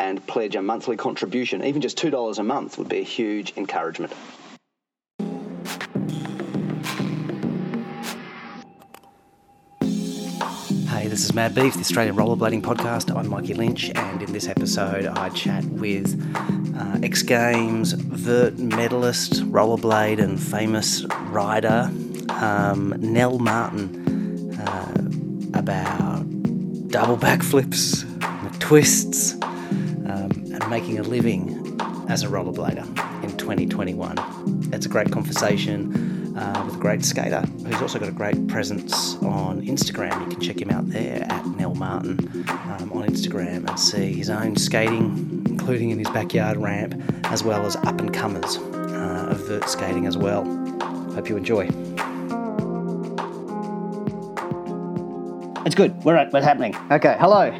and 0.00 0.26
pledge 0.26 0.56
a 0.56 0.62
monthly 0.62 0.96
contribution. 0.96 1.62
Even 1.62 1.82
just 1.82 1.98
$2 1.98 2.38
a 2.38 2.42
month 2.42 2.78
would 2.78 2.88
be 2.88 3.00
a 3.00 3.04
huge 3.04 3.52
encouragement. 3.58 4.14
Hey, 10.88 11.06
this 11.06 11.22
is 11.22 11.34
Mad 11.34 11.54
Beef, 11.54 11.74
the 11.74 11.80
Australian 11.80 12.16
Rollerblading 12.16 12.62
Podcast. 12.62 13.14
I'm 13.14 13.28
Mikey 13.28 13.52
Lynch, 13.52 13.90
and 13.94 14.22
in 14.22 14.32
this 14.32 14.48
episode, 14.48 15.04
I 15.04 15.28
chat 15.28 15.64
with 15.66 16.18
uh, 16.74 16.98
X 17.02 17.22
Games 17.22 17.92
vert 17.92 18.58
medalist, 18.58 19.44
rollerblade, 19.50 20.18
and 20.18 20.40
famous 20.40 21.04
rider 21.28 21.90
um, 22.30 22.94
Nel 22.98 23.38
Martin 23.38 24.58
uh, 24.58 25.58
about 25.58 26.24
double 26.88 27.18
backflips, 27.18 28.06
twists, 28.60 29.36
making 30.70 31.00
a 31.00 31.02
living 31.02 31.76
as 32.08 32.22
a 32.22 32.28
rollerblader 32.28 32.84
in 33.24 33.36
2021. 33.36 34.70
It's 34.72 34.86
a 34.86 34.88
great 34.88 35.10
conversation 35.10 36.36
uh, 36.38 36.62
with 36.64 36.76
a 36.76 36.78
great 36.78 37.04
skater 37.04 37.40
who's 37.66 37.82
also 37.82 37.98
got 37.98 38.08
a 38.08 38.12
great 38.12 38.46
presence 38.46 39.16
on 39.16 39.62
Instagram. 39.62 40.20
You 40.22 40.30
can 40.30 40.40
check 40.40 40.62
him 40.62 40.70
out 40.70 40.88
there 40.88 41.26
at 41.28 41.44
Nel 41.46 41.74
Martin 41.74 42.20
um, 42.48 42.92
on 42.92 43.04
Instagram 43.08 43.68
and 43.68 43.80
see 43.80 44.12
his 44.12 44.30
own 44.30 44.54
skating, 44.54 45.44
including 45.48 45.90
in 45.90 45.98
his 45.98 46.08
backyard 46.10 46.56
ramp, 46.56 46.94
as 47.24 47.42
well 47.42 47.66
as 47.66 47.74
up 47.74 48.00
and 48.00 48.14
comers 48.14 48.56
uh, 48.56 49.28
of 49.30 49.46
vert 49.48 49.68
skating 49.68 50.06
as 50.06 50.16
well. 50.16 50.44
Hope 51.14 51.28
you 51.28 51.36
enjoy. 51.36 51.68
It's 55.70 55.76
good. 55.76 56.02
We're 56.02 56.16
at. 56.16 56.32
What's 56.32 56.44
happening? 56.44 56.74
Okay. 56.90 57.16
Hello. 57.20 57.52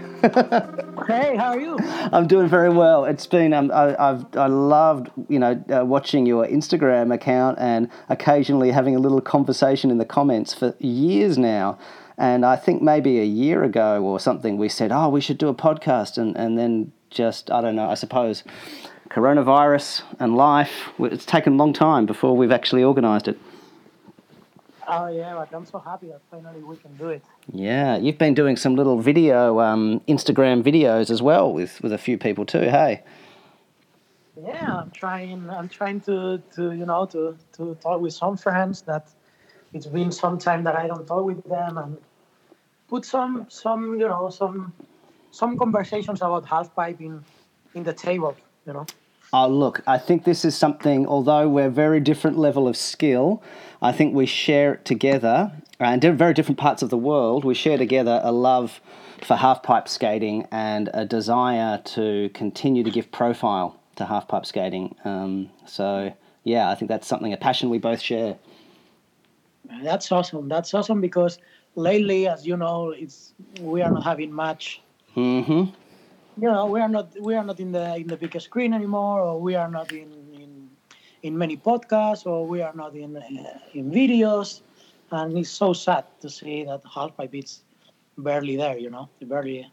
Hey, 1.06 1.36
how 1.36 1.50
are 1.50 1.60
you? 1.60 1.78
I'm 2.12 2.26
doing 2.26 2.48
very 2.48 2.68
well. 2.68 3.04
It's 3.04 3.24
been 3.24 3.52
um, 3.52 3.70
I, 3.72 3.94
I've 3.96 4.26
I 4.36 4.48
loved 4.48 5.12
you 5.28 5.38
know 5.38 5.62
uh, 5.72 5.84
watching 5.84 6.26
your 6.26 6.44
Instagram 6.44 7.14
account 7.14 7.60
and 7.60 7.88
occasionally 8.08 8.72
having 8.72 8.96
a 8.96 8.98
little 8.98 9.20
conversation 9.20 9.92
in 9.92 9.98
the 9.98 10.04
comments 10.04 10.52
for 10.52 10.74
years 10.80 11.38
now. 11.38 11.78
And 12.18 12.44
I 12.44 12.56
think 12.56 12.82
maybe 12.82 13.20
a 13.20 13.24
year 13.24 13.62
ago 13.62 14.02
or 14.02 14.18
something 14.18 14.58
we 14.58 14.68
said, 14.68 14.90
oh, 14.90 15.08
we 15.08 15.20
should 15.20 15.38
do 15.38 15.46
a 15.46 15.54
podcast, 15.54 16.18
and 16.18 16.36
and 16.36 16.58
then 16.58 16.90
just 17.10 17.48
I 17.52 17.60
don't 17.60 17.76
know. 17.76 17.88
I 17.88 17.94
suppose 17.94 18.42
coronavirus 19.08 20.02
and 20.18 20.36
life. 20.36 20.88
It's 20.98 21.24
taken 21.24 21.52
a 21.52 21.56
long 21.56 21.72
time 21.72 22.06
before 22.06 22.36
we've 22.36 22.50
actually 22.50 22.82
organised 22.82 23.28
it. 23.28 23.38
Oh 24.92 25.06
yeah, 25.06 25.34
but 25.34 25.54
I'm 25.56 25.66
so 25.66 25.78
happy 25.78 26.08
that 26.08 26.20
finally 26.30 26.62
we 26.62 26.76
can 26.76 26.96
do 26.96 27.10
it. 27.10 27.22
Yeah, 27.52 27.96
you've 27.96 28.18
been 28.18 28.34
doing 28.34 28.56
some 28.56 28.74
little 28.74 28.98
video, 29.00 29.60
um, 29.60 30.00
Instagram 30.08 30.62
videos 30.64 31.10
as 31.10 31.22
well 31.22 31.52
with, 31.52 31.80
with 31.80 31.92
a 31.92 31.98
few 31.98 32.18
people 32.18 32.44
too. 32.44 32.62
Hey. 32.62 33.02
Yeah, 34.42 34.78
I'm 34.78 34.90
trying. 34.90 35.48
I'm 35.48 35.68
trying 35.68 36.00
to, 36.02 36.42
to 36.56 36.72
you 36.72 36.86
know 36.86 37.06
to, 37.06 37.36
to 37.52 37.76
talk 37.76 38.00
with 38.00 38.14
some 38.14 38.36
friends 38.36 38.82
that 38.82 39.08
it's 39.72 39.86
been 39.86 40.10
some 40.10 40.38
time 40.38 40.64
that 40.64 40.74
I 40.74 40.88
don't 40.88 41.06
talk 41.06 41.24
with 41.24 41.44
them 41.44 41.78
and 41.78 41.98
put 42.88 43.04
some 43.04 43.46
some 43.48 44.00
you 44.00 44.08
know 44.08 44.30
some 44.30 44.72
some 45.30 45.56
conversations 45.56 46.20
about 46.20 46.46
half 46.46 46.74
pipe 46.74 47.00
in 47.00 47.24
in 47.74 47.84
the 47.84 47.92
table. 47.92 48.36
You 48.66 48.72
know. 48.72 48.86
Oh, 49.32 49.46
look, 49.48 49.82
I 49.86 49.98
think 49.98 50.24
this 50.24 50.44
is 50.44 50.56
something, 50.56 51.06
although 51.06 51.48
we're 51.48 51.70
very 51.70 52.00
different 52.00 52.36
level 52.36 52.66
of 52.66 52.76
skill, 52.76 53.42
I 53.80 53.92
think 53.92 54.14
we 54.14 54.26
share 54.26 54.74
it 54.74 54.84
together, 54.84 55.52
and 55.78 56.04
in 56.04 56.16
very 56.16 56.34
different 56.34 56.58
parts 56.58 56.82
of 56.82 56.90
the 56.90 56.98
world, 56.98 57.44
we 57.44 57.54
share 57.54 57.78
together 57.78 58.20
a 58.24 58.32
love 58.32 58.80
for 59.22 59.36
half 59.36 59.62
pipe 59.62 59.88
skating 59.88 60.46
and 60.50 60.90
a 60.92 61.04
desire 61.04 61.78
to 61.84 62.30
continue 62.34 62.82
to 62.82 62.90
give 62.90 63.12
profile 63.12 63.78
to 63.96 64.06
half 64.06 64.26
pipe 64.26 64.46
skating. 64.46 64.96
Um, 65.04 65.50
so, 65.64 66.12
yeah, 66.42 66.70
I 66.70 66.74
think 66.74 66.88
that's 66.88 67.06
something, 67.06 67.32
a 67.32 67.36
passion 67.36 67.70
we 67.70 67.78
both 67.78 68.00
share. 68.00 68.36
That's 69.82 70.10
awesome. 70.10 70.48
That's 70.48 70.74
awesome 70.74 71.00
because 71.00 71.38
lately, 71.76 72.26
as 72.26 72.44
you 72.44 72.56
know, 72.56 72.90
it's 72.90 73.32
we 73.60 73.82
are 73.82 73.90
not 73.90 74.02
having 74.02 74.32
much 74.32 74.80
Mm-hmm. 75.16 75.72
You 76.40 76.50
know 76.50 76.66
we 76.66 76.80
are 76.80 76.88
not 76.88 77.08
we 77.20 77.34
are 77.34 77.44
not 77.44 77.60
in 77.60 77.72
the 77.72 77.96
in 77.96 78.06
the 78.06 78.16
big 78.16 78.40
screen 78.40 78.72
anymore 78.72 79.20
or 79.20 79.40
we 79.40 79.54
are 79.54 79.70
not 79.70 79.92
in 79.92 80.10
in, 80.34 80.70
in 81.22 81.36
many 81.36 81.56
podcasts 81.56 82.26
or 82.26 82.46
we 82.46 82.62
are 82.62 82.74
not 82.74 82.94
in 82.94 83.16
uh, 83.16 83.58
in 83.74 83.90
videos. 83.90 84.62
And 85.12 85.36
it's 85.36 85.50
so 85.50 85.72
sad 85.72 86.04
to 86.20 86.30
see 86.30 86.64
that 86.64 86.82
half 86.94 87.16
pipe 87.16 87.34
is 87.34 87.62
barely 88.16 88.56
there 88.56 88.78
you 88.78 88.90
know? 88.90 89.08
Barely 89.22 89.66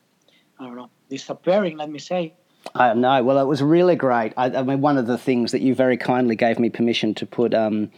i 0.59 0.63
don't 0.65 0.75
know 0.75 0.89
disappearing 1.09 1.77
let 1.77 1.89
me 1.89 1.99
say 1.99 2.33
I 2.75 2.93
know. 2.93 3.23
Well, 3.23 3.39
it 3.39 3.45
was 3.45 3.61
really 3.61 3.95
great. 3.95 4.33
I, 4.37 4.45
I 4.45 4.63
mean, 4.63 4.81
one 4.81 4.97
of 4.97 5.07
the 5.07 5.17
things 5.17 5.51
that 5.51 5.61
you 5.61 5.73
very 5.73 5.97
kindly 5.97 6.35
gave 6.35 6.59
me 6.59 6.69
permission 6.69 7.13
to 7.15 7.25
put 7.25 7.53
um, 7.53 7.91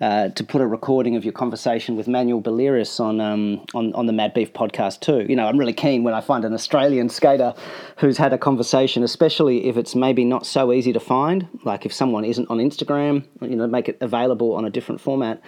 uh, 0.00 0.28
to 0.30 0.44
put 0.44 0.60
a 0.60 0.66
recording 0.66 1.16
of 1.16 1.24
your 1.24 1.32
conversation 1.32 1.96
with 1.96 2.06
Manuel 2.06 2.42
Beliris 2.42 3.00
on 3.00 3.20
um, 3.20 3.64
on 3.74 3.92
on 3.94 4.06
the 4.06 4.12
Mad 4.12 4.34
Beef 4.34 4.52
podcast 4.52 5.00
too. 5.00 5.26
You 5.28 5.36
know, 5.36 5.46
I'm 5.46 5.58
really 5.58 5.72
keen 5.72 6.04
when 6.04 6.14
I 6.14 6.20
find 6.20 6.44
an 6.44 6.52
Australian 6.52 7.08
skater 7.08 7.54
who's 7.98 8.18
had 8.18 8.32
a 8.32 8.38
conversation, 8.38 9.02
especially 9.02 9.66
if 9.68 9.76
it's 9.76 9.94
maybe 9.94 10.24
not 10.24 10.46
so 10.46 10.72
easy 10.72 10.92
to 10.92 11.00
find. 11.00 11.48
Like 11.64 11.86
if 11.86 11.92
someone 11.92 12.24
isn't 12.24 12.50
on 12.50 12.58
Instagram, 12.58 13.24
you 13.40 13.56
know, 13.56 13.66
make 13.66 13.88
it 13.88 13.98
available 14.00 14.54
on 14.54 14.64
a 14.64 14.70
different 14.70 15.00
format. 15.00 15.40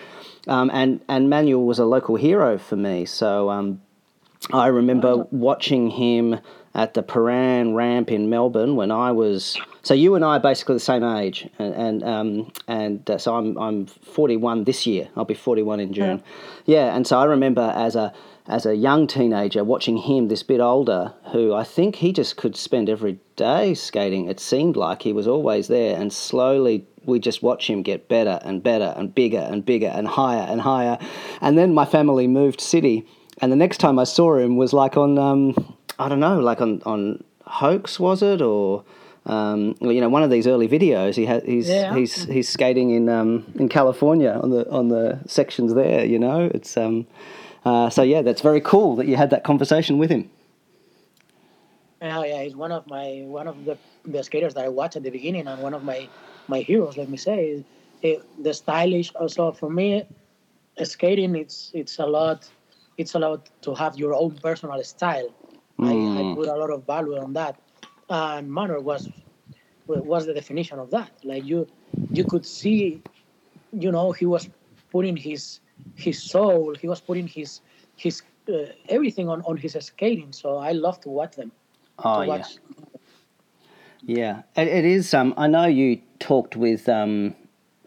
Um, 0.46 0.70
and 0.72 1.00
and 1.08 1.28
Manuel 1.28 1.64
was 1.64 1.78
a 1.78 1.84
local 1.84 2.16
hero 2.16 2.58
for 2.58 2.76
me. 2.76 3.04
So. 3.04 3.50
Um, 3.50 3.80
I 4.52 4.68
remember 4.68 5.26
watching 5.32 5.90
him 5.90 6.38
at 6.78 6.94
the 6.94 7.02
Prahran 7.02 7.74
ramp 7.74 8.08
in 8.08 8.30
Melbourne 8.30 8.76
when 8.76 8.92
I 8.92 9.10
was. 9.10 9.58
So 9.82 9.94
you 9.94 10.14
and 10.14 10.24
I 10.24 10.36
are 10.36 10.40
basically 10.40 10.76
the 10.76 10.80
same 10.80 11.02
age, 11.02 11.48
and 11.58 11.74
and 11.74 12.04
um, 12.04 12.52
and 12.68 13.10
uh, 13.10 13.18
so 13.18 13.34
I'm 13.34 13.58
I'm 13.58 13.86
41 13.86 14.62
this 14.62 14.86
year. 14.86 15.08
I'll 15.16 15.24
be 15.24 15.34
41 15.34 15.80
in 15.80 15.92
June. 15.92 16.22
Yeah, 16.66 16.94
and 16.94 17.04
so 17.04 17.18
I 17.18 17.24
remember 17.24 17.72
as 17.74 17.96
a 17.96 18.12
as 18.46 18.64
a 18.64 18.76
young 18.76 19.08
teenager 19.08 19.64
watching 19.64 19.96
him, 19.96 20.28
this 20.28 20.44
bit 20.44 20.60
older, 20.60 21.12
who 21.32 21.52
I 21.52 21.64
think 21.64 21.96
he 21.96 22.12
just 22.12 22.36
could 22.36 22.54
spend 22.54 22.88
every 22.88 23.18
day 23.34 23.74
skating. 23.74 24.28
It 24.28 24.38
seemed 24.38 24.76
like 24.76 25.02
he 25.02 25.12
was 25.12 25.26
always 25.26 25.66
there, 25.66 26.00
and 26.00 26.12
slowly 26.12 26.86
we 27.04 27.18
just 27.18 27.42
watch 27.42 27.68
him 27.68 27.82
get 27.82 28.08
better 28.08 28.38
and 28.44 28.62
better 28.62 28.94
and 28.96 29.12
bigger 29.12 29.38
and 29.50 29.64
bigger 29.64 29.88
and 29.88 30.06
higher 30.06 30.46
and 30.48 30.60
higher. 30.60 30.96
And 31.40 31.58
then 31.58 31.74
my 31.74 31.86
family 31.86 32.28
moved 32.28 32.60
city, 32.60 33.04
and 33.38 33.50
the 33.50 33.56
next 33.56 33.78
time 33.78 33.98
I 33.98 34.04
saw 34.04 34.36
him 34.36 34.56
was 34.56 34.72
like 34.72 34.96
on 34.96 35.18
um, 35.18 35.76
I 35.98 36.08
don't 36.08 36.20
know, 36.20 36.38
like 36.40 36.60
on 36.60 36.82
on 36.84 37.24
Hoax 37.46 37.98
was 37.98 38.22
it 38.22 38.40
or 38.40 38.84
um, 39.26 39.76
well, 39.80 39.92
you 39.92 40.00
know 40.00 40.08
one 40.08 40.22
of 40.22 40.30
these 40.30 40.46
early 40.46 40.68
videos 40.68 41.14
he 41.16 41.26
had 41.26 41.44
he's 41.44 41.68
Yeah. 41.68 41.94
he's 41.94 42.24
he's 42.24 42.48
skating 42.48 42.90
in 42.90 43.08
um, 43.08 43.52
in 43.56 43.68
California 43.68 44.38
on 44.42 44.50
the 44.50 44.70
on 44.70 44.88
the 44.88 45.20
sections 45.26 45.74
there. 45.74 46.04
You 46.04 46.18
know, 46.18 46.50
it's 46.54 46.76
um, 46.76 47.06
uh, 47.64 47.90
so 47.90 48.02
yeah, 48.02 48.22
that's 48.22 48.40
very 48.40 48.60
cool 48.60 48.96
that 48.96 49.06
you 49.06 49.16
had 49.16 49.30
that 49.30 49.44
conversation 49.44 49.98
with 49.98 50.10
him. 50.10 50.30
Oh 52.00 52.22
yeah 52.22 52.42
he's 52.42 52.54
one 52.54 52.70
of 52.70 52.86
my 52.86 53.24
one 53.26 53.48
of 53.48 53.64
the, 53.64 53.76
the 54.04 54.22
skaters 54.22 54.54
that 54.54 54.64
i 54.64 54.68
watched 54.68 54.94
at 54.96 55.02
the 55.02 55.10
beginning 55.10 55.48
and 55.48 55.60
one 55.60 55.74
of 55.74 55.82
my 55.82 56.08
my 56.46 56.60
heroes 56.60 56.96
let 56.96 57.08
me 57.08 57.16
say 57.16 57.64
it, 58.02 58.24
the 58.42 58.54
stylish 58.54 59.12
also 59.16 59.50
for 59.50 59.68
me 59.68 60.06
skating 60.84 61.34
it's 61.34 61.72
it's 61.74 61.98
a 61.98 62.06
lot 62.06 62.48
it's 62.98 63.14
a 63.14 63.18
lot 63.18 63.50
to 63.62 63.74
have 63.74 63.98
your 63.98 64.14
own 64.14 64.30
personal 64.36 64.80
style 64.84 65.28
I, 65.82 66.08
I 66.16 66.24
Mm. 66.24 66.34
put 66.34 66.48
a 66.48 66.56
lot 66.56 66.70
of 66.70 66.86
value 66.86 67.16
on 67.18 67.34
that 67.34 67.60
and 68.10 68.52
manner 68.52 68.80
was 68.80 69.10
was 69.86 70.26
the 70.26 70.34
definition 70.34 70.78
of 70.78 70.90
that 70.90 71.12
like 71.24 71.44
you 71.44 71.66
you 72.12 72.24
could 72.24 72.46
see 72.46 73.02
you 73.72 73.92
know 73.92 74.12
he 74.12 74.26
was 74.26 74.48
putting 74.92 75.16
his 75.16 75.60
his 75.96 76.22
soul 76.22 76.74
he 76.80 76.88
was 76.88 77.00
putting 77.00 77.28
his 77.28 77.60
his 77.96 78.22
uh, 78.52 78.66
everything 78.88 79.28
on 79.28 79.42
on 79.42 79.56
his 79.56 79.76
skating 79.80 80.32
so 80.32 80.58
i 80.58 80.72
love 80.72 81.00
to 81.00 81.08
watch 81.10 81.36
them 81.36 81.52
Oh 82.04 82.22
yeah. 82.22 82.46
watch 82.46 82.58
Yeah, 84.06 84.42
it, 84.56 84.68
it 84.68 84.84
is. 84.84 85.14
Um, 85.14 85.34
I 85.36 85.46
know 85.48 85.66
you 85.66 86.00
talked 86.20 86.56
with 86.56 86.88
um, 86.88 87.34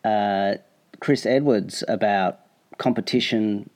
uh, 0.03 0.55
Chris 0.99 1.25
Edwards 1.25 1.83
about 1.87 2.39
competition 2.79 3.69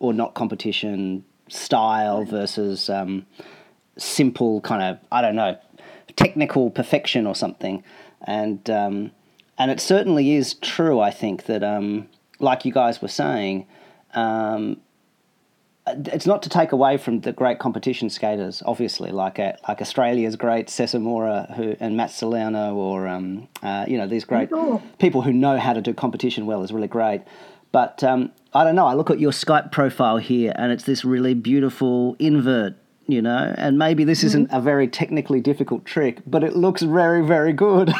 or 0.00 0.12
not 0.14 0.34
competition 0.34 1.24
style 1.52 2.24
versus 2.24 2.88
um, 2.88 3.26
simple 3.96 4.60
kind 4.62 4.82
of 4.82 4.98
I 5.10 5.20
don't 5.20 5.36
know 5.36 5.58
technical 6.16 6.70
perfection 6.70 7.26
or 7.26 7.34
something, 7.34 7.82
and 8.26 8.68
um, 8.70 9.10
and 9.58 9.70
it 9.70 9.80
certainly 9.80 10.34
is 10.34 10.54
true. 10.54 11.00
I 11.00 11.10
think 11.10 11.44
that, 11.46 11.62
um, 11.62 12.08
like 12.38 12.64
you 12.64 12.72
guys 12.72 13.00
were 13.00 13.08
saying, 13.08 13.66
um, 14.14 14.80
it's 15.86 16.26
not 16.26 16.42
to 16.42 16.48
take 16.48 16.72
away 16.72 16.96
from 16.96 17.20
the 17.20 17.32
great 17.32 17.58
competition 17.58 18.08
skaters, 18.08 18.62
obviously, 18.66 19.10
like 19.10 19.38
uh, 19.38 19.52
like 19.68 19.80
Australia's 19.80 20.36
great 20.36 20.70
Cesar 20.70 21.00
Mora 21.00 21.52
who 21.56 21.76
and 21.80 21.96
Matt 21.96 22.10
Salerno, 22.10 22.74
or 22.74 23.08
um, 23.08 23.48
uh, 23.62 23.84
you 23.88 23.98
know 23.98 24.06
these 24.06 24.24
great 24.24 24.50
people 24.98 25.22
who 25.22 25.32
know 25.32 25.58
how 25.58 25.72
to 25.72 25.80
do 25.80 25.92
competition 25.92 26.46
well 26.46 26.62
is 26.62 26.72
really 26.72 26.88
great. 26.88 27.22
But 27.72 28.04
um, 28.04 28.30
I 28.54 28.64
don't 28.64 28.74
know. 28.74 28.86
I 28.86 28.94
look 28.94 29.10
at 29.10 29.18
your 29.18 29.32
Skype 29.32 29.72
profile 29.72 30.18
here, 30.18 30.52
and 30.56 30.70
it's 30.72 30.84
this 30.84 31.04
really 31.04 31.34
beautiful 31.34 32.16
invert, 32.18 32.74
you 33.06 33.22
know. 33.22 33.54
And 33.56 33.78
maybe 33.78 34.04
this 34.04 34.22
isn't 34.24 34.50
a 34.52 34.60
very 34.60 34.86
technically 34.86 35.40
difficult 35.40 35.84
trick, 35.84 36.20
but 36.26 36.44
it 36.44 36.54
looks 36.54 36.82
very, 36.82 37.24
very 37.24 37.52
good. 37.52 37.92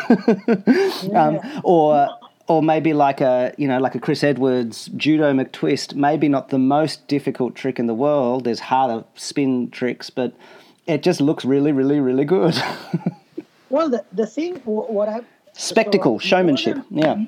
um, 1.15 1.41
or 1.65 2.09
or 2.49 2.63
maybe 2.63 2.93
like 2.93 3.21
a 3.21 3.55
you 3.57 3.67
know 3.67 3.79
like 3.79 3.95
a 3.95 4.01
Chris 4.01 4.23
Edwards 4.23 4.91
judo 4.97 5.33
McTwist. 5.33 5.95
Maybe 5.95 6.29
not 6.29 6.51
the 6.51 6.59
most 6.59 7.09
difficult 7.09 7.55
trick 7.55 7.79
in 7.79 7.87
the 7.87 7.95
world. 7.95 8.45
There's 8.45 8.61
harder 8.61 9.05
spin 9.15 9.71
tricks, 9.71 10.11
but 10.11 10.35
it 10.87 11.03
just 11.03 11.21
looks 11.21 11.45
really, 11.45 11.73
really, 11.73 11.99
really 11.99 12.25
good. 12.25 12.61
Well, 13.73 13.89
the, 13.89 14.05
the 14.13 14.27
thing, 14.27 14.57
what 14.67 15.09
I 15.09 15.23
Spectacle, 15.55 16.21
so 16.21 16.27
showmanship. 16.27 16.77
more 16.91 17.05
Yeah. 17.05 17.25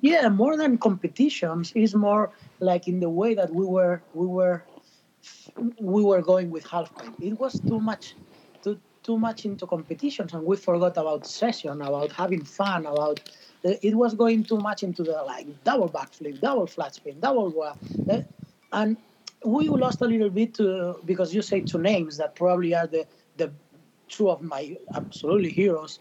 Yeah, 0.00 0.28
more 0.28 0.56
than 0.56 0.78
competitions, 0.78 1.72
is 1.74 1.94
more 1.94 2.32
like 2.60 2.88
in 2.88 3.00
the 3.00 3.10
way 3.10 3.34
that 3.34 3.52
we 3.52 3.64
were 3.66 4.04
we 4.12 4.26
were 4.26 4.64
we 5.80 6.02
were 6.02 6.22
going 6.22 6.50
with 6.50 6.64
halfpipe. 6.64 7.14
It 7.20 7.38
was 7.38 7.60
too 7.60 7.80
much, 7.80 8.16
too 8.62 8.80
too 9.02 9.18
much 9.18 9.44
into 9.44 9.66
competitions, 9.66 10.32
and 10.32 10.44
we 10.44 10.56
forgot 10.56 10.96
about 10.96 11.26
session, 11.26 11.82
about 11.82 12.12
having 12.12 12.44
fun, 12.44 12.86
about 12.86 13.20
it 13.64 13.94
was 13.96 14.14
going 14.14 14.44
too 14.44 14.58
much 14.58 14.82
into 14.82 15.02
the 15.02 15.22
like 15.24 15.46
double 15.64 15.88
backflip, 15.88 16.40
double 16.40 16.66
flat 16.66 16.94
spin, 16.94 17.20
double 17.20 17.50
wa- 17.50 17.76
eh, 18.08 18.22
and 18.72 18.96
we 19.44 19.68
lost 19.68 20.00
a 20.02 20.04
little 20.04 20.30
bit 20.30 20.54
to, 20.54 21.00
because 21.04 21.34
you 21.34 21.42
say 21.42 21.60
two 21.60 21.78
names 21.78 22.16
that 22.16 22.34
probably 22.36 22.74
are 22.74 22.86
the 22.86 23.06
the 23.36 23.52
two 24.08 24.30
of 24.30 24.42
my 24.42 24.76
absolutely 24.94 25.50
heroes 25.50 26.00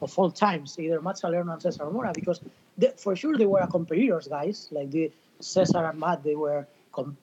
of 0.00 0.18
all 0.18 0.30
times, 0.30 0.78
either 0.78 1.00
Matt 1.00 1.18
Salerno 1.18 1.52
and 1.52 1.62
Cesar 1.62 1.88
Mora, 1.90 2.12
because 2.14 2.40
they, 2.76 2.92
for 2.96 3.16
sure 3.16 3.36
they 3.36 3.46
were 3.46 3.66
competitors, 3.66 4.28
guys. 4.28 4.68
Like 4.70 4.90
the 4.90 5.10
Cesar 5.40 5.84
and 5.84 5.98
Matt, 5.98 6.22
they 6.22 6.34
were 6.34 6.66
com- 6.92 7.16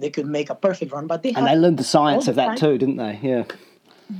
they 0.00 0.10
could 0.10 0.26
make 0.26 0.50
a 0.50 0.54
perfect 0.54 0.92
run, 0.92 1.06
but 1.06 1.22
they 1.22 1.32
And 1.32 1.46
they 1.46 1.56
learned 1.56 1.78
the 1.78 1.84
science 1.84 2.28
of 2.28 2.34
the 2.36 2.42
that 2.42 2.46
time- 2.48 2.56
too, 2.56 2.78
didn't 2.78 2.96
they? 2.96 3.18
Yeah. 3.22 3.44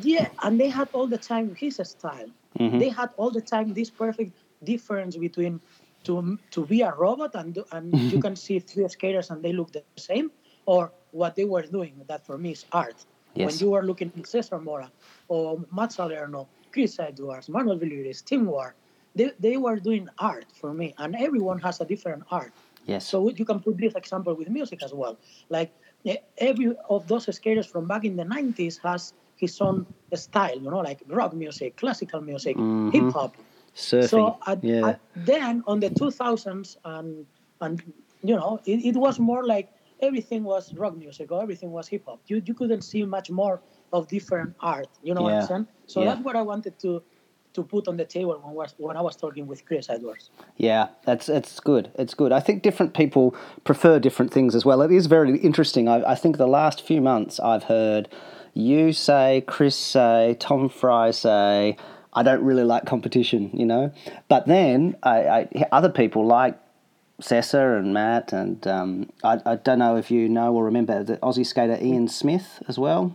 yeah, 0.03 0.29
and 0.43 0.59
they 0.59 0.69
had 0.69 0.89
all 0.93 1.07
the 1.07 1.19
time 1.19 1.55
his 1.55 1.77
style. 1.85 2.29
Mm-hmm. 2.59 2.79
They 2.79 2.89
had 2.89 3.11
all 3.17 3.31
the 3.31 3.41
time 3.41 3.75
this 3.75 3.91
perfect 3.91 4.33
difference 4.65 5.17
between 5.17 5.61
to 6.05 6.39
to 6.51 6.67
be 6.67 6.83
a 6.83 6.93
robot 6.95 7.35
and 7.35 7.57
and 7.73 7.97
you 8.13 8.21
can 8.21 8.35
see 8.37 8.59
three 8.59 8.89
skaters 8.89 9.31
and 9.31 9.43
they 9.43 9.53
look 9.53 9.73
the 9.73 9.83
same, 9.97 10.31
or 10.67 10.91
what 11.13 11.37
they 11.37 11.45
were 11.45 11.63
doing. 11.63 11.95
That 12.09 12.27
for 12.27 12.37
me 12.39 12.51
is 12.53 12.65
art. 12.73 12.97
Yes. 13.35 13.47
When 13.47 13.59
you 13.61 13.71
were 13.75 13.83
looking 13.83 14.13
at 14.19 14.27
Cesar 14.27 14.59
Mora 14.59 14.91
or 15.29 15.65
Matt 15.73 15.93
Salerno, 15.93 16.49
Chris 16.73 16.99
Edwards, 16.99 17.49
Manuel 17.49 17.79
Villegas, 17.79 18.25
Tim 18.25 18.47
Ward, 18.47 18.75
they, 19.15 19.31
they 19.39 19.57
were 19.57 19.77
doing 19.77 20.09
art 20.19 20.47
for 20.55 20.73
me, 20.73 20.95
and 20.99 21.15
everyone 21.17 21.59
has 21.61 21.81
a 21.81 21.85
different 21.85 22.25
art. 22.31 22.53
Yes. 22.87 23.07
So 23.07 23.31
you 23.31 23.45
can 23.45 23.61
put 23.61 23.77
this 23.79 23.95
example 23.95 24.35
with 24.35 24.49
music 24.49 24.83
as 24.83 24.93
well. 24.93 25.17
Like 25.49 25.73
eh, 26.05 26.17
every 26.39 26.75
of 26.89 27.07
those 27.07 27.35
skaters 27.35 27.67
from 27.67 27.87
back 27.87 28.05
in 28.05 28.17
the 28.17 28.25
90s 28.25 28.81
has 28.83 29.13
his 29.37 29.61
own 29.61 29.87
style, 30.15 30.59
you 30.59 30.71
know, 30.71 30.81
like 30.81 31.01
rock 31.07 31.33
music, 31.35 31.77
classical 31.77 32.21
music, 32.21 32.57
hip 32.93 33.13
hop. 33.13 33.37
Surfing. 33.75 34.09
So 34.09 34.39
at, 34.47 34.63
yeah. 34.65 34.89
at- 34.89 35.01
then 35.15 35.63
on 35.67 35.81
the 35.81 35.91
2000s 35.91 36.77
and 36.85 37.27
and 37.61 37.83
you 38.23 38.35
know 38.35 38.61
it, 38.67 38.85
it 38.85 38.97
was 38.97 39.19
more 39.19 39.47
like 39.47 39.71
everything 40.01 40.43
was 40.45 40.75
rock 40.75 40.97
music 40.97 41.31
or 41.33 41.43
everything 41.43 41.71
was 41.71 41.89
hip 41.89 42.05
hop. 42.07 42.21
You 42.27 42.43
you 42.45 42.55
couldn't 42.55 42.83
see 42.83 43.05
much 43.05 43.31
more 43.31 43.61
of 43.93 44.09
different 44.09 44.55
art. 44.61 44.89
You 45.03 45.15
know 45.15 45.23
what 45.23 45.35
I'm 45.35 45.47
saying? 45.47 45.67
So 45.87 46.01
Yeah. 46.01 46.11
that's 46.11 46.25
what 46.25 46.37
I 46.37 46.43
wanted 46.43 46.79
to 46.81 47.03
to 47.55 47.63
put 47.63 47.87
on 47.87 47.99
the 47.99 48.05
table 48.07 48.41
when 48.43 48.55
was 48.55 48.75
when 48.79 48.97
I 48.97 49.03
was 49.03 49.15
talking 49.15 49.47
with 49.47 49.67
Chris 49.67 49.91
Edwards. 49.91 50.31
Yeah, 50.57 50.89
that's 51.05 51.29
it's 51.29 51.61
good. 51.61 51.91
It's 51.99 52.15
good. 52.15 52.33
I 52.33 52.41
think 52.41 52.63
different 52.63 52.95
people 52.95 53.35
prefer 53.65 53.99
different 53.99 54.33
things 54.33 54.55
as 54.55 54.65
well. 54.65 54.81
It 54.81 54.91
is 54.91 55.07
very 55.07 55.37
interesting. 55.39 55.87
I, 55.87 56.13
I 56.13 56.15
think 56.15 56.39
the 56.39 56.47
last 56.47 56.81
few 56.81 57.03
months 57.03 57.39
I've 57.41 57.65
heard 57.65 58.09
you 58.55 58.93
say, 58.93 59.45
Chris 59.47 59.77
say, 59.77 60.37
Tom 60.39 60.69
Fry 60.71 61.11
say, 61.11 61.77
I 62.15 62.23
don't 62.23 62.43
really 62.43 62.65
like 62.65 62.85
competition, 62.87 63.51
you 63.53 63.67
know. 63.67 63.93
But 64.29 64.47
then 64.47 64.97
I, 65.03 65.17
I 65.29 65.49
other 65.73 65.91
people 65.91 66.25
like 66.27 66.59
Cesar 67.21 67.77
and 67.77 67.93
Matt 67.93 68.33
and 68.33 68.67
um, 68.67 69.11
I, 69.23 69.41
I 69.45 69.57
don't 69.57 69.79
know 69.79 69.97
if 69.97 70.11
you 70.11 70.29
know 70.29 70.55
or 70.55 70.65
remember 70.65 71.05
the 71.05 71.19
Aussie 71.19 71.47
skater 71.47 71.79
Ian 71.83 72.09
Smith 72.09 72.63
as 72.67 72.79
well. 72.79 73.15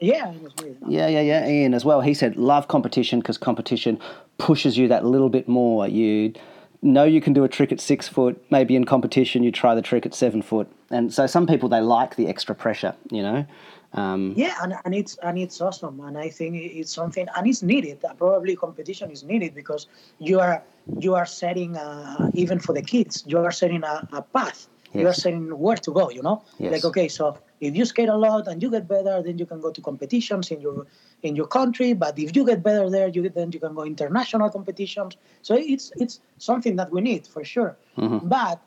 Yeah, 0.00 0.30
it 0.32 0.42
was 0.42 0.52
Yeah, 0.88 1.08
yeah, 1.08 1.20
yeah. 1.20 1.48
Ian 1.48 1.74
as 1.74 1.84
well. 1.84 2.00
He 2.00 2.14
said 2.14 2.36
love 2.36 2.68
competition 2.68 3.20
because 3.20 3.38
competition 3.38 3.98
pushes 4.38 4.76
you 4.76 4.88
that 4.88 5.04
little 5.04 5.28
bit 5.30 5.48
more. 5.48 5.88
You 5.88 6.34
know 6.82 7.04
you 7.04 7.20
can 7.20 7.32
do 7.32 7.44
a 7.44 7.48
trick 7.48 7.72
at 7.72 7.80
six 7.80 8.06
foot. 8.08 8.40
Maybe 8.50 8.76
in 8.76 8.84
competition 8.84 9.42
you 9.42 9.50
try 9.50 9.74
the 9.74 9.82
trick 9.82 10.04
at 10.04 10.14
seven 10.14 10.42
foot. 10.42 10.68
And 10.90 11.12
so 11.12 11.26
some 11.26 11.46
people 11.46 11.68
they 11.68 11.80
like 11.80 12.16
the 12.16 12.28
extra 12.28 12.54
pressure. 12.54 12.94
You 13.10 13.22
know. 13.22 13.46
Um, 13.94 14.34
Yeah, 14.36 14.54
and, 14.62 14.74
and 14.84 14.94
it's 14.94 15.16
and 15.22 15.38
it's 15.38 15.60
awesome, 15.60 16.00
and 16.00 16.18
I 16.18 16.28
think 16.28 16.56
it's 16.56 16.92
something, 16.92 17.26
and 17.34 17.46
it's 17.46 17.62
needed. 17.62 18.04
Uh, 18.04 18.12
Probably 18.14 18.54
competition 18.54 19.10
is 19.10 19.22
needed 19.24 19.54
because 19.54 19.86
you 20.18 20.38
are 20.40 20.62
you 20.98 21.14
are 21.14 21.24
setting 21.24 21.76
uh, 21.76 22.30
even 22.34 22.58
for 22.58 22.74
the 22.74 22.82
kids, 22.82 23.24
you 23.26 23.38
are 23.38 23.52
setting 23.52 23.82
a, 23.84 24.06
a 24.12 24.20
path. 24.20 24.68
You 24.92 25.02
are 25.02 25.10
Yes. 25.10 25.22
setting 25.22 25.58
where 25.58 25.76
to 25.76 25.90
go. 25.92 26.10
You 26.10 26.22
know, 26.22 26.42
Yes. 26.58 26.72
like 26.72 26.84
okay, 26.84 27.08
so 27.08 27.38
if 27.60 27.74
you 27.76 27.84
skate 27.84 28.08
a 28.08 28.16
lot 28.16 28.46
and 28.48 28.62
you 28.62 28.70
get 28.70 28.86
better, 28.88 29.22
then 29.22 29.38
you 29.38 29.46
can 29.46 29.60
go 29.60 29.70
to 29.70 29.80
competitions 29.80 30.50
in 30.50 30.60
your 30.60 30.86
in 31.22 31.36
your 31.36 31.46
country. 31.46 31.92
But 31.94 32.18
if 32.18 32.34
you 32.36 32.44
get 32.44 32.62
better 32.62 32.88
there, 32.90 33.08
you 33.08 33.28
then 33.28 33.52
you 33.52 33.60
can 33.60 33.74
go 33.74 33.82
international 33.84 34.50
competitions. 34.50 35.16
So 35.42 35.54
it's 35.54 35.92
it's 35.96 36.20
something 36.38 36.76
that 36.76 36.90
we 36.92 37.00
need 37.00 37.26
for 37.26 37.44
sure. 37.44 37.76
But 38.22 38.60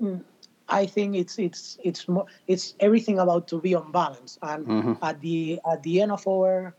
mm, 0.00 0.22
I 0.68 0.86
think 0.86 1.16
it's 1.16 1.38
it's 1.38 1.78
it's 1.82 2.08
more 2.08 2.26
it's 2.46 2.74
everything 2.80 3.18
about 3.18 3.48
to 3.48 3.60
be 3.60 3.74
on 3.74 3.90
balance. 3.92 4.38
And 4.42 4.66
at 5.02 5.20
the 5.20 5.60
at 5.70 5.82
the 5.82 6.00
end 6.02 6.12
of 6.12 6.26
our 6.26 6.74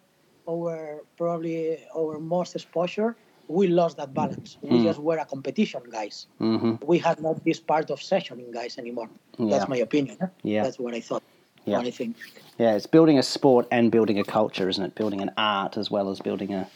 our 0.47 1.03
probably 1.17 1.77
our 1.95 2.19
most 2.19 2.55
exposure, 2.55 3.15
we 3.47 3.67
lost 3.67 3.97
that 3.97 4.13
balance. 4.13 4.57
We 4.61 4.83
just 4.83 4.99
were 4.99 5.17
a 5.17 5.25
competition 5.25 5.81
guys. 5.91 6.27
mhm. 6.39 6.81
We 6.83 6.97
had 6.99 7.19
not 7.21 7.43
this 7.43 7.59
part 7.59 7.89
of 7.91 7.99
sessioning 7.99 8.51
guys 8.53 8.77
anymore. 8.77 9.09
Yeah. 9.37 9.49
That's 9.51 9.67
my 9.69 9.77
opinion. 9.77 10.17
huh? 10.19 10.27
Yeah. 10.43 10.63
That's 10.63 10.79
what 10.79 10.93
I 10.93 11.01
thought. 11.01 11.23
Yeah. 11.71 11.79
I 11.79 11.91
think. 11.91 12.15
Yeah, 12.57 12.75
it's 12.75 12.87
building 12.87 13.17
a 13.17 13.23
sport 13.23 13.67
and 13.71 13.89
building 13.91 14.19
a 14.19 14.23
culture, 14.23 14.67
isn't 14.69 14.83
it? 14.83 14.95
Building 14.95 15.21
an 15.21 15.31
art 15.37 15.77
as 15.77 15.89
well 15.89 16.09
as 16.09 16.19
building 16.19 16.53
a 16.53 16.67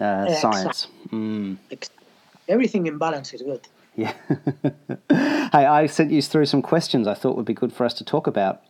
uh, 0.00 0.24
Exactly. 0.28 0.34
science. 0.36 0.88
Mm. 1.10 1.56
Everything 2.48 2.86
in 2.86 2.98
balance 2.98 3.32
is 3.32 3.42
good. 3.42 3.60
Yeah. 3.94 4.12
hey, 5.10 5.66
I 5.66 5.86
sent 5.86 6.10
you 6.10 6.22
through 6.22 6.46
some 6.46 6.62
questions 6.62 7.06
I 7.06 7.14
thought 7.14 7.36
would 7.36 7.44
be 7.44 7.54
good 7.54 7.72
for 7.72 7.84
us 7.84 7.94
to 7.94 8.04
talk 8.04 8.26
about. 8.26 8.62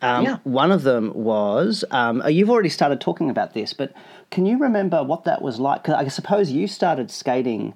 Um, 0.00 0.24
Yeah. 0.24 0.36
One 0.44 0.70
of 0.70 0.82
them 0.82 1.12
was 1.14 1.84
um, 1.90 2.22
uh, 2.22 2.28
you've 2.28 2.50
already 2.50 2.68
started 2.68 3.00
talking 3.00 3.30
about 3.30 3.54
this, 3.54 3.72
but 3.72 3.92
can 4.30 4.46
you 4.46 4.58
remember 4.58 5.02
what 5.02 5.24
that 5.24 5.42
was 5.42 5.58
like? 5.58 5.82
'Cause 5.84 5.94
I 5.94 6.06
suppose 6.08 6.52
you 6.52 6.68
started 6.68 7.10
skating 7.10 7.74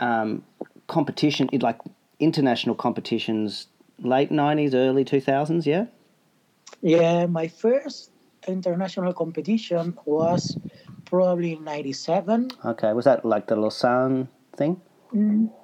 um, 0.00 0.42
competition, 0.88 1.48
like 1.60 1.78
international 2.18 2.74
competitions, 2.74 3.66
late 4.00 4.30
90s, 4.30 4.74
early 4.74 5.04
2000s, 5.04 5.66
yeah? 5.66 5.86
Yeah, 6.82 7.26
my 7.26 7.48
first 7.48 8.10
international 8.46 9.12
competition 9.12 9.96
was 10.04 10.56
probably 11.04 11.52
in 11.52 11.64
'97. 11.64 12.50
Okay, 12.64 12.92
was 12.92 13.04
that 13.04 13.24
like 13.24 13.46
the 13.46 13.56
Lausanne 13.56 14.28
thing? 14.56 14.80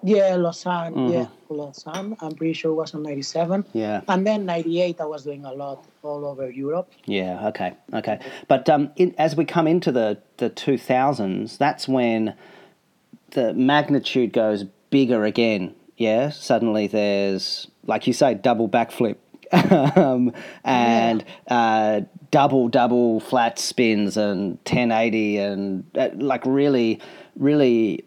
Yeah, 0.03 0.37
Lausanne. 0.37 0.95
Mm-hmm. 0.95 1.12
Yeah, 1.12 1.27
Lausanne. 1.49 2.17
I'm 2.21 2.35
pretty 2.35 2.55
sure 2.55 2.71
it 2.71 2.75
was 2.75 2.95
in 2.95 3.03
'97. 3.03 3.67
Yeah. 3.73 4.01
And 4.09 4.27
then 4.27 4.47
'98, 4.47 5.01
I 5.01 5.05
was 5.05 5.25
doing 5.25 5.45
a 5.45 5.53
lot 5.53 5.85
all 6.03 6.25
over 6.25 6.51
Europe. 6.51 6.91
Yeah. 7.05 7.49
Okay. 7.49 7.75
Okay. 7.93 8.21
But 8.49 8.69
um, 8.69 8.91
in, 8.97 9.15
as 9.19 9.37
we 9.37 9.45
come 9.45 9.67
into 9.67 9.93
the 9.93 10.19
the 10.39 10.49
two 10.49 10.79
thousands, 10.79 11.59
that's 11.59 11.87
when 11.87 12.35
the 13.33 13.53
magnitude 13.53 14.33
goes 14.33 14.65
bigger 14.91 15.25
again. 15.25 15.75
Yeah. 15.97 16.31
Suddenly 16.31 16.87
there's, 16.87 17.69
like 17.87 18.07
you 18.07 18.12
say, 18.12 18.35
double 18.35 18.69
backflip, 18.69 19.17
um, 19.97 20.33
and 20.65 21.25
uh, 21.49 22.03
double 22.31 22.69
double 22.69 23.21
flat 23.21 23.59
spins 23.59 24.17
and 24.17 24.53
1080 24.65 25.39
and 25.39 25.85
uh, 25.97 26.09
like 26.15 26.45
really, 26.47 27.01
really. 27.37 28.05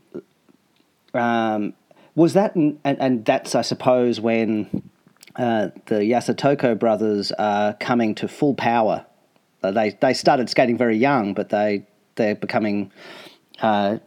Um, 1.13 1.73
was 2.15 2.33
that 2.33 2.55
and, 2.55 2.79
and 2.83 3.25
that's 3.25 3.55
I 3.55 3.61
suppose 3.61 4.19
when 4.21 4.89
uh, 5.35 5.69
the 5.87 5.95
Yasutoko 5.95 6.77
brothers 6.79 7.31
are 7.33 7.73
coming 7.73 8.15
to 8.15 8.27
full 8.27 8.53
power 8.55 9.05
Uh, 9.63 9.71
They 9.71 9.89
they 9.99 10.13
started 10.13 10.49
skating 10.49 10.77
very 10.77 10.97
young, 10.97 11.33
but 11.33 11.49
they 11.49 11.85
they're 12.15 12.35
becoming 12.35 12.91
uh, 13.61 13.97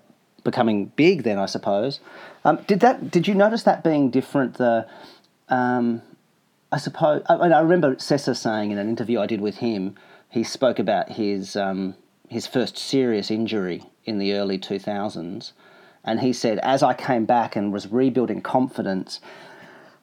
becoming 0.45 0.93
big 0.97 1.23
then, 1.25 1.39
I 1.39 1.47
suppose. 1.47 2.01
Um, 2.45 2.59
did 2.67 2.81
that? 2.81 3.11
Did 3.11 3.27
you 3.29 3.35
notice 3.35 3.65
that 3.65 3.83
being 3.85 4.11
different? 4.11 4.55
The 4.55 4.87
um, 5.49 6.03
I 6.71 6.79
suppose 6.79 7.23
I, 7.29 7.35
I 7.35 7.61
remember 7.61 7.97
Cesar 7.99 8.35
saying 8.35 8.71
in 8.71 8.79
an 8.79 8.89
interview 8.89 9.21
I 9.21 9.27
did 9.27 9.41
with 9.41 9.57
him, 9.57 9.97
he 10.29 10.45
spoke 10.45 10.79
about 10.79 11.13
his 11.13 11.57
um, 11.57 11.95
his 12.29 12.47
first 12.47 12.77
serious 12.77 13.31
injury 13.31 13.85
in 14.05 14.19
the 14.19 14.35
early 14.35 14.59
two 14.59 14.79
thousands, 14.79 15.53
and 16.05 16.21
he 16.21 16.33
said 16.33 16.59
as 16.59 16.83
I 16.83 16.95
came 16.95 17.25
back 17.25 17.57
and 17.57 17.73
was 17.73 17.91
rebuilding 17.91 18.43
confidence. 18.43 19.21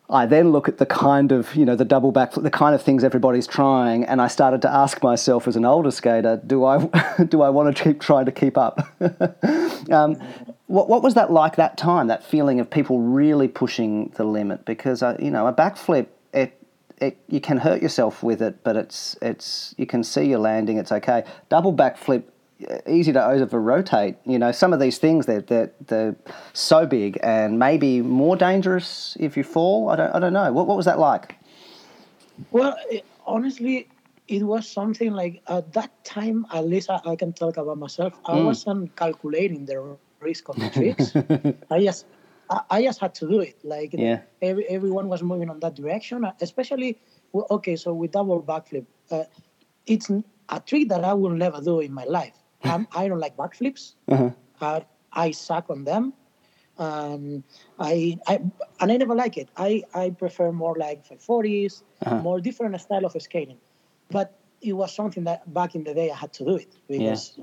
I 0.07 0.27
then 0.27 0.51
look 0.51 0.67
at 0.67 0.77
the 0.77 0.85
kind 0.85 1.31
of, 1.31 1.55
you 1.55 1.65
know, 1.65 1.75
the 1.75 1.83
double 1.83 2.11
back, 2.11 2.33
the 2.33 2.51
kind 2.51 2.75
of 2.75 2.81
things 2.83 3.03
everybody's 3.03 3.47
trying, 3.47 4.03
and 4.03 4.21
I 4.21 4.27
started 4.27 4.61
to 4.61 4.69
ask 4.69 5.01
myself 5.01 5.47
as 5.47 5.55
an 5.55 5.65
older 5.65 5.89
skater, 5.89 6.39
do 6.45 6.63
I, 6.63 6.77
do 7.27 7.41
I 7.41 7.49
want 7.49 7.75
to 7.75 7.83
keep 7.83 8.01
trying 8.01 8.25
to 8.27 8.31
keep 8.31 8.55
up? 8.55 8.87
um, 9.91 10.21
what, 10.67 10.89
what 10.89 11.03
was 11.03 11.13
that 11.13 11.31
like 11.31 11.55
that 11.57 11.77
time, 11.77 12.07
that 12.07 12.23
feeling 12.23 12.59
of 12.59 12.69
people 12.69 12.99
really 12.99 13.47
pushing 13.47 14.09
the 14.15 14.23
limit? 14.23 14.65
Because, 14.65 15.03
uh, 15.03 15.15
you 15.19 15.31
know, 15.31 15.47
a 15.47 15.53
backflip, 15.53 16.07
it, 16.33 16.59
it, 16.99 17.17
you 17.27 17.39
can 17.39 17.57
hurt 17.57 17.81
yourself 17.81 18.23
with 18.23 18.41
it, 18.41 18.63
but 18.63 18.75
it's, 18.75 19.17
it's, 19.21 19.75
you 19.77 19.85
can 19.85 20.03
see 20.03 20.25
your 20.25 20.39
landing, 20.39 20.77
it's 20.77 20.91
okay. 20.91 21.23
Double 21.49 21.73
backflip, 21.73 22.23
easy 22.87 23.11
to 23.13 23.23
over 23.23 23.59
rotate. 23.59 24.15
You 24.25 24.39
know, 24.39 24.51
some 24.51 24.73
of 24.73 24.79
these 24.79 24.97
things 24.97 25.25
they're, 25.25 25.41
they're 25.41 25.71
they're 25.87 26.15
so 26.53 26.85
big 26.85 27.19
and 27.21 27.59
maybe 27.59 28.01
more 28.01 28.35
dangerous 28.37 29.17
if 29.19 29.35
you 29.35 29.43
fall. 29.43 29.89
I 29.89 29.95
don't 29.97 30.15
I 30.15 30.19
don't 30.19 30.33
know. 30.33 30.51
What 30.53 30.65
what 30.65 30.77
was 30.77 30.85
that 30.85 30.97
like? 30.97 31.35
Well, 32.51 32.75
it, 32.89 33.05
honestly, 33.25 33.89
it 34.27 34.43
was 34.43 34.67
something 34.67 35.11
like 35.11 35.41
at 35.47 35.73
that 35.73 36.03
time. 36.05 36.45
At 36.53 36.65
least 36.65 36.89
I, 36.89 37.01
I 37.05 37.15
can 37.15 37.33
talk 37.33 37.57
about 37.57 37.77
myself. 37.77 38.13
I 38.25 38.35
Mm. 38.35 38.45
wasn't 38.45 38.95
calculating 38.95 39.65
the 39.65 39.97
risk 40.29 40.49
of 40.49 40.55
the 40.63 40.69
tricks. 40.77 41.05
I 41.71 41.77
just 41.89 42.05
I, 42.49 42.57
I 42.77 42.83
just 42.87 42.99
had 43.05 43.13
to 43.21 43.25
do 43.33 43.39
it. 43.49 43.57
Like 43.63 43.93
Yeah. 43.93 44.19
every, 44.41 44.65
everyone 44.77 45.07
was 45.13 45.21
moving 45.23 45.49
on 45.49 45.59
that 45.61 45.75
direction. 45.81 46.17
Especially 46.41 46.97
okay, 47.57 47.75
so 47.75 47.93
with 47.93 48.11
double 48.11 48.41
backflip, 48.41 48.85
uh, 49.11 49.23
it's 49.93 50.09
a 50.49 50.59
trick 50.69 50.89
that 50.89 51.03
I 51.03 51.13
will 51.13 51.35
never 51.45 51.59
do 51.61 51.79
in 51.79 51.93
my 51.93 52.05
life. 52.05 52.37
I'm, 52.63 52.87
I 52.95 53.07
don't 53.07 53.19
like 53.19 53.35
backflips. 53.37 53.95
Uh-huh. 54.07 54.29
Uh, 54.61 54.79
I 55.13 55.31
suck 55.31 55.69
on 55.69 55.83
them. 55.85 56.13
Um, 56.77 57.43
I, 57.79 58.17
I 58.27 58.35
and 58.81 58.91
I 58.91 58.97
never 58.97 59.15
like 59.15 59.37
it. 59.37 59.49
I, 59.57 59.83
I 59.93 60.09
prefer 60.09 60.51
more 60.51 60.75
like 60.85 60.99
540s, 61.07 61.83
Uh-huh. 62.05 62.19
more 62.21 62.39
different 62.41 62.79
style 62.81 63.05
of 63.05 63.13
skating. 63.21 63.57
But 64.11 64.27
it 64.61 64.73
was 64.73 64.93
something 64.93 65.23
that 65.25 65.41
back 65.53 65.75
in 65.75 65.83
the 65.83 65.93
day 65.93 66.09
I 66.11 66.15
had 66.15 66.33
to 66.33 66.43
do 66.45 66.55
it 66.55 66.71
because 66.87 67.39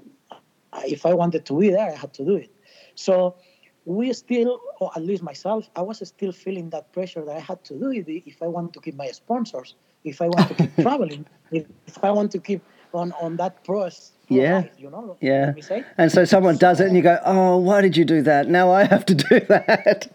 I- 0.73 0.87
if 0.97 1.07
I 1.07 1.15
wanted 1.15 1.45
to 1.47 1.59
be 1.59 1.71
there, 1.71 1.91
I 1.93 1.97
had 2.05 2.13
to 2.15 2.25
do 2.25 2.35
it. 2.45 2.51
So 2.95 3.37
we 3.85 4.13
still, 4.13 4.61
or 4.81 4.91
at 4.97 5.03
least 5.03 5.23
myself, 5.23 5.69
I 5.75 5.83
was 5.83 6.07
still 6.07 6.33
feeling 6.33 6.71
that 6.71 6.93
pressure 6.93 7.25
that 7.25 7.37
I 7.37 7.41
had 7.41 7.65
to 7.65 7.79
do 7.79 7.91
it 7.91 8.09
if 8.09 8.43
I 8.43 8.47
want 8.47 8.73
to 8.75 8.81
keep 8.81 8.95
my 8.97 9.09
sponsors, 9.09 9.75
if 10.05 10.21
I 10.23 10.29
want 10.29 10.49
to 10.49 10.55
keep 10.55 10.77
traveling, 10.83 11.27
if, 11.51 11.67
if 11.87 12.03
I 12.05 12.11
want 12.11 12.31
to 12.33 12.39
keep 12.39 12.63
on 12.95 13.13
on 13.21 13.37
that 13.37 13.65
pros. 13.65 14.13
pro 14.29 14.37
Yeah. 14.37 14.59
life, 14.61 14.73
you 14.79 14.91
know. 14.91 15.17
Yeah. 15.21 15.47
Let 15.47 15.57
me 15.57 15.63
say. 15.63 15.85
And 15.99 16.13
so 16.13 16.25
someone 16.25 16.57
does 16.59 16.81
it 16.81 16.87
and 16.87 16.97
you 16.97 17.03
go, 17.03 17.19
oh, 17.25 17.57
why 17.57 17.81
did 17.81 17.97
you 17.97 18.05
do 18.05 18.23
that? 18.23 18.49
Now 18.49 18.71
I 18.71 18.85
have 18.85 19.05
to 19.07 19.15
do 19.15 19.41
that. 19.49 20.11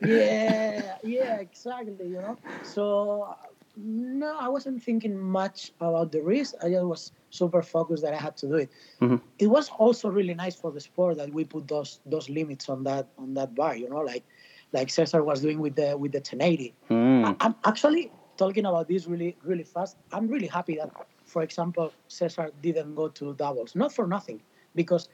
yeah, 0.00 0.96
yeah, 1.02 1.36
exactly. 1.40 2.06
You 2.06 2.20
know, 2.22 2.38
so 2.62 3.34
no, 3.76 4.36
I 4.38 4.48
wasn't 4.48 4.82
thinking 4.82 5.18
much 5.18 5.72
about 5.80 6.12
the 6.12 6.22
risk. 6.22 6.54
I 6.62 6.70
just 6.70 6.84
was 6.84 7.12
super 7.30 7.62
focused 7.62 8.02
that 8.02 8.12
I 8.14 8.16
had 8.18 8.36
to 8.38 8.46
do 8.48 8.54
it. 8.54 8.70
Mhm. 9.00 9.20
It 9.38 9.46
was 9.48 9.68
also 9.70 10.08
really 10.10 10.34
nice 10.34 10.54
for 10.56 10.70
the 10.70 10.80
sport 10.80 11.16
that 11.18 11.32
we 11.32 11.44
put 11.44 11.68
those 11.68 12.00
those 12.06 12.28
limits 12.28 12.68
on 12.68 12.84
that 12.84 13.08
on 13.18 13.34
that 13.34 13.54
bar. 13.54 13.76
You 13.76 13.88
know, 13.90 14.00
like 14.00 14.24
like 14.72 14.90
Cesar 14.90 15.22
was 15.22 15.40
doing 15.42 15.58
with 15.60 15.74
the 15.76 15.96
with 15.96 16.12
the 16.12 16.20
1080. 16.20 16.74
Mm. 16.90 17.24
I, 17.26 17.36
I'm 17.40 17.54
actually 17.64 18.10
talking 18.36 18.64
about 18.66 18.88
this 18.88 19.06
really 19.06 19.36
really 19.42 19.64
fast. 19.64 19.96
I'm 20.12 20.28
really 20.28 20.48
happy 20.48 20.76
that, 20.76 20.90
for 21.24 21.42
example, 21.42 21.92
Cesar 22.08 22.50
didn't 22.62 22.94
go 22.94 23.08
to 23.08 23.34
doubles. 23.34 23.74
Not 23.74 23.92
for 23.92 24.06
nothing, 24.06 24.40
because 24.74 25.08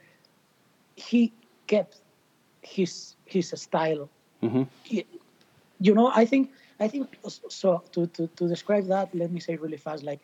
he 0.96 1.32
kept 1.66 2.00
his 2.62 3.16
his 3.24 3.48
style 3.50 4.08
Mhm. 4.42 4.66
y- 4.92 5.04
you 5.80 5.94
know 5.94 6.10
i 6.14 6.24
think 6.24 6.50
i 6.80 6.88
think 6.88 7.06
so 7.48 7.82
to, 7.92 8.06
to, 8.08 8.26
to 8.36 8.48
describe 8.48 8.86
that 8.86 9.14
let 9.14 9.30
me 9.30 9.40
say 9.40 9.56
really 9.56 9.76
fast 9.76 10.02
like 10.02 10.20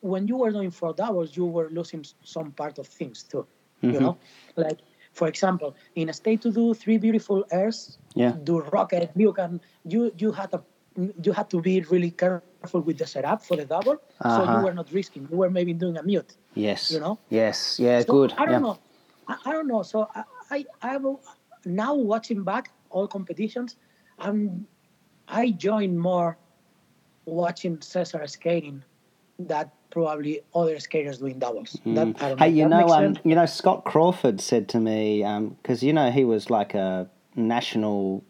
when 0.00 0.28
you 0.28 0.36
were 0.36 0.50
doing 0.50 0.70
four 0.70 0.92
doubles 0.92 1.36
you 1.36 1.46
were 1.46 1.68
losing 1.70 2.04
some 2.22 2.50
part 2.52 2.78
of 2.78 2.86
things 2.86 3.22
too 3.22 3.46
you 3.82 3.90
Mhm. 3.98 4.00
know 4.04 4.16
like 4.56 4.78
for 5.12 5.26
example 5.28 5.70
in 5.94 6.08
a 6.08 6.12
state 6.12 6.40
to 6.42 6.50
do 6.60 6.74
three 6.74 6.98
beautiful 7.06 7.38
airs 7.50 7.98
Yeah. 8.14 8.32
do 8.48 8.54
rocket 8.76 9.10
you 9.16 9.32
can 9.32 9.60
you 9.94 10.12
you 10.22 10.30
had 10.40 10.50
a 10.54 10.60
you 11.26 11.32
had 11.32 11.48
to 11.50 11.60
be 11.60 11.74
really 11.92 12.10
careful 12.22 12.80
with 12.88 12.98
the 12.98 13.06
setup 13.14 13.40
for 13.48 13.56
the 13.60 13.66
double 13.74 13.96
so 14.34 14.40
Uh-huh. 14.42 14.52
you 14.52 14.58
were 14.64 14.74
not 14.80 14.88
risking 14.98 15.22
you 15.30 15.36
were 15.42 15.50
maybe 15.58 15.72
doing 15.84 15.96
a 16.02 16.02
mute 16.12 16.32
Yes. 16.54 16.90
You 16.94 17.00
know? 17.00 17.18
Yes. 17.30 17.80
Yeah, 17.80 18.00
so 18.00 18.12
good. 18.14 18.32
I 18.38 18.44
don't 18.46 18.52
yeah. 18.54 18.58
know. 18.68 18.78
I, 19.26 19.34
I 19.46 19.52
don't 19.52 19.66
know. 19.66 19.82
So 19.82 20.08
I, 20.14 20.22
I, 20.56 20.64
I 20.92 20.96
will, 20.98 21.20
now 21.64 21.92
watching 21.94 22.44
back 22.44 22.70
all 22.90 23.06
competitions, 23.08 23.74
I'm, 24.18 24.66
I 25.28 25.50
join 25.50 25.98
more 25.98 26.36
watching 27.26 27.80
Cesar 27.80 28.26
skating 28.26 28.84
that 29.38 29.72
probably 29.90 30.40
other 30.54 30.78
skaters 30.78 31.18
doing 31.18 31.38
doubles. 31.38 31.80
That, 31.86 32.16
I 32.20 32.28
don't 32.28 32.38
Hey, 32.38 32.48
know. 32.50 32.54
you 32.54 32.68
That 32.68 32.70
know, 32.70 32.88
um, 32.92 33.16
you 33.24 33.34
know, 33.34 33.46
Scott 33.46 33.84
Crawford 33.84 34.40
said 34.40 34.68
to 34.70 34.80
me 34.80 35.22
because 35.62 35.82
you 35.82 35.92
know 35.92 36.10
he 36.10 36.24
was 36.24 36.50
like 36.50 36.74
a 36.74 37.08
national 37.34 38.24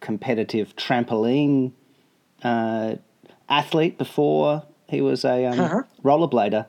competitive 0.00 0.74
trampoline 0.76 1.72
uh, 2.42 2.96
athlete 3.48 3.98
before 3.98 4.64
he 4.88 5.00
was 5.00 5.24
a 5.24 5.46
um, 5.46 5.60
Uh-huh. 5.60 5.82
rollerblader, 6.02 6.66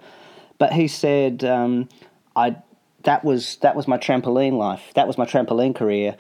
but 0.60 0.74
he 0.74 0.88
said 0.88 1.44
um, 1.44 1.90
I 2.36 2.58
that 3.04 3.24
was 3.26 3.58
that 3.58 3.76
was 3.76 3.88
my 3.88 3.98
trampoline 3.98 4.54
life. 4.58 4.92
That 4.96 5.08
was 5.08 5.18
my 5.18 5.26
trampoline 5.26 5.76
career. 5.76 6.16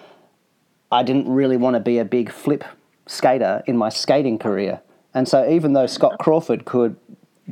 I 0.91 1.03
didn't 1.03 1.29
really 1.29 1.57
want 1.57 1.75
to 1.75 1.79
be 1.79 1.97
a 1.97 2.05
big 2.05 2.31
flip 2.31 2.63
skater 3.07 3.63
in 3.67 3.77
my 3.77 3.89
skating 3.89 4.37
career, 4.39 4.81
and 5.13 5.27
so 5.27 5.47
even 5.49 5.73
though 5.73 5.87
Scott 5.87 6.17
Crawford 6.19 6.65
could 6.65 6.95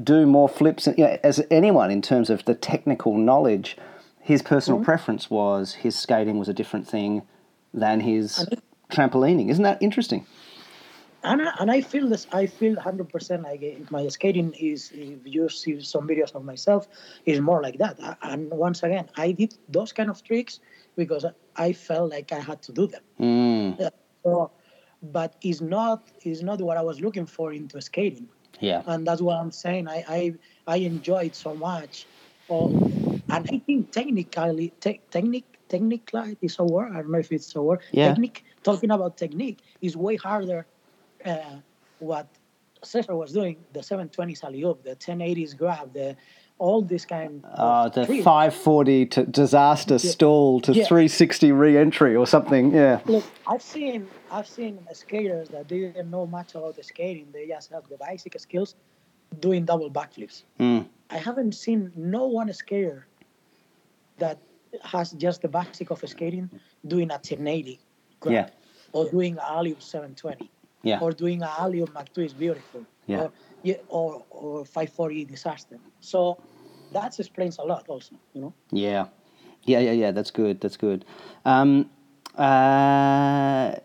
do 0.04 0.26
more 0.26 0.48
flips 0.48 0.88
you 0.88 0.94
know, 0.98 1.18
as 1.24 1.46
anyone 1.52 1.92
in 1.92 2.02
terms 2.02 2.30
of 2.30 2.46
the 2.46 2.56
technical 2.56 3.18
knowledge. 3.18 3.78
His 4.24 4.42
personal 4.42 4.80
Mm-hmm. 4.80 4.86
preference 4.86 5.30
was 5.30 5.74
his 5.74 5.98
skating 5.98 6.38
was 6.38 6.48
a 6.48 6.54
different 6.54 6.88
thing 6.88 7.24
than 7.74 8.00
his 8.00 8.48
trampolining. 8.92 9.50
Isn't 9.50 9.64
that 9.64 9.82
interesting? 9.82 10.26
and 11.24 11.42
I, 11.42 11.52
and 11.60 11.70
I 11.72 11.82
feel 11.82 12.08
this. 12.08 12.26
I 12.32 12.46
feel 12.46 12.80
hundred 12.80 13.10
percent 13.10 13.44
like 13.44 13.62
my 13.92 14.08
skating 14.08 14.54
is. 14.54 14.92
If 14.94 15.20
you 15.26 15.50
see 15.50 15.82
some 15.82 16.08
videos 16.08 16.34
of 16.36 16.46
myself, 16.46 16.88
is 17.26 17.42
more 17.42 17.62
like 17.62 17.78
that. 17.80 18.00
And 18.22 18.50
once 18.52 18.84
again, 18.84 19.10
I 19.18 19.32
did 19.34 19.56
those 19.70 19.92
kind 19.92 20.10
of 20.10 20.24
tricks 20.24 20.60
because 20.96 21.26
I 21.58 21.74
felt 21.74 22.12
like 22.12 22.32
I 22.32 22.40
had 22.40 22.62
to 22.64 22.72
do 22.72 22.88
them. 22.88 23.02
Mm, 23.20 23.92
So, 24.24 24.52
but 25.02 25.36
it's 25.42 25.62
not 25.62 26.08
it's 26.22 26.42
not 26.42 26.62
what 26.62 26.78
I 26.78 26.82
was 26.82 27.02
looking 27.02 27.26
for 27.26 27.54
into 27.54 27.82
skating, 27.82 28.28
yeah. 28.60 28.84
and 28.86 29.06
that's 29.06 29.22
what 29.22 29.38
I'm 29.38 29.52
saying. 29.52 29.88
I 29.88 30.04
I, 30.08 30.34
I 30.68 30.78
enjoy 30.78 31.26
it 31.26 31.36
so 31.36 31.56
much, 31.56 32.08
oh, 32.50 32.70
and 33.30 33.48
I 33.52 33.58
think 33.66 33.92
technically 33.92 34.74
te- 34.80 35.02
technique 35.10 35.58
technically 35.68 36.38
is 36.42 36.58
a 36.60 36.64
word. 36.64 36.92
I 36.92 37.02
don't 37.02 37.12
know 37.12 37.20
if 37.20 37.32
it's 37.32 37.56
a 37.56 37.62
word. 37.62 37.82
Yeah. 37.92 38.10
Technique. 38.10 38.44
Talking 38.64 38.92
about 38.92 39.18
technique 39.18 39.60
is 39.82 39.98
way 39.98 40.18
harder. 40.18 40.68
Uh, 41.26 41.58
what 41.98 42.28
Cesar 42.84 43.16
was 43.16 43.32
doing, 43.32 43.58
the 43.74 43.80
720s 43.80 44.44
alley 44.44 44.64
oop, 44.64 44.84
the 44.84 44.96
1080s 44.96 45.56
grab, 45.56 45.94
the 45.94 46.16
all 46.62 46.82
this 46.84 47.06
kind. 47.06 47.44
Uh, 47.44 47.90
the 47.90 48.06
tricks. 48.06 48.24
540 48.24 49.06
to 49.08 49.26
disaster 49.26 49.98
stall 49.98 50.62
to 50.62 50.72
Yeah. 50.74 50.86
360 50.86 51.52
re-entry 51.52 52.16
or 52.16 52.28
something. 52.28 52.72
Yeah. 52.72 53.00
Look, 53.06 53.24
I've 53.48 53.64
seen 53.64 54.08
I've 54.32 54.48
seen 54.48 54.74
skaters 54.94 55.50
that 55.50 55.68
didn't 55.68 56.10
know 56.12 56.26
much 56.28 56.54
about 56.56 56.76
the 56.76 56.84
skating. 56.84 57.28
They 57.34 57.48
just 57.48 57.72
have 57.72 57.84
the 57.90 57.98
basic 57.98 58.40
skills 58.40 58.76
doing 59.40 59.66
double 59.66 59.90
backflips. 59.90 60.44
Mm. 60.60 60.86
I 61.10 61.18
haven't 61.18 61.54
seen 61.66 61.92
no 61.96 62.28
one 62.28 62.54
skater 62.54 63.08
that 64.20 64.38
has 64.94 65.08
just 65.26 65.42
the 65.42 65.48
basic 65.60 65.90
of 65.90 66.00
skating 66.08 66.48
doing 66.94 67.10
a 67.12 67.18
1080 67.18 67.80
grab 68.20 68.34
Yeah. 68.34 68.50
or 68.94 69.10
doing 69.10 69.34
a 69.40 69.46
alley 69.58 69.76
720 69.80 70.50
Yeah. 70.84 71.00
or 71.02 71.12
doing 71.12 71.42
a 71.42 71.52
alley 71.64 71.84
Mac 71.96 72.16
is 72.18 72.34
beautiful 72.34 72.86
Yeah. 73.08 73.22
or, 73.24 73.32
yeah, 73.64 73.78
or 73.90 74.24
or 74.30 74.64
540 74.66 75.26
disaster. 75.26 75.78
So 76.00 76.38
that 76.92 77.20
explains 77.20 77.58
a 77.58 77.64
lot 77.64 77.88
also, 77.88 78.16
you 78.34 78.42
know. 78.42 78.54
Yeah, 78.72 79.08
yeah, 79.64 79.80
yeah, 79.80 79.92
yeah. 79.92 80.12
That's 80.12 80.32
good. 80.32 80.62
That's 80.62 80.78
good. 80.78 81.06
Um, 81.46 81.90
uh, 82.38 83.76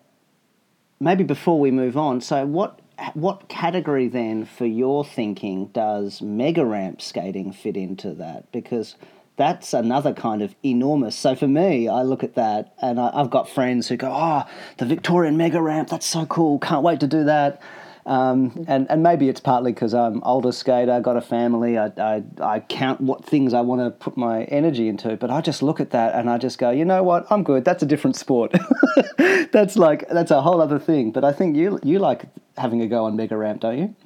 maybe 1.00 1.24
before 1.24 1.58
we 1.58 1.70
move 1.70 1.96
on, 1.96 2.20
so 2.20 2.46
what 2.46 2.80
what 3.14 3.48
category 3.48 4.08
then 4.08 4.44
for 4.44 4.66
your 4.66 5.04
thinking 5.04 5.66
does 5.66 6.22
mega 6.22 6.64
ramp 6.64 7.02
skating 7.02 7.52
fit 7.52 7.76
into 7.76 8.12
that? 8.14 8.50
Because 8.52 8.96
that's 9.36 9.74
another 9.74 10.14
kind 10.14 10.42
of 10.42 10.54
enormous. 10.64 11.14
So 11.14 11.34
for 11.34 11.46
me, 11.46 11.88
I 11.88 12.02
look 12.02 12.24
at 12.24 12.34
that 12.36 12.74
and 12.80 12.98
I, 12.98 13.14
have 13.18 13.30
got 13.30 13.48
friends 13.48 13.88
who 13.88 13.96
go, 13.96 14.10
"Oh, 14.10 14.44
the 14.78 14.86
Victorian 14.86 15.36
mega 15.36 15.60
ramp, 15.60 15.88
that's 15.88 16.06
so 16.06 16.24
cool! 16.26 16.58
Can't 16.58 16.82
wait 16.82 17.00
to 17.00 17.06
do 17.06 17.24
that." 17.24 17.60
Um, 18.06 18.64
and, 18.68 18.88
and 18.88 19.02
maybe 19.02 19.28
it's 19.28 19.40
partly 19.40 19.72
because 19.72 19.92
I'm 19.92 20.22
older 20.22 20.52
skater, 20.52 21.00
got 21.00 21.16
a 21.16 21.20
family, 21.20 21.76
I, 21.76 21.86
I, 21.96 22.22
I 22.40 22.60
count 22.60 23.00
what 23.00 23.24
things 23.24 23.52
I 23.52 23.62
want 23.62 23.80
to 23.80 23.90
put 23.90 24.16
my 24.16 24.44
energy 24.44 24.86
into, 24.86 25.16
but 25.16 25.28
I 25.28 25.40
just 25.40 25.60
look 25.60 25.80
at 25.80 25.90
that 25.90 26.14
and 26.14 26.30
I 26.30 26.38
just 26.38 26.58
go, 26.58 26.70
you 26.70 26.84
know 26.84 27.02
what, 27.02 27.26
I'm 27.30 27.42
good. 27.42 27.64
That's 27.64 27.82
a 27.82 27.86
different 27.86 28.14
sport. 28.14 28.54
that's 29.50 29.76
like, 29.76 30.08
that's 30.08 30.30
a 30.30 30.40
whole 30.40 30.60
other 30.60 30.78
thing. 30.78 31.10
But 31.10 31.24
I 31.24 31.32
think 31.32 31.56
you, 31.56 31.80
you 31.82 31.98
like 31.98 32.26
having 32.56 32.80
a 32.80 32.86
go 32.86 33.06
on 33.06 33.16
Mega 33.16 33.36
Ramp, 33.36 33.62
don't 33.62 33.78
you? 33.78 33.96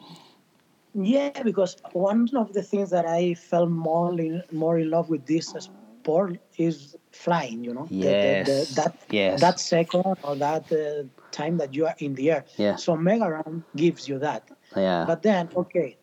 Yeah, 0.94 1.42
because 1.42 1.76
one 1.92 2.30
of 2.34 2.54
the 2.54 2.62
things 2.62 2.88
that 2.90 3.06
I 3.06 3.34
fell 3.34 3.66
more 3.66 4.18
in, 4.18 4.42
more 4.50 4.78
in 4.78 4.90
love 4.90 5.10
with 5.10 5.26
this 5.26 5.54
sport 6.00 6.38
is 6.56 6.96
flying. 7.12 7.62
You 7.62 7.74
know, 7.74 7.86
yes, 7.90 8.46
the, 8.46 8.52
the, 8.52 8.58
the, 8.58 8.74
that 8.74 8.98
yes. 9.10 9.40
that 9.40 9.60
second 9.60 10.16
or 10.22 10.36
that 10.36 10.72
uh, 10.72 11.04
time 11.32 11.58
that 11.58 11.74
you 11.74 11.86
are 11.86 11.94
in 11.98 12.14
the 12.14 12.30
air. 12.30 12.44
Yeah. 12.56 12.76
So 12.76 12.96
mega 12.96 13.30
ramp 13.30 13.64
gives 13.76 14.08
you 14.08 14.18
that. 14.18 14.48
Yeah. 14.76 15.04
But 15.06 15.22
then, 15.22 15.48
okay, 15.56 15.96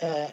uh, 0.00 0.28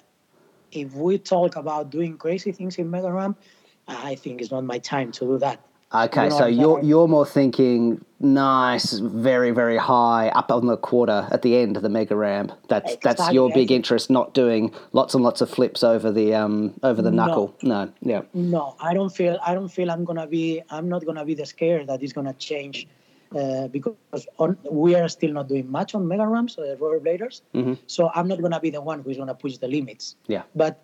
if 0.72 0.93
we 0.93 1.17
talk 1.17 1.55
about 1.55 1.89
doing 1.89 2.17
crazy 2.17 2.51
things 2.51 2.77
in 2.77 2.89
mega 2.89 3.12
ramp, 3.12 3.39
I 3.88 4.15
think 4.15 4.41
it's 4.41 4.51
not 4.51 4.63
my 4.63 4.79
time 4.79 5.12
to 5.13 5.25
do 5.25 5.38
that. 5.39 5.60
Okay, 5.93 6.24
you 6.24 6.29
know, 6.29 6.38
so 6.38 6.46
you're 6.46 6.81
you're 6.81 7.08
more 7.08 7.25
thinking 7.25 8.03
nice, 8.22 8.93
very 8.93 9.51
very 9.51 9.75
high 9.75 10.29
up 10.29 10.50
on 10.50 10.67
the 10.67 10.77
quarter 10.77 11.27
at 11.31 11.41
the 11.41 11.58
end 11.58 11.75
of 11.75 11.84
the 11.84 11.89
mega 11.89 12.15
ramp. 12.15 12.53
That's 12.70 12.93
exactly. 12.93 13.25
that's 13.25 13.34
your 13.34 13.51
big 13.51 13.72
interest, 13.72 14.10
not 14.10 14.34
doing 14.34 14.74
lots 14.93 15.13
and 15.15 15.22
lots 15.22 15.41
of 15.41 15.50
flips 15.50 15.84
over 15.84 16.10
the 16.10 16.34
um 16.34 16.74
over 16.81 17.01
the 17.01 17.12
knuckle. 17.12 17.53
No, 17.62 17.86
no 17.86 17.91
yeah. 18.01 18.22
No, 18.34 18.77
I 18.79 18.93
don't 18.93 19.13
feel 19.13 19.38
I 19.46 19.53
don't 19.53 19.67
feel 19.67 19.91
I'm 19.91 20.05
gonna 20.05 20.27
be 20.27 20.62
I'm 20.70 20.88
not 20.88 21.05
gonna 21.05 21.25
be 21.25 21.34
the 21.34 21.46
scared 21.46 21.88
that 21.88 22.01
is 22.01 22.13
gonna 22.13 22.36
change. 22.36 22.88
Uh, 23.36 23.68
because 23.70 24.28
on, 24.40 24.58
we 24.70 24.94
are 24.94 25.08
still 25.08 25.32
not 25.32 25.48
doing 25.48 25.70
much 25.72 25.96
on 25.96 26.06
mega 26.06 26.28
ramps, 26.28 26.58
uh, 26.58 26.76
rollerbladers. 26.80 27.42
Mm-hmm. 27.54 27.76
So 27.88 28.12
I'm 28.14 28.28
not 28.28 28.42
gonna 28.42 28.60
be 28.60 28.70
the 28.70 28.82
one 28.82 29.02
who's 29.02 29.18
gonna 29.18 29.36
push 29.36 29.58
the 29.58 29.70
limits. 29.70 30.18
Yeah. 30.28 30.44
But 30.54 30.84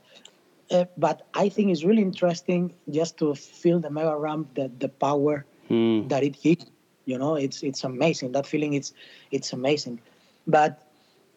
uh, 0.72 0.86
but 0.98 1.28
I 1.34 1.50
think 1.50 1.72
it's 1.72 1.84
really 1.84 2.02
interesting 2.02 2.74
just 2.90 3.18
to 3.18 3.36
feel 3.36 3.80
the 3.80 3.90
mega 3.90 4.16
ramp, 4.16 4.54
the 4.56 4.72
the 4.80 4.88
power 4.88 5.46
mm. 5.70 6.08
that 6.08 6.24
it 6.24 6.42
gives. 6.42 6.66
You 7.06 7.18
know, 7.18 7.36
it's 7.36 7.64
it's 7.64 7.84
amazing. 7.84 8.32
That 8.32 8.48
feeling, 8.48 8.74
it's 8.74 8.94
it's 9.32 9.52
amazing. 9.52 10.00
But 10.46 10.88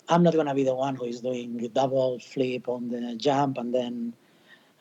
I'm 0.09 0.23
not 0.23 0.35
gonna 0.35 0.55
be 0.55 0.65
the 0.65 0.75
one 0.75 0.95
who 0.95 1.05
is 1.05 1.21
doing 1.21 1.59
double 1.73 2.19
flip 2.19 2.69
on 2.69 2.89
the 2.89 3.15
jump 3.17 3.59
and 3.59 3.75
then 3.75 4.15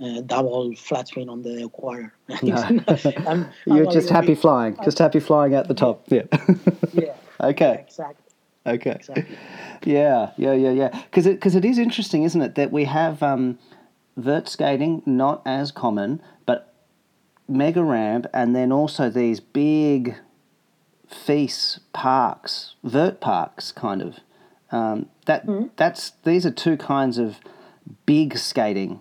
uh, 0.01 0.21
double 0.21 0.73
flat 0.75 1.07
spin 1.07 1.29
on 1.29 1.41
the 1.41 1.69
quarter. 1.69 2.13
No. 2.43 2.55
I'm, 3.27 3.49
You're 3.65 3.91
just 3.91 4.09
happy 4.09 4.35
flying, 4.35 4.77
just 4.83 4.99
happy 4.99 5.19
flying 5.19 5.53
at 5.55 5.67
the 5.67 5.73
top. 5.73 6.05
Yeah. 6.07 6.23
yeah. 6.93 7.15
okay. 7.41 7.65
Yeah, 7.65 7.81
exactly. 7.81 8.25
Okay. 8.65 8.91
Exactly. 8.91 9.37
Yeah, 9.83 10.31
yeah, 10.37 10.53
yeah, 10.53 10.71
yeah. 10.71 11.01
Because 11.05 11.25
it, 11.25 11.41
cause 11.41 11.55
it 11.55 11.65
is 11.65 11.79
interesting, 11.79 12.23
isn't 12.23 12.41
it, 12.41 12.55
that 12.55 12.71
we 12.71 12.85
have 12.85 13.23
um, 13.23 13.57
vert 14.15 14.47
skating 14.47 15.01
not 15.05 15.41
as 15.45 15.71
common, 15.71 16.21
but 16.45 16.73
mega 17.47 17.83
ramp, 17.83 18.27
and 18.33 18.55
then 18.55 18.71
also 18.71 19.09
these 19.09 19.39
big 19.39 20.15
FISE 21.07 21.79
parks, 21.93 22.75
vert 22.83 23.19
parks, 23.19 23.71
kind 23.71 24.01
of. 24.01 24.19
Um, 24.71 25.09
that 25.25 25.47
mm-hmm. 25.47 25.67
that's 25.77 26.11
these 26.23 26.45
are 26.45 26.51
two 26.51 26.77
kinds 26.77 27.17
of 27.17 27.37
big 28.05 28.37
skating 28.37 28.99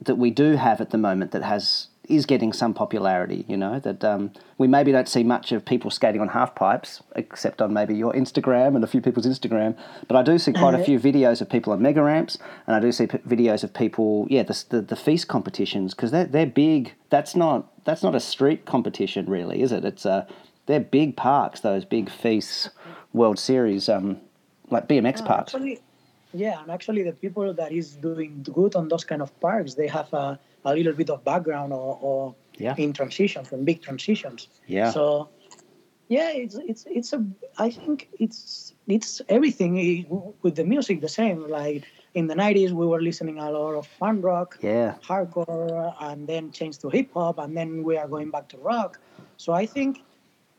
that 0.00 0.16
we 0.16 0.30
do 0.30 0.56
have 0.56 0.80
at 0.80 0.90
the 0.90 0.98
moment 0.98 1.32
that 1.32 1.42
has 1.42 1.88
is 2.10 2.26
getting 2.26 2.52
some 2.52 2.74
popularity. 2.74 3.44
You 3.48 3.56
know 3.56 3.78
that 3.78 4.04
um, 4.04 4.32
we 4.58 4.66
maybe 4.66 4.92
don't 4.92 5.08
see 5.08 5.22
much 5.22 5.52
of 5.52 5.64
people 5.64 5.90
skating 5.90 6.20
on 6.20 6.28
half 6.28 6.54
pipes, 6.54 7.02
except 7.14 7.62
on 7.62 7.72
maybe 7.72 7.94
your 7.94 8.12
Instagram 8.12 8.74
and 8.74 8.82
a 8.82 8.86
few 8.86 9.00
people's 9.00 9.26
Instagram. 9.26 9.76
But 10.08 10.16
I 10.16 10.22
do 10.22 10.36
see 10.38 10.52
quite 10.52 10.74
a 10.74 10.78
uh-huh. 10.78 10.84
few 10.84 10.98
videos 10.98 11.40
of 11.40 11.48
people 11.48 11.72
on 11.72 11.80
mega 11.80 12.02
ramps, 12.02 12.36
and 12.66 12.74
I 12.74 12.80
do 12.80 12.90
see 12.90 13.06
p- 13.06 13.18
videos 13.18 13.62
of 13.62 13.72
people, 13.72 14.26
yeah, 14.28 14.42
the 14.42 14.64
the, 14.68 14.80
the 14.82 14.96
FISE 14.96 15.24
competitions 15.24 15.94
because 15.94 16.10
they're 16.10 16.26
they're 16.26 16.46
big. 16.46 16.94
That's 17.10 17.36
not 17.36 17.70
that's 17.84 18.02
not 18.02 18.14
a 18.14 18.20
street 18.20 18.66
competition, 18.66 19.26
really, 19.26 19.62
is 19.62 19.72
it? 19.72 19.84
It's 19.84 20.04
a 20.04 20.10
uh, 20.10 20.26
they're 20.66 20.80
big 20.80 21.16
parks. 21.16 21.60
Those 21.60 21.84
big 21.84 22.10
FISE 22.10 22.70
World 23.12 23.38
Series, 23.38 23.88
um, 23.88 24.18
like 24.70 24.88
BMX 24.88 25.24
parks. 25.24 25.54
Actually, 25.54 25.80
yeah, 26.32 26.60
and 26.62 26.70
actually 26.70 27.02
the 27.02 27.12
people 27.12 27.52
that 27.52 27.72
is 27.72 27.96
doing 27.96 28.46
good 28.52 28.74
on 28.74 28.88
those 28.88 29.04
kind 29.04 29.22
of 29.22 29.38
parks, 29.40 29.74
they 29.74 29.88
have 29.88 30.12
a 30.12 30.38
a 30.64 30.74
little 30.74 30.92
bit 30.92 31.08
of 31.10 31.24
background 31.24 31.72
or, 31.72 31.98
or 32.00 32.34
yeah. 32.58 32.74
in 32.76 32.92
transitions 32.92 33.50
and 33.52 33.64
big 33.64 33.80
transitions. 33.82 34.48
Yeah. 34.66 34.90
So 34.90 35.30
yeah, 36.08 36.30
it's 36.32 36.56
it's 36.56 36.86
it's 36.88 37.12
a 37.12 37.24
I 37.58 37.70
think 37.70 38.08
it's 38.18 38.74
it's 38.88 39.22
everything 39.28 40.06
with 40.42 40.56
the 40.56 40.64
music 40.64 41.00
the 41.00 41.08
same. 41.08 41.48
Like 41.48 41.84
in 42.14 42.26
the 42.26 42.34
'90s, 42.34 42.72
we 42.72 42.86
were 42.86 43.00
listening 43.00 43.38
a 43.38 43.50
lot 43.50 43.74
of 43.74 43.86
fun 43.86 44.20
rock, 44.20 44.58
yeah, 44.60 44.96
hardcore, 45.02 45.94
and 46.00 46.26
then 46.26 46.50
changed 46.50 46.80
to 46.82 46.90
hip 46.90 47.10
hop, 47.14 47.38
and 47.38 47.56
then 47.56 47.82
we 47.84 47.96
are 47.96 48.08
going 48.08 48.30
back 48.30 48.48
to 48.48 48.58
rock. 48.58 48.98
So 49.36 49.52
I 49.52 49.66
think 49.66 50.02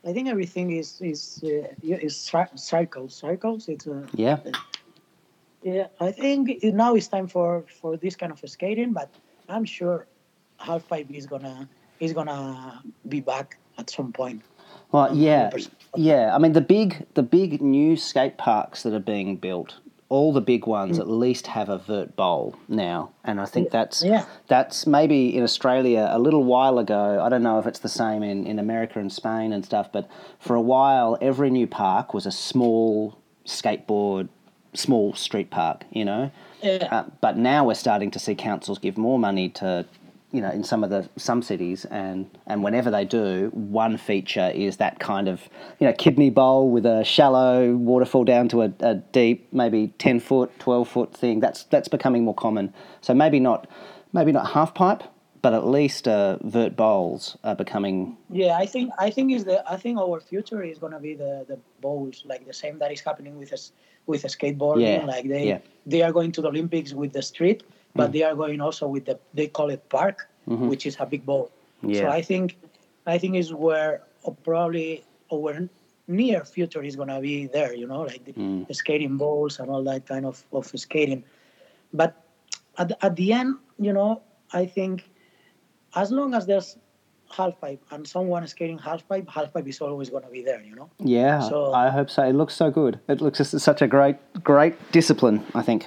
I 0.06 0.12
think 0.12 0.28
everything 0.28 0.70
is 0.70 1.00
is 1.00 1.44
uh, 1.44 1.68
is 1.82 2.16
cycles 2.54 3.14
cycles. 3.14 3.68
It's 3.68 3.86
a, 3.86 4.06
yeah. 4.14 4.38
Yeah, 5.62 5.86
I 6.00 6.10
think 6.10 6.62
now 6.62 6.94
it's 6.94 7.08
time 7.08 7.28
for 7.28 7.64
for 7.80 7.96
this 7.96 8.16
kind 8.16 8.32
of 8.32 8.40
skating, 8.50 8.92
but 8.92 9.08
I'm 9.48 9.64
sure 9.64 10.06
half 10.58 10.86
pipe 10.88 11.10
is 11.10 11.26
gonna 11.26 11.68
is 12.00 12.12
gonna 12.12 12.82
be 13.08 13.20
back 13.20 13.58
at 13.78 13.90
some 13.90 14.12
point. 14.12 14.42
Well, 14.90 15.14
yeah, 15.16 15.50
yeah. 15.96 16.34
I 16.34 16.38
mean, 16.38 16.52
the 16.52 16.60
big 16.60 17.06
the 17.14 17.22
big 17.22 17.62
new 17.62 17.96
skate 17.96 18.38
parks 18.38 18.82
that 18.82 18.92
are 18.92 18.98
being 18.98 19.36
built, 19.36 19.78
all 20.08 20.32
the 20.32 20.40
big 20.40 20.66
ones 20.66 20.98
mm. 20.98 21.00
at 21.00 21.08
least 21.08 21.46
have 21.46 21.68
a 21.68 21.78
vert 21.78 22.16
bowl 22.16 22.56
now, 22.68 23.12
and 23.24 23.40
I 23.40 23.46
think 23.46 23.70
that's 23.70 24.02
yeah. 24.02 24.26
that's 24.48 24.86
maybe 24.86 25.34
in 25.34 25.42
Australia 25.42 26.08
a 26.10 26.18
little 26.18 26.44
while 26.44 26.78
ago. 26.78 27.22
I 27.22 27.28
don't 27.28 27.42
know 27.42 27.58
if 27.58 27.66
it's 27.66 27.78
the 27.78 27.88
same 27.88 28.22
in 28.22 28.46
in 28.46 28.58
America 28.58 28.98
and 28.98 29.12
Spain 29.12 29.52
and 29.52 29.64
stuff, 29.64 29.90
but 29.92 30.08
for 30.38 30.56
a 30.56 30.60
while, 30.60 31.16
every 31.20 31.50
new 31.50 31.66
park 31.66 32.12
was 32.12 32.26
a 32.26 32.32
small 32.32 33.18
skateboard, 33.46 34.28
small 34.74 35.14
street 35.14 35.50
park. 35.50 35.84
You 35.90 36.04
know. 36.04 36.30
Yeah. 36.62 36.88
Uh, 36.90 37.04
but 37.20 37.36
now 37.36 37.66
we're 37.66 37.74
starting 37.74 38.12
to 38.12 38.20
see 38.20 38.36
councils 38.36 38.78
give 38.78 38.96
more 38.96 39.18
money 39.18 39.48
to, 39.48 39.84
you 40.30 40.40
know, 40.40 40.50
in 40.50 40.62
some 40.62 40.84
of 40.84 40.90
the 40.90 41.08
some 41.16 41.42
cities, 41.42 41.84
and 41.86 42.30
and 42.46 42.62
whenever 42.62 42.88
they 42.88 43.04
do, 43.04 43.50
one 43.52 43.96
feature 43.96 44.48
is 44.54 44.76
that 44.76 45.00
kind 45.00 45.26
of, 45.26 45.48
you 45.80 45.88
know, 45.88 45.92
kidney 45.92 46.30
bowl 46.30 46.70
with 46.70 46.86
a 46.86 47.02
shallow 47.02 47.74
waterfall 47.74 48.22
down 48.24 48.48
to 48.50 48.62
a, 48.62 48.72
a 48.78 48.94
deep, 48.94 49.52
maybe 49.52 49.88
ten 49.98 50.20
foot, 50.20 50.56
twelve 50.60 50.88
foot 50.88 51.12
thing. 51.12 51.40
That's 51.40 51.64
that's 51.64 51.88
becoming 51.88 52.24
more 52.24 52.34
common. 52.34 52.72
So 53.00 53.12
maybe 53.12 53.40
not, 53.40 53.66
maybe 54.12 54.30
not 54.30 54.52
half 54.52 54.72
pipe, 54.72 55.02
but 55.42 55.52
at 55.52 55.66
least 55.66 56.06
uh, 56.06 56.38
vert 56.42 56.76
bowls 56.76 57.36
are 57.42 57.56
becoming. 57.56 58.16
Yeah, 58.30 58.56
I 58.56 58.64
think 58.64 58.92
I 58.98 59.10
think 59.10 59.32
is 59.32 59.44
the 59.44 59.62
I 59.70 59.76
think 59.76 59.98
our 59.98 60.20
future 60.20 60.62
is 60.62 60.78
gonna 60.78 61.00
be 61.00 61.14
the 61.14 61.44
the 61.48 61.58
bowls 61.80 62.22
like 62.24 62.46
the 62.46 62.54
same 62.54 62.78
that 62.78 62.92
is 62.92 63.00
happening 63.00 63.36
with 63.36 63.52
us 63.52 63.72
with 64.06 64.22
skateboarding. 64.22 65.00
Yeah. 65.00 65.04
Like 65.04 65.28
they 65.28 65.48
yeah. 65.48 65.58
they 65.84 66.02
are 66.02 66.12
going 66.12 66.30
to 66.32 66.40
the 66.40 66.48
Olympics 66.48 66.92
with 66.94 67.12
the 67.12 67.22
street, 67.22 67.64
but 67.94 68.10
mm. 68.10 68.12
they 68.14 68.22
are 68.22 68.36
going 68.36 68.60
also 68.60 68.86
with 68.86 69.04
the 69.04 69.18
they 69.34 69.48
call 69.48 69.70
it 69.70 69.88
park, 69.88 70.28
mm-hmm. 70.48 70.68
which 70.68 70.86
is 70.86 70.96
a 71.00 71.06
big 71.06 71.26
bowl. 71.26 71.50
Yeah. 71.82 72.02
So 72.02 72.08
I 72.08 72.22
think 72.22 72.56
I 73.04 73.18
think 73.18 73.34
is 73.34 73.52
where 73.52 74.02
uh, 74.24 74.30
probably 74.30 75.04
our 75.32 75.68
near 76.06 76.44
future 76.44 76.84
is 76.84 76.94
gonna 76.94 77.20
be 77.20 77.46
there. 77.46 77.74
You 77.74 77.88
know, 77.88 78.02
like 78.02 78.24
the, 78.24 78.32
mm. 78.32 78.68
the 78.68 78.74
skating 78.74 79.16
bowls 79.16 79.58
and 79.58 79.68
all 79.68 79.82
that 79.84 80.06
kind 80.06 80.24
of 80.24 80.44
of 80.52 80.70
skating. 80.78 81.24
But 81.92 82.14
at 82.78 82.92
at 83.02 83.16
the 83.16 83.32
end, 83.32 83.56
you 83.80 83.92
know, 83.92 84.22
I 84.52 84.66
think 84.66 85.02
as 85.94 86.10
long 86.10 86.34
as 86.34 86.46
there's 86.46 86.76
half 87.30 87.58
pipe 87.60 87.82
and 87.90 88.06
someone 88.06 88.44
is 88.44 88.50
skating 88.50 88.78
half 88.78 89.06
pipe, 89.08 89.28
half 89.28 89.52
pipe 89.52 89.66
is 89.66 89.80
always 89.80 90.10
going 90.10 90.22
to 90.22 90.28
be 90.30 90.42
there, 90.42 90.60
you 90.62 90.74
know? 90.74 90.90
Yeah, 90.98 91.40
so, 91.40 91.72
I 91.72 91.88
hope 91.88 92.10
so. 92.10 92.22
It 92.22 92.34
looks 92.34 92.54
so 92.54 92.70
good. 92.70 93.00
It 93.08 93.20
looks 93.20 93.38
such 93.38 93.82
a 93.82 93.86
great, 93.86 94.16
great 94.42 94.74
discipline, 94.92 95.44
I 95.54 95.62
think. 95.62 95.86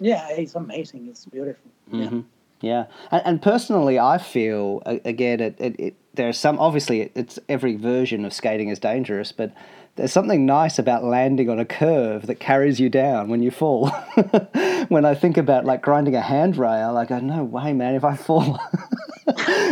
Yeah, 0.00 0.28
it's 0.30 0.54
amazing. 0.54 1.08
It's 1.08 1.26
beautiful. 1.26 1.70
Mm-hmm. 1.92 2.20
Yeah. 2.60 2.86
And, 3.10 3.22
and, 3.26 3.42
personally, 3.42 3.98
I 3.98 4.18
feel, 4.18 4.82
again, 4.86 5.40
it, 5.40 5.56
it, 5.58 5.76
it 5.78 5.94
there's 6.14 6.38
some, 6.38 6.58
obviously, 6.58 7.10
it's 7.14 7.38
every 7.48 7.76
version 7.76 8.24
of 8.24 8.32
skating 8.32 8.68
is 8.68 8.78
dangerous, 8.78 9.32
but 9.32 9.52
there's 9.96 10.12
something 10.12 10.44
nice 10.44 10.78
about 10.78 11.04
landing 11.04 11.48
on 11.48 11.58
a 11.60 11.64
curve 11.64 12.26
that 12.26 12.40
carries 12.40 12.80
you 12.80 12.88
down 12.88 13.28
when 13.28 13.42
you 13.42 13.50
fall. 13.50 13.88
when 14.88 15.04
I 15.04 15.14
think 15.14 15.36
about 15.36 15.64
like 15.64 15.82
grinding 15.82 16.16
a 16.16 16.20
handrail, 16.20 16.96
I 16.96 17.04
go, 17.04 17.20
no 17.20 17.44
way, 17.44 17.72
man, 17.72 17.94
if 17.94 18.04
I 18.04 18.16
fall. 18.16 18.60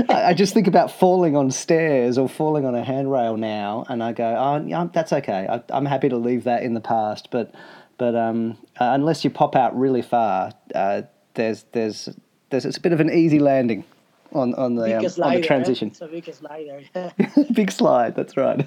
I 0.08 0.32
just 0.34 0.54
think 0.54 0.66
about 0.66 0.90
falling 0.90 1.36
on 1.36 1.50
stairs 1.50 2.18
or 2.18 2.28
falling 2.28 2.64
on 2.64 2.74
a 2.74 2.84
handrail 2.84 3.36
now, 3.36 3.84
and 3.88 4.02
I 4.02 4.12
go, 4.12 4.24
oh, 4.24 4.64
yeah, 4.64 4.88
that's 4.92 5.12
okay. 5.12 5.46
I, 5.48 5.76
am 5.76 5.86
happy 5.86 6.08
to 6.08 6.16
leave 6.16 6.44
that 6.44 6.62
in 6.62 6.74
the 6.74 6.80
past. 6.80 7.28
But 7.30 7.54
but 7.98 8.14
um, 8.14 8.58
uh, 8.80 8.90
unless 8.94 9.24
you 9.24 9.30
pop 9.30 9.54
out 9.54 9.78
really 9.78 10.02
far, 10.02 10.52
uh, 10.74 11.02
there's 11.34 11.64
there's 11.72 12.08
there's 12.50 12.64
it's 12.64 12.76
a 12.76 12.80
bit 12.80 12.92
of 12.92 13.00
an 13.00 13.10
easy 13.10 13.38
landing 13.38 13.84
on 14.34 14.54
on 14.54 14.74
the 14.74 14.98
um, 14.98 15.04
on 15.22 15.34
the 15.34 15.40
transition. 15.42 15.88
It's 15.88 16.00
a 16.00 16.06
big 16.06 16.32
slider. 16.32 16.82
big 17.52 17.70
slide. 17.70 18.14
That's 18.14 18.36
right. 18.36 18.66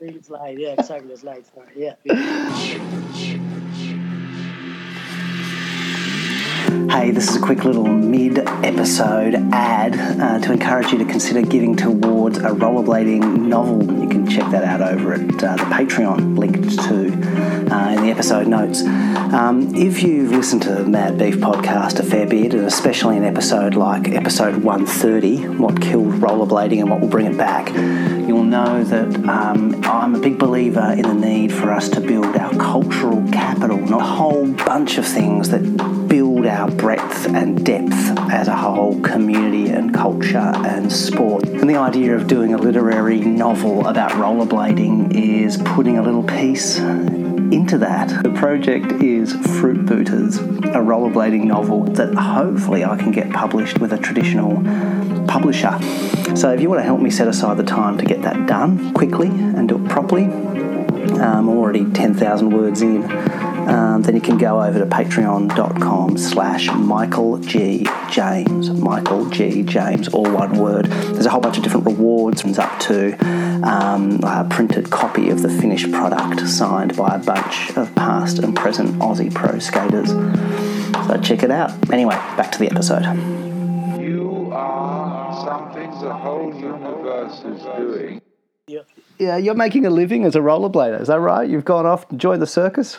big 0.00 0.24
slide. 0.24 0.58
Yeah, 0.58 0.74
exactly. 0.78 1.16
Slide. 1.16 1.44
Yeah. 1.76 3.44
Hey, 6.72 7.10
this 7.10 7.28
is 7.28 7.36
a 7.36 7.40
quick 7.40 7.64
little 7.64 7.86
mid 7.86 8.38
episode 8.38 9.34
ad 9.52 9.94
uh, 9.94 10.38
to 10.38 10.52
encourage 10.52 10.90
you 10.90 10.96
to 10.96 11.04
consider 11.04 11.42
giving 11.42 11.76
towards 11.76 12.38
a 12.38 12.48
rollerblading 12.48 13.42
novel. 13.42 13.82
You 14.00 14.08
can 14.08 14.26
check 14.26 14.50
that 14.52 14.64
out 14.64 14.80
over 14.80 15.12
at 15.12 15.20
uh, 15.20 15.56
the 15.56 15.64
Patreon, 15.64 16.38
linked 16.38 16.70
to 16.84 17.12
uh, 17.70 17.90
in 17.90 18.02
the 18.02 18.10
episode 18.10 18.46
notes. 18.46 18.80
Um, 18.82 19.74
if 19.76 20.02
you've 20.02 20.30
listened 20.30 20.62
to 20.62 20.70
the 20.70 20.84
Mad 20.86 21.18
Beef 21.18 21.36
podcast 21.36 21.98
a 21.98 22.02
fair 22.02 22.26
bit, 22.26 22.54
and 22.54 22.64
especially 22.64 23.18
an 23.18 23.24
episode 23.24 23.74
like 23.74 24.08
episode 24.08 24.56
130, 24.62 25.48
What 25.58 25.78
Killed 25.82 26.14
Rollerblading 26.14 26.80
and 26.80 26.90
What 26.90 27.00
Will 27.02 27.08
Bring 27.08 27.26
It 27.26 27.36
Back, 27.36 27.68
you'll 27.74 28.44
know 28.44 28.82
that 28.82 29.14
um, 29.28 29.78
I'm 29.84 30.14
a 30.14 30.18
big 30.20 30.38
believer 30.38 30.94
in 30.96 31.02
the 31.02 31.14
need 31.14 31.52
for 31.52 31.70
us 31.70 31.90
to 31.90 32.00
build 32.00 32.34
our 32.34 32.54
cultural 32.54 33.22
capital, 33.30 33.76
not 33.76 34.00
a 34.00 34.04
whole 34.04 34.46
bunch 34.46 34.96
of 34.96 35.06
things 35.06 35.50
that 35.50 35.60
build 36.42 36.54
our 36.54 36.70
breadth 36.70 37.26
and 37.28 37.64
depth 37.64 37.92
as 38.30 38.48
a 38.48 38.56
whole 38.56 39.00
community 39.00 39.68
and 39.68 39.94
culture 39.94 40.38
and 40.38 40.90
sport. 40.90 41.44
And 41.44 41.68
the 41.68 41.76
idea 41.76 42.16
of 42.16 42.26
doing 42.26 42.54
a 42.54 42.58
literary 42.58 43.20
novel 43.20 43.86
about 43.86 44.12
rollerblading 44.12 45.14
is 45.14 45.56
putting 45.58 45.98
a 45.98 46.02
little 46.02 46.22
piece 46.22 46.78
into 46.78 47.78
that. 47.78 48.22
The 48.22 48.30
project 48.30 49.02
is 49.02 49.32
Fruit 49.60 49.86
Booters, 49.86 50.38
a 50.38 50.80
rollerblading 50.80 51.44
novel 51.44 51.84
that 51.84 52.14
hopefully 52.14 52.84
I 52.84 52.96
can 52.96 53.12
get 53.12 53.30
published 53.30 53.78
with 53.78 53.92
a 53.92 53.98
traditional 53.98 54.56
publisher. 55.26 55.78
So 56.34 56.52
if 56.52 56.60
you 56.60 56.68
want 56.68 56.80
to 56.80 56.84
help 56.84 57.00
me 57.00 57.10
set 57.10 57.28
aside 57.28 57.56
the 57.56 57.64
time 57.64 57.98
to 57.98 58.04
get 58.04 58.22
that 58.22 58.46
done 58.46 58.92
quickly 58.94 59.28
and 59.28 59.68
do 59.68 59.84
it 59.84 59.88
properly, 59.88 60.24
I'm 60.24 61.48
already 61.48 61.84
10,000 61.84 62.50
words 62.50 62.82
in 62.82 63.02
um, 63.68 64.02
then 64.02 64.14
you 64.14 64.20
can 64.20 64.38
go 64.38 64.62
over 64.62 64.78
to 64.78 64.86
patreon.com 64.86 66.16
slash 66.18 66.70
Michael 66.72 67.38
G. 67.38 67.86
James. 68.10 68.70
Michael 68.70 69.28
G. 69.30 69.62
James, 69.62 70.08
all 70.08 70.24
one 70.24 70.58
word. 70.58 70.86
There's 70.86 71.26
a 71.26 71.30
whole 71.30 71.40
bunch 71.40 71.56
of 71.56 71.62
different 71.62 71.86
rewards, 71.86 72.44
and 72.44 72.58
up 72.58 72.78
to 72.80 73.12
um, 73.66 74.20
a 74.22 74.46
printed 74.48 74.90
copy 74.90 75.30
of 75.30 75.42
the 75.42 75.48
finished 75.48 75.90
product 75.92 76.46
signed 76.48 76.96
by 76.96 77.16
a 77.16 77.18
bunch 77.18 77.76
of 77.76 77.94
past 77.94 78.38
and 78.38 78.54
present 78.54 78.90
Aussie 78.98 79.32
pro 79.32 79.58
skaters. 79.58 80.10
So 81.06 81.20
check 81.20 81.42
it 81.42 81.50
out. 81.50 81.70
Anyway, 81.92 82.14
back 82.36 82.52
to 82.52 82.58
the 82.58 82.70
episode. 82.70 83.04
You 84.00 84.50
are 84.52 85.44
something 85.44 85.90
the 86.00 86.12
whole 86.12 86.54
universe 86.54 87.42
is 87.44 87.62
doing. 87.62 88.20
Yeah. 88.66 88.80
Yeah, 89.18 89.36
you're 89.36 89.54
making 89.54 89.86
a 89.86 89.90
living 89.90 90.24
as 90.24 90.34
a 90.34 90.40
rollerblader, 90.40 91.00
is 91.00 91.08
that 91.08 91.20
right? 91.20 91.48
You've 91.48 91.64
gone 91.64 91.86
off 91.86 92.08
to 92.08 92.16
join 92.16 92.40
the 92.40 92.46
circus? 92.46 92.98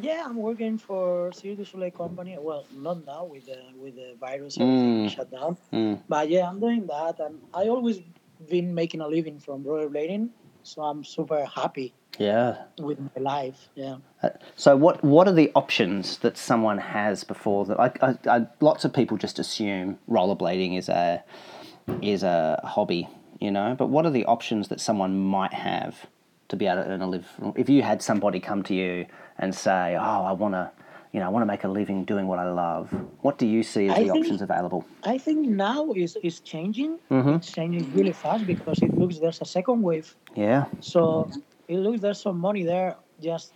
Yeah, 0.00 0.22
I'm 0.24 0.36
working 0.36 0.78
for 0.78 1.32
Cirque 1.32 1.58
du 1.58 1.64
Soleil 1.64 1.90
company. 1.90 2.36
Well, 2.40 2.64
not 2.74 3.04
now 3.04 3.24
with 3.26 3.46
the 3.46 3.58
with 3.78 3.94
the 3.96 4.14
virus 4.18 4.56
Mm. 4.56 4.62
everything 4.62 5.08
shut 5.08 5.30
down. 5.30 5.56
Mm. 5.72 6.00
But 6.08 6.30
yeah, 6.30 6.48
I'm 6.48 6.60
doing 6.60 6.86
that, 6.86 7.20
and 7.20 7.40
I 7.52 7.68
always 7.68 8.00
been 8.48 8.74
making 8.74 9.00
a 9.02 9.06
living 9.08 9.38
from 9.38 9.64
rollerblading, 9.64 10.30
so 10.62 10.82
I'm 10.82 11.04
super 11.04 11.44
happy 11.44 11.92
Yeah. 12.18 12.56
with 12.78 12.98
my 13.00 13.20
life. 13.22 13.68
Yeah. 13.74 13.96
Uh, 14.22 14.30
So 14.56 14.76
what 14.76 15.04
what 15.04 15.28
are 15.28 15.34
the 15.34 15.50
options 15.54 16.18
that 16.18 16.36
someone 16.38 16.78
has 16.78 17.24
before 17.24 17.66
that? 17.66 17.78
I, 17.78 17.88
I, 18.08 18.36
I, 18.36 18.46
lots 18.60 18.84
of 18.86 18.92
people 18.94 19.16
just 19.18 19.38
assume 19.38 19.98
rollerblading 20.08 20.76
is 20.78 20.88
a 20.88 21.22
is 22.00 22.22
a 22.22 22.60
hobby, 22.64 23.08
you 23.40 23.50
know. 23.50 23.74
But 23.76 23.88
what 23.88 24.06
are 24.06 24.10
the 24.12 24.24
options 24.24 24.68
that 24.68 24.80
someone 24.80 25.18
might 25.18 25.52
have 25.52 26.06
to 26.48 26.56
be 26.56 26.66
able 26.66 26.82
to 26.84 26.88
earn 26.90 27.02
a 27.02 27.06
live? 27.08 27.28
If 27.56 27.68
you 27.68 27.82
had 27.82 28.00
somebody 28.02 28.40
come 28.40 28.62
to 28.64 28.74
you 28.74 29.06
and 29.38 29.54
say, 29.54 29.96
"Oh, 29.96 30.22
I 30.24 30.32
want 30.32 30.54
to," 30.54 30.70
you 31.12 31.20
know, 31.20 31.26
I 31.26 31.28
want 31.28 31.42
to 31.42 31.46
make 31.46 31.64
a 31.64 31.68
living 31.68 32.04
doing 32.04 32.26
what 32.26 32.38
I 32.38 32.50
love. 32.50 32.90
What 33.22 33.38
do 33.38 33.46
you 33.46 33.62
see 33.62 33.88
as 33.88 33.96
I 33.98 34.04
the 34.04 34.12
think- 34.12 34.24
options 34.26 34.42
available? 34.42 34.84
I 35.04 35.18
think 35.18 35.48
now 35.48 35.92
is 35.92 36.16
is 36.22 36.40
changing. 36.40 36.98
Mhm. 37.10 37.36
It's 37.36 37.52
changing 37.52 37.84
really 37.94 38.12
fast 38.12 38.46
because 38.46 38.78
it 38.82 38.92
looks 38.98 39.18
there's 39.18 39.40
a 39.40 39.44
second 39.56 39.82
wave. 39.82 40.14
Yeah. 40.36 40.64
So 40.80 41.28
it 41.68 41.78
looks 41.78 42.00
there's 42.00 42.20
some 42.20 42.38
money 42.38 42.62
there 42.64 42.96
just 43.20 43.52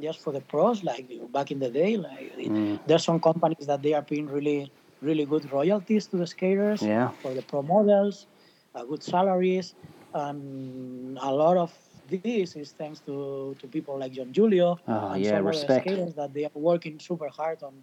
just 0.00 0.18
for 0.20 0.32
the 0.32 0.40
pros 0.52 0.84
like 0.84 1.06
back 1.32 1.50
in 1.50 1.58
the 1.58 1.70
day. 1.70 1.96
Like 1.96 2.34
Mm. 2.36 2.78
there's 2.86 3.04
some 3.04 3.18
companies 3.20 3.66
that 3.66 3.80
they 3.82 3.94
are 3.94 4.02
paying 4.02 4.26
really 4.38 4.70
really 5.02 5.24
good 5.26 5.44
royalties 5.52 6.06
to 6.10 6.16
the 6.16 6.26
skaters 6.26 6.80
Yeah. 6.82 7.08
for 7.22 7.32
the 7.34 7.42
pro 7.42 7.60
models, 7.62 8.26
uh, 8.74 8.82
good 8.84 9.02
salaries, 9.02 9.74
and 10.14 11.18
a 11.20 11.32
lot 11.32 11.56
of 11.56 11.70
this 12.08 12.56
is 12.56 12.72
thanks 12.72 13.00
to, 13.00 13.56
to 13.58 13.66
people 13.66 13.98
like 13.98 14.12
Jon 14.12 14.32
Julio 14.32 14.78
Oh, 14.88 15.08
and 15.12 15.22
yeah, 15.22 15.30
some 15.30 15.36
other 15.38 15.48
respect. 15.48 15.86
skaters 15.86 16.14
that 16.14 16.32
they 16.34 16.44
are 16.44 16.50
working 16.54 16.98
super 17.00 17.28
hard 17.28 17.62
on 17.62 17.74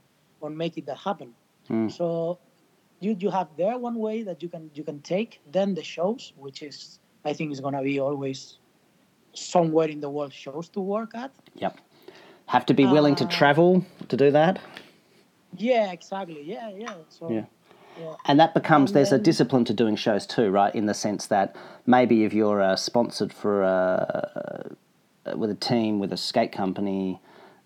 on 0.41 0.55
making 0.57 0.85
that 0.85 0.97
happen. 0.97 1.33
Mm. 1.69 1.89
So 1.91 2.37
you 2.99 3.15
you 3.19 3.29
have 3.29 3.47
there 3.57 3.77
one 3.77 3.97
way 4.07 4.23
that 4.23 4.41
you 4.43 4.49
can 4.49 4.69
you 4.73 4.83
can 4.83 4.99
take. 5.01 5.41
Then 5.51 5.73
the 5.75 5.83
shows, 5.83 6.33
which 6.37 6.61
is 6.61 6.99
I 7.25 7.33
think 7.33 7.51
is 7.51 7.59
gonna 7.61 7.83
be 7.83 7.99
always 7.99 8.59
somewhere 9.33 9.87
in 9.89 9.99
the 9.99 10.09
world 10.09 10.33
shows 10.33 10.69
to 10.69 10.79
work 10.81 11.15
at. 11.15 11.31
Yep. 11.55 11.77
Have 12.47 12.65
to 12.67 12.73
be 12.73 12.85
willing 12.85 13.15
to 13.15 13.25
Uh, 13.25 13.29
travel 13.39 13.83
to 14.09 14.17
do 14.17 14.31
that. 14.31 14.59
Yeah, 15.57 15.91
exactly. 15.91 16.41
Yeah, 16.43 16.69
yeah. 16.75 16.95
So 17.09 17.29
Yeah. 17.31 17.45
Yeah. 17.99 18.15
And 18.25 18.39
that 18.39 18.53
becomes 18.53 18.91
And 18.91 18.97
there's 18.97 19.11
a 19.11 19.19
discipline 19.19 19.65
to 19.65 19.73
doing 19.73 19.95
shows 19.95 20.25
too, 20.25 20.49
right? 20.49 20.73
In 20.73 20.85
the 20.85 20.93
sense 20.93 21.27
that 21.27 21.55
maybe 21.85 22.23
if 22.23 22.33
you're 22.33 22.61
uh, 22.61 22.75
sponsored 22.75 23.33
for 23.33 23.63
a, 23.63 24.75
uh, 25.25 25.37
with 25.37 25.49
a 25.49 25.55
team 25.55 25.99
with 25.99 26.11
a 26.13 26.17
skate 26.17 26.51
company, 26.51 27.19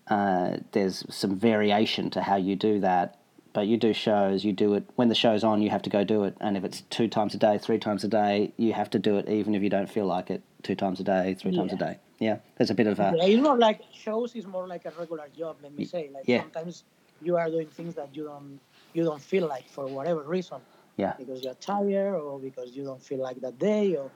uh, 0.08 0.58
there's 0.72 1.04
some 1.10 1.36
variation 1.36 2.10
to 2.10 2.22
how 2.22 2.36
you 2.36 2.56
do 2.56 2.80
that. 2.80 3.16
But 3.54 3.66
you 3.66 3.76
do 3.76 3.92
shows, 3.92 4.44
you 4.44 4.52
do 4.52 4.74
it 4.74 4.84
when 4.94 5.08
the 5.08 5.14
show's 5.14 5.42
on. 5.42 5.62
You 5.62 5.70
have 5.70 5.82
to 5.82 5.90
go 5.90 6.04
do 6.04 6.24
it, 6.24 6.36
and 6.38 6.56
if 6.56 6.64
it's 6.64 6.82
two 6.90 7.08
times 7.08 7.34
a 7.34 7.38
day, 7.38 7.58
three 7.58 7.78
times 7.78 8.04
a 8.04 8.08
day, 8.08 8.52
you 8.56 8.72
have 8.74 8.90
to 8.90 8.98
do 8.98 9.16
it, 9.16 9.28
even 9.28 9.54
if 9.54 9.62
you 9.62 9.70
don't 9.70 9.90
feel 9.90 10.06
like 10.06 10.30
it. 10.30 10.42
Two 10.62 10.74
times 10.74 11.00
a 11.00 11.02
day, 11.02 11.34
three 11.34 11.56
times 11.56 11.72
a 11.72 11.76
day. 11.76 11.98
Yeah, 12.18 12.38
there's 12.56 12.70
a 12.70 12.74
bit 12.74 12.86
of 12.86 13.00
a 13.00 13.14
Yeah, 13.16 13.24
it's 13.24 13.42
not 13.42 13.58
like 13.58 13.80
shows 13.92 14.36
is 14.36 14.46
more 14.46 14.68
like 14.68 14.84
a 14.84 14.92
regular 14.98 15.28
job. 15.36 15.56
Let 15.62 15.74
me 15.74 15.86
say, 15.86 16.10
like 16.12 16.24
yeah. 16.26 16.42
sometimes 16.42 16.84
you 17.22 17.36
are 17.36 17.48
doing 17.48 17.68
things 17.68 17.94
that 17.94 18.14
you 18.14 18.24
don't 18.24 18.60
you 18.98 19.04
don't 19.04 19.22
feel 19.32 19.46
like 19.54 19.66
for 19.76 19.86
whatever 19.86 20.22
reason, 20.36 20.58
yeah. 20.96 21.14
because 21.16 21.42
you're 21.44 21.60
tired 21.72 22.14
or 22.16 22.38
because 22.48 22.68
you 22.76 22.82
don't 22.84 23.02
feel 23.08 23.22
like 23.28 23.40
that 23.46 23.56
day 23.58 23.86
or 24.00 24.10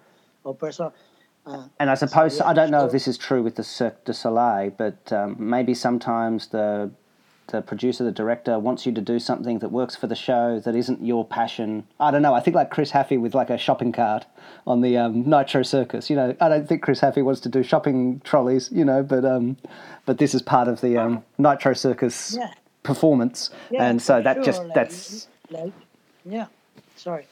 or 0.45 0.55
person. 0.55 0.90
Uh, 1.47 1.66
And 1.81 1.88
I 1.95 1.95
suppose 1.95 2.38
yeah, 2.38 2.51
I 2.51 2.53
don't 2.59 2.71
know 2.75 2.85
if 2.87 2.92
this 2.92 3.07
is 3.12 3.16
true 3.16 3.42
with 3.47 3.55
the 3.61 3.64
Cirque 3.64 4.05
du 4.05 4.12
Soleil, 4.12 4.71
but 4.71 5.01
um, 5.12 5.37
maybe 5.38 5.75
sometimes 5.75 6.49
the 6.49 6.90
the 7.49 7.61
producer, 7.61 8.03
the 8.05 8.12
director, 8.12 8.59
wants 8.59 8.87
you 8.87 8.92
to 8.92 9.01
do 9.01 9.18
something 9.18 9.59
that 9.59 9.71
works 9.71 9.95
for 10.01 10.07
the 10.07 10.14
show 10.14 10.61
that 10.61 10.75
isn't 10.83 11.05
your 11.05 11.25
passion. 11.27 11.71
I 11.99 12.11
don't 12.12 12.23
know. 12.23 12.35
I 12.35 12.40
think 12.40 12.55
like 12.55 12.71
Chris 12.71 12.92
Haffey 12.92 13.21
with 13.21 13.35
like 13.35 13.51
a 13.51 13.59
shopping 13.59 13.92
cart 13.92 14.25
on 14.66 14.81
the 14.81 14.97
um, 14.97 15.29
Nitro 15.29 15.62
Circus. 15.62 16.09
You 16.11 16.16
know, 16.16 16.37
I 16.40 16.49
don't 16.49 16.66
think 16.68 16.83
Chris 16.83 17.01
Haffey 17.01 17.23
wants 17.23 17.40
to 17.40 17.49
do 17.49 17.62
shopping 17.62 18.21
trolleys. 18.25 18.71
You 18.73 18.85
know, 18.85 19.03
but 19.03 19.25
um, 19.25 19.57
but 20.07 20.18
this 20.18 20.35
is 20.35 20.42
part 20.42 20.68
of 20.68 20.81
the 20.81 20.97
um, 20.97 21.25
Nitro 21.38 21.75
Circus 21.75 22.37
Yeah. 22.38 22.53
Performance, 22.83 23.51
Yeah, 23.71 23.85
and 23.85 24.03
so 24.03 24.21
that 24.23 24.37
sure, 24.37 24.45
just 24.45 24.62
like, 24.64 24.75
that's 24.75 25.29
like 25.51 25.73
yeah 26.25 26.47
sorry. 26.97 27.27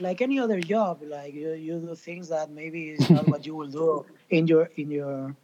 Like 0.00 0.22
any 0.22 0.38
other 0.38 0.60
job 0.60 1.02
like 1.02 1.34
you, 1.34 1.52
you 1.54 1.80
do 1.80 1.94
things 1.94 2.28
that 2.28 2.50
maybe 2.50 2.90
is 2.90 3.10
not 3.10 3.26
what 3.28 3.44
you 3.46 3.54
will 3.54 3.68
do 3.68 4.06
in 4.30 4.46
your 4.46 4.70
in 4.76 4.90
your 4.90 5.34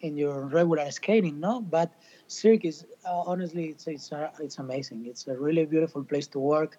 in 0.00 0.16
your 0.16 0.46
regular 0.46 0.90
skating 0.90 1.40
no? 1.40 1.60
But 1.60 1.90
cirque 2.28 2.64
is 2.64 2.86
uh, 3.04 3.20
honestly 3.26 3.66
it's 3.66 3.86
it's 3.86 4.12
uh, 4.12 4.30
it's 4.40 4.58
amazing. 4.58 5.06
It's 5.06 5.26
a 5.26 5.36
really 5.36 5.64
beautiful 5.64 6.04
place 6.04 6.26
to 6.28 6.38
work. 6.38 6.78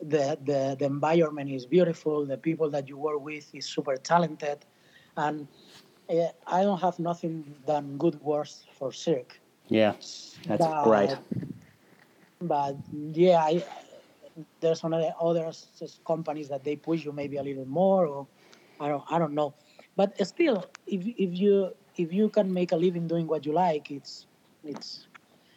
The, 0.00 0.36
the 0.44 0.76
the 0.78 0.86
environment 0.86 1.50
is 1.50 1.64
beautiful. 1.66 2.26
The 2.26 2.36
people 2.36 2.68
that 2.70 2.88
you 2.88 2.96
work 2.98 3.20
with 3.20 3.54
is 3.54 3.66
super 3.66 3.96
talented. 3.96 4.58
And 5.16 5.46
uh, 6.10 6.28
i 6.46 6.62
don't 6.62 6.80
have 6.80 6.98
nothing 6.98 7.54
than 7.66 7.96
good 7.98 8.20
words 8.20 8.66
for 8.76 8.92
cirque. 8.92 9.40
Yeah, 9.68 9.92
that's 10.46 10.66
but- 10.66 10.84
great. 10.84 11.16
But 12.48 12.76
yeah, 13.12 13.38
I, 13.38 13.64
there's 14.60 14.82
another 14.84 15.12
other 15.20 15.50
companies 16.06 16.48
that 16.48 16.64
they 16.64 16.76
push 16.76 17.04
you 17.04 17.12
maybe 17.12 17.36
a 17.36 17.42
little 17.42 17.66
more, 17.66 18.06
or 18.06 18.26
I 18.80 18.88
don't 18.88 19.04
I 19.10 19.18
don't 19.18 19.34
know. 19.34 19.54
But 19.96 20.14
still, 20.26 20.64
if 20.86 21.06
if 21.06 21.38
you 21.38 21.72
if 21.96 22.12
you 22.12 22.28
can 22.28 22.52
make 22.52 22.72
a 22.72 22.76
living 22.76 23.06
doing 23.06 23.26
what 23.26 23.46
you 23.46 23.52
like, 23.52 23.90
it's 23.90 24.26
it's 24.64 25.08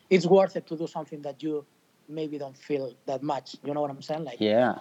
it's 0.10 0.26
worth 0.26 0.56
it 0.56 0.68
to 0.68 0.78
do 0.78 0.88
something 0.88 1.22
that 1.24 1.42
you 1.44 1.66
maybe 2.08 2.38
don't 2.38 2.58
feel 2.58 2.94
that 3.06 3.24
much. 3.24 3.56
You 3.64 3.74
know 3.74 3.82
what 3.82 3.92
I'm 3.92 4.02
saying? 4.02 4.24
Like 4.26 4.40
Yeah, 4.40 4.80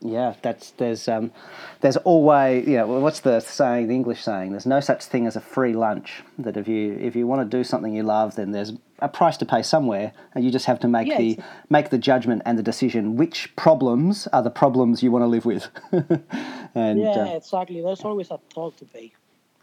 Yeah, 0.00 0.34
that's 0.42 0.70
there's 0.72 1.06
um, 1.06 1.30
there's 1.80 1.96
always 1.98 2.66
you 2.66 2.76
know 2.78 2.86
what's 2.86 3.20
the 3.20 3.38
saying 3.38 3.86
the 3.86 3.94
English 3.94 4.22
saying 4.24 4.50
there's 4.50 4.66
no 4.66 4.80
such 4.80 5.04
thing 5.04 5.26
as 5.28 5.36
a 5.36 5.40
free 5.40 5.74
lunch 5.74 6.22
that 6.38 6.56
if 6.56 6.66
you 6.66 6.94
if 7.00 7.14
you 7.14 7.26
want 7.28 7.48
to 7.48 7.56
do 7.56 7.62
something 7.62 7.94
you 7.94 8.02
love 8.02 8.34
then 8.34 8.50
there's 8.50 8.72
a 8.98 9.08
price 9.08 9.36
to 9.36 9.46
pay 9.46 9.62
somewhere 9.62 10.12
and 10.34 10.44
you 10.44 10.50
just 10.50 10.66
have 10.66 10.80
to 10.80 10.88
make 10.88 11.06
Yeah, 11.06 11.18
the 11.18 11.38
make 11.70 11.90
the 11.90 11.98
judgment 11.98 12.42
and 12.44 12.58
the 12.58 12.62
decision 12.64 13.16
which 13.16 13.54
problems 13.54 14.26
are 14.32 14.42
the 14.42 14.50
problems 14.50 15.02
you 15.04 15.12
want 15.12 15.22
to 15.22 15.26
live 15.28 15.44
with 15.44 15.68
and 16.74 17.00
yeah, 17.00 17.10
uh, 17.10 17.36
exactly. 17.36 17.80
There's 17.80 18.00
always 18.00 18.30
a 18.32 18.40
toll 18.52 18.72
to 18.72 18.84
pay. 18.84 19.12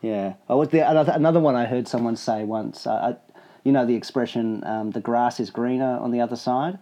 yeah 0.02 0.34
oh 0.50 0.58
was 0.58 0.70
there 0.70 0.86
another, 0.90 1.12
another 1.14 1.40
one 1.42 1.56
I 1.56 1.66
heard 1.66 1.88
someone 1.88 2.16
say 2.16 2.46
once 2.46 2.88
uh, 2.88 3.16
I, 3.16 3.36
you 3.66 3.74
know 3.74 3.86
the 3.86 3.96
expression 3.96 4.64
um, 4.66 4.92
the 4.92 5.02
grass 5.02 5.40
is 5.42 5.50
greener 5.50 5.98
on 6.00 6.12
the 6.12 6.22
other 6.22 6.38
side 6.38 6.80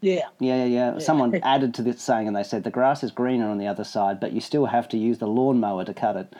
Yeah, 0.00 0.28
Yeah, 0.38 0.64
yeah, 0.64 0.94
yeah. 0.94 0.98
Someone 0.98 1.34
added 1.42 1.74
to 1.74 1.82
this 1.82 2.00
saying, 2.00 2.28
and 2.28 2.36
they 2.36 2.44
said 2.44 2.64
the 2.64 2.70
grass 2.70 3.02
is 3.02 3.10
greener 3.10 3.48
on 3.48 3.58
the 3.58 3.66
other 3.66 3.84
side, 3.84 4.20
but 4.20 4.32
you 4.32 4.40
still 4.40 4.66
have 4.66 4.88
to 4.90 4.96
use 4.96 5.18
the 5.18 5.26
lawnmower 5.26 5.84
to 5.84 5.94
cut 5.94 6.16
it. 6.16 6.32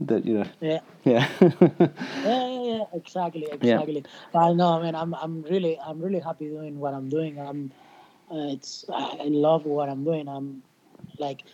That 0.00 0.26
you 0.26 0.38
know, 0.38 0.46
yeah. 0.60 0.80
yeah, 1.04 1.28
yeah, 1.40 1.88
yeah, 2.24 2.62
yeah, 2.62 2.84
exactly, 2.92 3.46
exactly. 3.50 4.04
I 4.34 4.52
know, 4.52 4.80
man. 4.80 4.94
I'm, 4.94 5.14
I'm 5.14 5.42
really, 5.42 5.78
I'm 5.78 6.00
really 6.00 6.18
happy 6.18 6.48
doing 6.48 6.80
what 6.80 6.92
I'm 6.92 7.08
doing. 7.08 7.38
I'm, 7.38 7.70
uh, 8.30 8.52
it's, 8.54 8.84
I 8.92 9.28
love 9.28 9.64
what 9.64 9.88
I'm 9.88 10.02
doing. 10.02 10.28
I'm, 10.28 10.62
like, 11.18 11.44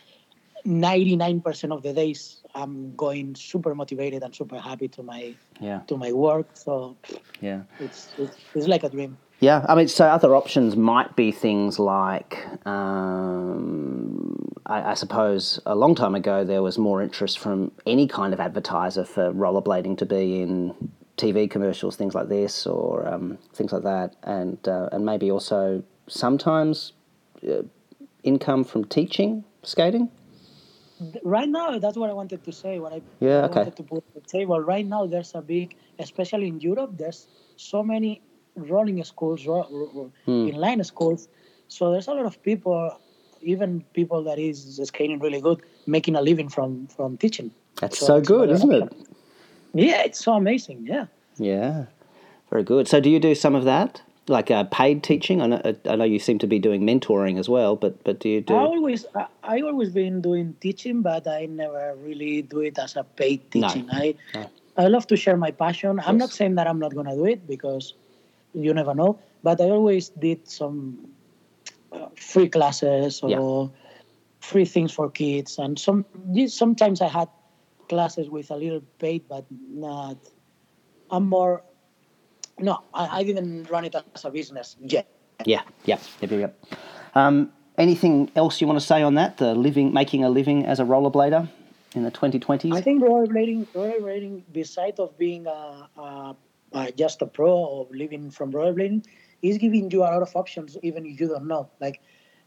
ninety 0.64 1.16
nine 1.16 1.40
percent 1.40 1.72
of 1.72 1.83
the 1.83 1.92
days, 1.92 2.42
I'm 2.55 2.94
going 2.96 3.35
super 3.35 3.74
motivated 3.74 4.22
and 4.22 4.35
super 4.35 4.59
happy 4.59 4.88
to 4.88 5.03
my, 5.03 5.35
yeah, 5.61 5.81
to 5.88 5.96
my 5.96 6.12
work. 6.12 6.48
So 6.55 6.96
yeah. 7.40 7.62
it's, 7.81 8.09
it's, 8.18 8.37
it's 8.55 8.66
like 8.66 8.85
a 8.85 8.88
dream. 8.88 9.18
Yeah, 9.40 9.64
I 9.68 9.77
mean, 9.77 9.87
so 9.87 10.05
other 10.07 10.35
options 10.35 10.77
might 10.77 11.14
be 11.14 11.31
things 11.31 11.79
like, 11.79 12.44
um, 12.66 14.53
I, 14.66 14.90
I 14.90 14.94
suppose, 14.94 15.61
a 15.64 15.77
long 15.77 15.94
time 15.94 16.16
ago 16.16 16.44
there 16.44 16.61
was 16.62 16.77
more 16.77 17.03
interest 17.03 17.38
from 17.38 17.70
any 17.87 18.09
kind 18.09 18.35
of 18.35 18.40
advertiser 18.40 19.05
for 19.05 19.33
rollerblading 19.33 19.96
to 19.98 20.07
be 20.07 20.42
in 20.42 20.74
TV 21.16 21.48
commercials, 21.48 21.94
things 21.94 22.16
like 22.16 22.29
this, 22.29 22.66
or 22.66 23.07
um, 23.07 23.38
things 23.55 23.72
like 23.72 23.85
that, 23.85 24.16
and 24.24 24.59
uh, 24.66 24.88
and 24.90 25.05
maybe 25.07 25.31
also 25.31 25.85
sometimes 26.09 26.92
uh, 27.48 27.62
income 28.24 28.64
from 28.64 28.85
teaching 28.85 29.44
skating. 29.62 30.11
right 31.22 31.48
now 31.48 31.79
that's 31.79 31.96
what 31.96 32.11
i 32.11 32.12
wanted 32.12 32.42
to 32.42 32.53
say 32.53 32.79
what 32.81 32.92
i, 32.92 33.01
Yeah, 33.20 33.42
I 33.42 33.44
okay. 33.44 33.61
wanted 33.61 33.77
to 33.77 33.83
put 33.85 33.96
on 34.09 34.12
the 34.14 34.20
table 34.20 34.59
right 34.61 34.85
now 34.85 35.07
there's 35.07 35.33
a 35.35 35.40
big 35.40 35.77
especially 36.01 36.48
in 36.48 36.61
europe 36.61 36.90
there's 36.98 37.29
so 37.57 37.83
many 37.85 38.20
rolling 38.66 39.03
schools 39.05 39.44
Hmm. 39.44 40.47
inline 40.49 40.85
schools 40.85 41.29
so 41.68 41.92
there's 41.92 42.09
a 42.09 42.14
lot 42.14 42.27
of 42.27 42.42
people 42.42 42.99
even 43.40 43.83
people 43.92 44.23
that 44.25 44.38
is 44.38 44.81
skating 44.85 45.18
really 45.21 45.40
good 45.40 45.62
making 45.87 46.16
a 46.16 46.23
living 46.23 46.49
from 46.49 46.87
from 46.88 47.16
teaching 47.16 47.51
That's 47.81 47.99
So 47.99 48.07
so 48.07 48.21
good, 48.21 48.51
isn't 48.51 48.73
it? 48.73 48.92
yeah 49.75 50.03
it's 50.03 50.23
so 50.25 50.33
amazing 50.35 50.87
yeah 50.87 51.07
Yeah, 51.38 51.87
very 52.51 52.64
good. 52.64 52.88
So, 52.88 52.99
do 53.01 53.09
you 53.11 53.21
do 53.21 53.35
some 53.35 53.55
of 53.55 53.64
that, 53.64 54.03
like 54.27 54.51
uh, 54.51 54.64
paid 54.64 55.03
teaching? 55.05 55.40
I 55.40 55.47
know, 55.47 55.61
I 55.87 55.94
know 55.94 56.05
you 56.05 56.18
seem 56.18 56.38
to 56.40 56.49
be 56.49 56.59
doing 56.59 56.83
mentoring 56.83 57.38
as 57.38 57.49
well, 57.49 57.77
but 57.77 58.03
but 58.03 58.18
do 58.18 58.29
you 58.29 58.40
do? 58.40 58.55
I 58.55 58.64
always 58.64 59.07
I, 59.14 59.27
I 59.42 59.61
always 59.61 59.90
been 59.90 60.21
doing 60.21 60.57
teaching, 60.61 61.03
but 61.03 61.29
I 61.29 61.47
never 61.47 61.94
really 62.03 62.42
do 62.42 62.61
it 62.61 62.79
as 62.79 62.97
a 62.97 63.05
paid 63.05 63.40
No. 63.55 63.68
teaching. 63.68 63.87
I 63.92 64.14
No. 64.35 64.51
I 64.77 64.87
love 64.88 65.07
to 65.09 65.16
share 65.16 65.37
my 65.37 65.51
passion. 65.51 66.01
I'm 66.07 66.18
not 66.18 66.33
saying 66.33 66.55
that 66.59 66.66
I'm 66.66 66.79
not 66.79 66.94
gonna 66.94 67.14
do 67.14 67.27
it 67.27 67.47
because 67.47 67.94
you 68.55 68.75
never 68.75 68.95
know. 68.95 69.19
But 69.43 69.61
I 69.61 69.71
always 69.71 70.09
did 70.11 70.49
some 70.49 71.13
uh, 71.93 72.09
free 72.17 72.49
classes 72.49 73.23
or 73.23 73.31
Yeah. 73.31 73.69
free 74.41 74.65
things 74.65 74.93
for 74.93 75.11
kids, 75.11 75.59
and 75.59 75.79
some 75.79 76.05
sometimes 76.49 77.01
I 77.01 77.09
had 77.09 77.29
classes 77.89 78.29
with 78.29 78.51
a 78.51 78.57
little 78.57 78.83
paid, 78.99 79.29
but 79.29 79.45
not. 79.51 80.17
I'm 81.11 81.29
more. 81.29 81.63
No, 82.61 82.83
I, 82.93 83.21
I 83.21 83.23
didn't 83.25 83.71
run 83.71 83.85
it 83.85 83.95
as 83.95 84.25
a 84.25 84.31
business 84.31 84.77
yet. 84.81 85.07
Yeah, 85.47 85.63
yep, 85.85 86.01
yep, 86.21 86.31
yep. 86.31 86.41
yep. 86.41 86.65
Um, 87.15 87.53
anything 87.77 88.31
else 88.35 88.61
you 88.61 88.67
want 88.67 88.79
to 88.81 88.85
say 88.85 89.03
on 89.03 89.15
that? 89.15 89.39
The 89.39 89.55
living, 89.55 89.93
making 89.93 90.25
a 90.25 90.29
living 90.29 90.67
as 90.67 90.81
a 90.81 90.85
rollerblader 90.85 91.49
in 91.95 92.03
the 92.03 92.11
2020s. 92.11 92.75
I 92.75 92.81
think 92.81 93.03
rollerblading, 93.03 93.69
rollerblading, 93.69 94.43
besides 94.53 94.99
of 94.99 95.17
being 95.17 95.47
a, 95.47 95.89
a, 95.97 96.37
a 96.73 96.91
just 96.93 97.23
a 97.23 97.27
pro 97.27 97.51
or 97.53 97.87
living 97.91 98.31
from 98.31 98.53
rollerblading, 98.53 99.05
is 99.43 99.59
giving 99.59 99.91
you 99.91 100.01
a 100.03 100.11
lot 100.15 100.23
of 100.23 100.35
options 100.37 100.77
even 100.83 101.07
if 101.07 101.21
you 101.21 101.29
don't 101.29 101.47
know. 101.47 101.71
Like, 101.81 102.01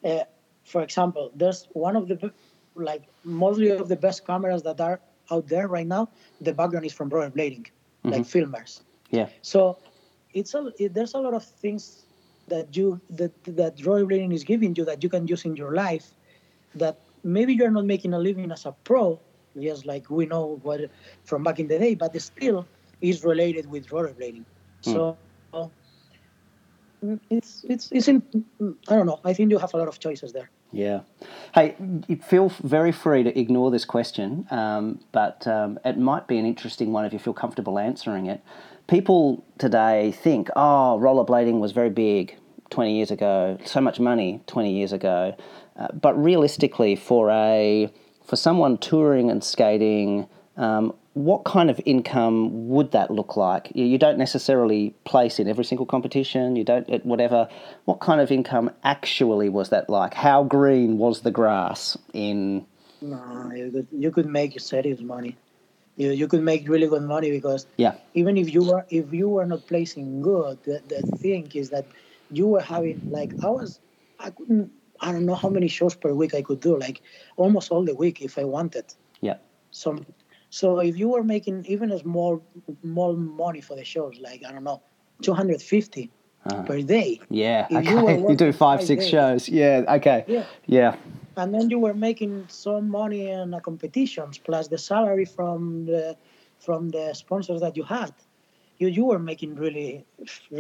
uh, 0.04 0.24
for 0.64 0.82
example, 0.82 1.32
there's 1.36 1.68
one 1.74 1.96
of 1.96 2.08
the 2.08 2.32
like 2.76 3.04
mostly 3.24 3.70
of 3.70 3.88
the 3.88 3.92
best 3.92 4.20
cameras 4.20 4.56
that 4.64 4.80
are 4.80 4.94
out 5.24 5.42
there 5.48 5.62
right 5.68 5.88
now. 5.88 6.10
The 6.40 6.54
background 6.54 6.86
is 6.86 6.94
from 6.94 7.10
rollerblading, 7.10 7.68
like 8.08 8.24
filmers. 8.24 8.82
yeah, 9.10 9.28
So 9.42 9.78
it's 10.34 10.54
a 10.54 10.72
it, 10.80 10.94
there's 10.94 11.14
a 11.14 11.20
lot 11.20 11.34
of 11.34 11.44
things 11.44 12.06
that 12.48 12.76
you 12.76 13.00
that 13.10 13.32
that 13.46 13.78
rollerblading 13.78 14.34
is 14.34 14.44
giving 14.44 14.76
you 14.76 14.86
that 14.86 15.04
you 15.04 15.10
can 15.10 15.28
use 15.28 15.46
in 15.46 15.56
your 15.56 15.74
life 15.74 16.16
that 16.76 17.00
maybe 17.24 17.54
you're 17.54 17.72
not 17.72 17.86
making 17.86 18.14
a 18.14 18.20
living 18.20 18.52
as 18.52 18.66
a 18.66 18.72
pro 18.84 19.20
just 19.60 19.86
like 19.86 20.10
we 20.10 20.26
know 20.26 20.60
what 20.64 20.80
from 21.24 21.44
back 21.44 21.60
in 21.60 21.68
the 21.68 21.78
day 21.78 21.96
but 21.96 22.20
still 22.22 22.66
is 23.02 23.24
related 23.24 23.70
with 23.70 23.88
rollerblading 23.88 24.46
so 24.82 25.18
mm, 25.54 27.20
it's 27.30 27.66
it's 27.68 27.92
it's 27.92 28.08
in 28.08 28.22
i 28.88 28.96
don't 28.96 29.06
know 29.06 29.20
i 29.24 29.34
think 29.34 29.52
you 29.52 29.58
have 29.58 29.74
a 29.74 29.78
lot 29.78 29.88
of 29.88 30.00
choices 30.00 30.34
there 30.34 30.50
yeah. 30.72 31.02
Hey, 31.54 31.76
feel 32.24 32.50
very 32.64 32.92
free 32.92 33.24
to 33.24 33.38
ignore 33.38 33.72
this 33.72 33.84
question, 33.84 34.48
um, 34.52 35.02
but 35.12 35.46
um, 35.46 35.80
it 35.84 35.98
might 35.98 36.28
be 36.28 36.38
an 36.38 36.46
interesting 36.46 36.94
one 36.94 37.06
if 37.06 37.12
you 37.12 37.20
feel 37.20 37.34
comfortable 37.34 37.78
answering 37.78 38.28
it. 38.28 38.42
People 38.88 39.44
today 39.58 40.12
think, 40.12 40.50
oh, 40.56 40.98
rollerblading 41.02 41.60
was 41.60 41.74
very 41.74 41.90
big 41.90 42.38
20 42.70 42.96
years 42.96 43.12
ago, 43.12 43.58
so 43.66 43.82
much 43.82 44.00
money 44.00 44.42
20 44.48 44.72
years 44.72 44.94
ago. 44.94 45.36
Uh, 45.78 45.88
but 45.94 46.14
realistically, 46.22 46.96
for 46.96 47.30
a 47.30 47.92
for 48.26 48.36
someone 48.38 48.78
touring 48.78 49.30
and 49.30 49.44
skating, 49.44 50.28
um, 50.56 50.94
what 51.14 51.44
kind 51.44 51.70
of 51.70 51.80
income 51.86 52.70
would 52.70 52.92
that 52.92 53.12
look 53.12 53.36
like? 53.36 53.72
You, 53.76 53.86
you 53.86 53.98
don't 53.98 54.18
necessarily 54.18 54.96
place 55.04 55.40
in 55.40 55.48
every 55.48 55.66
single 55.66 55.86
competition. 55.86 56.56
You 56.56 56.64
don't 56.64 56.88
it- 56.90 57.06
whatever. 57.06 57.50
What 57.86 58.00
kind 58.00 58.22
of 58.22 58.32
income 58.32 58.72
actually 58.84 59.50
was 59.50 59.70
that 59.70 59.90
like? 59.90 60.14
How 60.14 60.44
green 60.44 60.98
was 60.98 61.22
the 61.22 61.32
grass 61.32 61.98
in? 62.14 62.66
no 63.02 63.52
you 63.56 63.72
could 63.72 63.88
you 63.92 64.12
could 64.12 64.28
make 64.28 64.60
serious 64.60 65.02
money 65.02 65.36
you, 65.98 66.12
you 66.12 66.28
could 66.28 66.44
make 66.44 66.68
really 66.70 66.88
good 66.88 67.02
money 67.02 67.32
because 67.32 67.66
Yeah, 67.78 67.96
even 68.14 68.38
if 68.38 68.54
you 68.54 68.64
were 68.64 68.86
if 68.90 69.12
you 69.12 69.28
were 69.28 69.46
not 69.46 69.66
placing 69.68 70.22
good 70.22 70.64
the, 70.64 70.82
the 70.88 71.02
thing 71.18 71.52
is 71.56 71.72
that 71.72 71.86
you 72.30 72.48
were 72.48 72.62
having 72.62 73.02
like 73.10 73.34
i 73.44 73.50
was 73.50 73.80
i 74.20 74.30
couldn't 74.30 74.72
i 75.00 75.12
don't 75.12 75.26
know 75.26 75.34
how 75.36 75.50
many 75.50 75.68
shows 75.68 75.96
per 75.96 76.14
week 76.14 76.36
i 76.36 76.44
could 76.44 76.60
do 76.60 76.78
like 76.78 77.02
almost 77.38 77.72
all 77.72 77.84
the 77.84 77.96
week 77.96 78.22
if 78.22 78.38
i 78.38 78.44
wanted 78.44 78.86
yeah, 79.22 79.38
some 79.72 80.06
so 80.52 80.80
if 80.80 80.98
you 80.98 81.08
were 81.10 81.24
making 81.24 81.66
even 81.66 81.92
a 81.92 82.00
small 82.00 82.44
small 82.84 83.16
money 83.16 83.62
for 83.62 83.76
the 83.76 83.84
shows 83.84 84.20
like 84.20 84.42
i 84.48 84.52
don't 84.52 84.64
know 84.64 84.82
250 85.22 86.12
Uh-huh. 86.44 86.64
per 86.64 86.82
day 86.82 87.20
yeah. 87.30 87.68
If 87.70 87.90
you 87.90 87.98
Okay, 88.00 88.20
you, 88.30 88.36
do 88.36 88.52
five, 88.52 88.80
five 88.80 88.88
six 88.88 89.04
days. 89.04 89.12
shows. 89.14 89.42
Yeah, 89.48 89.96
okay. 89.98 90.26
Yeah. 90.28 90.46
yeah, 90.66 90.96
and 91.38 91.54
then 91.54 91.70
you 91.70 91.80
were 91.86 91.94
making 91.94 92.34
some 92.50 92.90
money 92.90 93.30
in 93.30 93.52
the 93.52 93.60
competitions 93.70 94.38
plus 94.48 94.68
the 94.68 94.78
salary 94.78 95.26
from 95.38 95.86
the 95.86 96.18
from 96.66 96.90
the 96.90 97.14
sponsors 97.14 97.62
that 97.62 97.78
you 97.78 97.84
had 97.84 98.12
you 98.82 98.88
you 98.98 99.04
were 99.12 99.20
making 99.32 99.52
really 99.66 100.04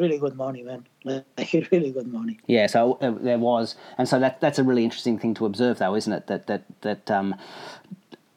really 0.01 0.17
good 0.23 0.35
money 0.45 0.61
man 0.69 0.81
like 1.03 1.49
really 1.73 1.91
good 1.97 2.07
money 2.19 2.37
Yeah, 2.47 2.67
so 2.67 2.79
uh, 3.01 3.11
there 3.27 3.39
was, 3.39 3.75
and 3.97 4.07
so 4.07 4.19
that 4.19 4.39
that's 4.43 4.59
a 4.59 4.63
really 4.69 4.83
interesting 4.83 5.17
thing 5.21 5.33
to 5.39 5.45
observe, 5.45 5.75
though, 5.79 5.95
isn't 5.95 6.13
it? 6.19 6.23
That 6.27 6.45
that 6.47 6.63
that 6.81 7.03
um, 7.17 7.35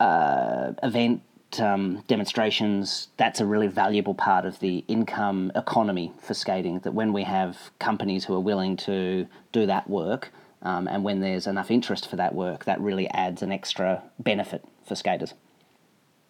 uh, 0.00 0.72
event 0.82 1.20
um, 1.60 2.02
demonstrations 2.06 3.08
that's 3.16 3.40
a 3.40 3.46
really 3.46 3.66
valuable 3.66 4.14
part 4.14 4.44
of 4.44 4.60
the 4.60 4.84
income 4.88 5.52
economy 5.54 6.12
for 6.20 6.34
skating. 6.34 6.80
That 6.80 6.92
when 6.94 7.12
we 7.12 7.22
have 7.24 7.70
companies 7.78 8.24
who 8.24 8.34
are 8.34 8.40
willing 8.40 8.76
to 8.78 9.26
do 9.52 9.66
that 9.66 9.88
work, 9.88 10.30
um, 10.62 10.88
and 10.88 11.04
when 11.04 11.20
there's 11.20 11.46
enough 11.46 11.70
interest 11.70 12.08
for 12.08 12.16
that 12.16 12.34
work, 12.34 12.64
that 12.64 12.80
really 12.80 13.08
adds 13.10 13.42
an 13.42 13.52
extra 13.52 14.02
benefit 14.18 14.64
for 14.86 14.94
skaters, 14.94 15.34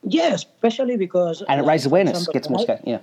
yeah 0.03 0.35
especially 0.35 0.97
because 0.97 1.43
and 1.49 1.61
it 1.61 1.65
raises 1.65 1.87
awareness, 1.87 2.19
example, 2.19 2.33
gets 2.33 2.51
more 2.51 2.61
skate. 2.61 2.81
Yeah, 2.85 2.99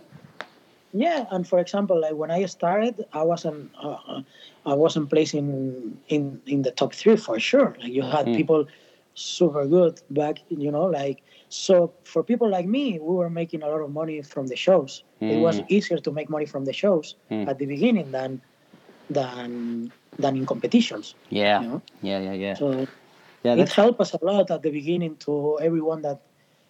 Yeah, 0.93 1.25
and 1.31 1.47
for 1.47 1.59
example, 1.59 2.01
like 2.01 2.13
when 2.13 2.31
I 2.31 2.45
started, 2.45 3.05
I 3.13 3.23
wasn't, 3.23 3.71
uh, 3.81 3.97
uh, 4.07 4.21
I 4.65 4.73
wasn't 4.73 5.09
placing 5.09 5.97
in 6.09 6.41
in 6.45 6.61
the 6.63 6.71
top 6.71 6.93
three 6.93 7.15
for 7.15 7.39
sure. 7.39 7.75
Like 7.79 7.91
you 7.91 8.03
had 8.03 8.25
people 8.25 8.67
super 9.13 9.65
good 9.65 10.01
back, 10.09 10.39
you 10.49 10.71
know, 10.71 10.85
like 10.85 11.23
so 11.51 11.93
for 12.03 12.23
people 12.23 12.49
like 12.49 12.65
me, 12.67 12.99
we 12.99 13.15
were 13.15 13.29
making 13.29 13.61
a 13.63 13.67
lot 13.67 13.81
of 13.81 13.91
money 13.91 14.21
from 14.21 14.47
the 14.47 14.55
shows. 14.55 15.03
It 15.21 15.37
was 15.37 15.61
easier 15.67 15.97
to 15.99 16.11
make 16.11 16.29
money 16.29 16.45
from 16.45 16.65
the 16.65 16.73
shows 16.73 17.15
at 17.47 17.59
the 17.59 17.65
beginning 17.65 18.11
than 18.11 18.41
than 19.09 19.91
than 20.17 20.37
in 20.37 20.45
competitions. 20.45 21.15
yeah, 21.29 21.61
You 21.61 21.67
know? 21.69 21.81
yeah, 22.01 22.19
yeah, 22.19 22.33
yeah. 22.33 22.55
So 22.55 22.87
Yeah, 23.43 23.55
it 23.55 23.69
helped 23.69 23.99
us 24.01 24.13
a 24.13 24.19
lot 24.23 24.49
at 24.51 24.61
the 24.63 24.71
beginning 24.71 25.17
to 25.25 25.59
everyone 25.61 26.01
that 26.03 26.21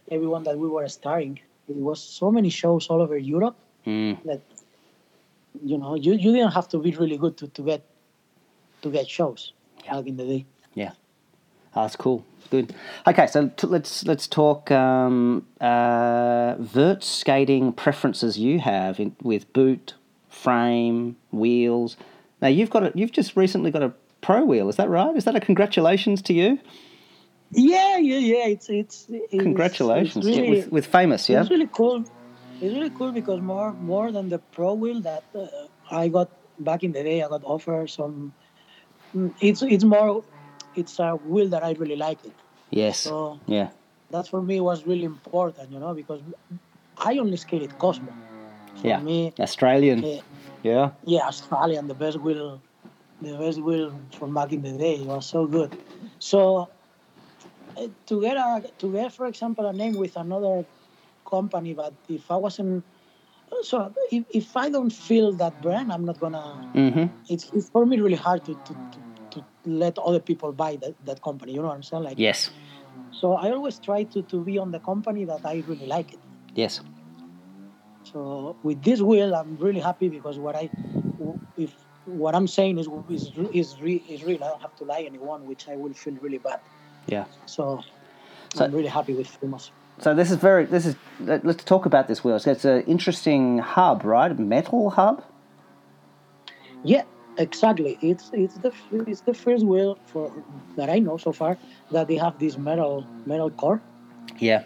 everyone 0.10 0.44
that 0.44 0.58
we 0.58 0.68
were 0.68 0.88
starring. 0.88 1.40
It 1.68 1.78
was 1.78 2.02
so 2.02 2.32
many 2.32 2.50
shows 2.50 2.88
all 2.90 3.02
over 3.02 3.18
Europe 3.18 3.58
mm, 3.86 4.18
that 4.26 4.42
you 5.64 5.78
know 5.78 5.96
you, 5.96 6.14
you 6.14 6.32
didn't 6.34 6.52
have 6.54 6.68
to 6.70 6.80
be 6.80 6.92
really 6.92 7.18
good 7.18 7.38
to, 7.38 7.48
to 7.48 7.62
get 7.64 7.86
to 8.82 8.90
get 8.92 9.08
shows 9.08 9.54
back 9.86 10.08
in 10.08 10.18
the 10.18 10.26
day. 10.26 10.46
yeah. 10.74 10.92
That's 11.76 11.96
cool. 11.96 12.26
Good. 12.50 12.76
Okay, 13.08 13.28
so 13.28 13.48
t- 13.56 13.68
let's 13.68 14.06
let's 14.06 14.28
talk 14.28 14.70
um, 14.72 15.46
uh, 15.62 16.56
vert 16.60 17.02
skating 17.04 17.72
preferences 17.72 18.38
you 18.38 18.60
have 18.60 19.00
in, 19.00 19.16
with 19.22 19.52
boot, 19.54 19.94
frame, 20.30 21.16
wheels. 21.32 21.96
Now 22.42 22.50
you've 22.50 22.70
got 22.70 22.84
a, 22.84 22.92
you've 22.94 23.14
just 23.14 23.38
recently 23.38 23.72
got 23.72 23.84
a 23.84 23.94
pro 24.20 24.44
wheel. 24.44 24.68
Is 24.68 24.76
that 24.76 24.90
right? 24.90 25.16
Is 25.16 25.24
that 25.24 25.36
a 25.36 25.40
congratulations 25.40 26.22
to 26.24 26.34
you? 26.34 26.60
Yeah, 27.52 27.98
yeah, 27.98 28.18
yeah. 28.18 28.48
It's 28.48 28.70
it's, 28.70 29.06
it's 29.10 29.44
Congratulations 29.44 30.26
It's 30.26 30.38
really, 30.38 30.50
with, 30.50 30.72
with 30.72 30.86
famous. 30.86 31.30
Yeah. 31.30 31.42
It's 31.42 31.50
really 31.50 31.70
cool. 31.72 32.04
It's 32.60 32.74
really 32.74 32.90
cool 32.92 33.12
because 33.14 33.40
more 33.42 33.74
more 33.74 34.12
than 34.12 34.28
the 34.30 34.40
pro 34.40 34.74
wheel 34.74 35.00
that 35.02 35.24
uh, 35.34 35.48
I 35.90 36.10
got 36.10 36.30
back 36.60 36.84
in 36.84 36.92
the 36.92 37.04
day, 37.04 37.24
I 37.24 37.30
got 37.30 37.44
offered 37.46 37.90
some. 37.90 38.34
mm, 39.16 39.34
It's 39.42 39.62
it's 39.64 39.84
more, 39.84 40.24
it's 40.76 41.00
a 41.00 41.16
wheel 41.16 41.50
that 41.50 41.64
I 41.64 41.72
really 41.74 41.96
like 41.96 42.24
it. 42.26 42.34
Yes. 42.70 43.00
So 43.00 43.40
Yeah. 43.48 43.70
that 44.12 44.28
for 44.28 44.42
me 44.42 44.60
was 44.62 44.86
really 44.86 45.04
important, 45.04 45.72
you 45.72 45.80
know, 45.80 45.94
because 45.94 46.22
I 46.98 47.18
only 47.18 47.38
skated 47.38 47.78
Cosmo. 47.78 48.14
For 48.82 48.88
Yeah. 48.88 49.00
me, 49.00 49.34
Australian. 49.40 50.04
eh, 50.04 50.22
Yeah. 50.64 50.92
yeah, 51.06 51.28
Australian, 51.28 51.88
the 51.88 51.94
best 51.96 52.18
wheel, 52.20 52.62
the 53.22 53.38
best 53.38 53.60
wheel 53.62 53.94
from 54.18 54.34
back 54.34 54.52
in 54.54 54.62
the 54.62 54.72
day. 54.78 54.96
It 54.96 55.08
was 55.08 55.26
so 55.26 55.46
good. 55.46 55.76
So 56.20 56.70
uh, 57.78 57.88
to 58.08 58.22
get 58.22 58.38
a 58.38 58.64
to 58.80 58.92
get, 58.92 59.12
for 59.14 59.26
example, 59.26 59.66
a 59.66 59.74
name 59.74 59.96
with 59.96 60.16
another 60.18 60.66
company, 61.26 61.74
but 61.74 61.94
if 62.10 62.30
I 62.30 62.36
wasn't, 62.36 62.84
so 63.64 63.94
if, 64.12 64.24
if 64.34 64.56
I 64.58 64.70
don't 64.70 64.92
feel 64.92 65.32
that 65.34 65.62
brand, 65.62 65.92
I'm 65.92 66.06
not 66.06 66.20
gonna. 66.20 66.72
Mm-hmm. 66.76 67.06
It's, 67.30 67.50
it's 67.54 67.70
for 67.70 67.86
me 67.86 68.00
really 68.00 68.18
hard 68.18 68.44
to, 68.46 68.54
to, 68.54 68.74
to 68.74 69.00
let 69.66 69.98
other 70.00 70.20
people 70.20 70.52
buy 70.52 70.76
that, 70.78 70.96
that 71.06 71.22
company. 71.22 71.54
You 71.54 71.62
know 71.62 71.68
what 71.68 71.76
I'm 71.76 71.84
saying? 71.84 72.04
Like, 72.04 72.18
Yes. 72.20 72.50
so 73.12 73.34
I 73.34 73.52
always 73.52 73.80
try 73.80 74.04
to, 74.04 74.22
to 74.24 74.44
be 74.44 74.58
on 74.58 74.72
the 74.72 74.80
company 74.80 75.26
that 75.26 75.46
I 75.46 75.64
really 75.68 75.88
like 75.88 76.14
it. 76.14 76.20
Yes. 76.56 76.82
So 78.04 78.56
with 78.64 78.84
this 78.84 79.02
wheel, 79.02 79.36
I'm 79.36 79.58
really 79.58 79.80
happy 79.80 80.10
because 80.10 80.38
what 80.40 80.56
I, 80.56 80.70
if 81.58 81.74
what 82.06 82.34
I'm 82.36 82.48
saying 82.48 82.80
is 82.80 82.88
is 83.10 83.32
is, 83.54 83.80
re, 83.82 84.04
is 84.10 84.24
real, 84.24 84.44
I 84.44 84.48
don't 84.48 84.62
have 84.62 84.76
to 84.78 84.84
lie 84.84 85.02
anyone, 85.02 85.46
which 85.46 85.68
I 85.70 85.76
will 85.76 85.94
feel 85.94 86.16
really 86.22 86.40
bad. 86.40 86.60
Yeah. 87.08 87.26
So, 87.46 87.82
So- 88.54 88.66
I'm 88.66 88.72
really 88.72 88.88
happy 88.90 89.14
with 89.14 89.28
Famous. 89.28 89.72
So 90.00 90.16
this 90.16 90.32
is 90.32 90.38
very. 90.38 90.66
This 90.66 90.86
is. 90.88 90.96
let- 91.20 91.46
Let's 91.46 91.64
talk 91.64 91.86
about 91.86 92.08
this 92.08 92.24
wheel. 92.24 92.40
So 92.40 92.50
it's 92.52 92.66
an 92.66 92.82
interesting 92.84 93.60
hub, 93.60 94.04
right? 94.04 94.38
Metal 94.40 94.90
hub. 94.90 95.24
Yeah, 96.84 97.04
exactly. 97.38 97.98
It's 98.02 98.30
it's 98.34 98.56
the 98.58 98.72
it's 99.08 99.22
the 99.22 99.34
first 99.34 99.66
wheel 99.66 99.98
for 100.06 100.32
that 100.76 100.90
I 100.90 101.00
know 101.00 101.18
so 101.18 101.32
far 101.32 101.58
that 101.92 102.08
they 102.08 102.16
have 102.18 102.38
this 102.40 102.58
metal 102.58 103.08
metal 103.26 103.50
core, 103.52 103.82
Yeah. 104.40 104.64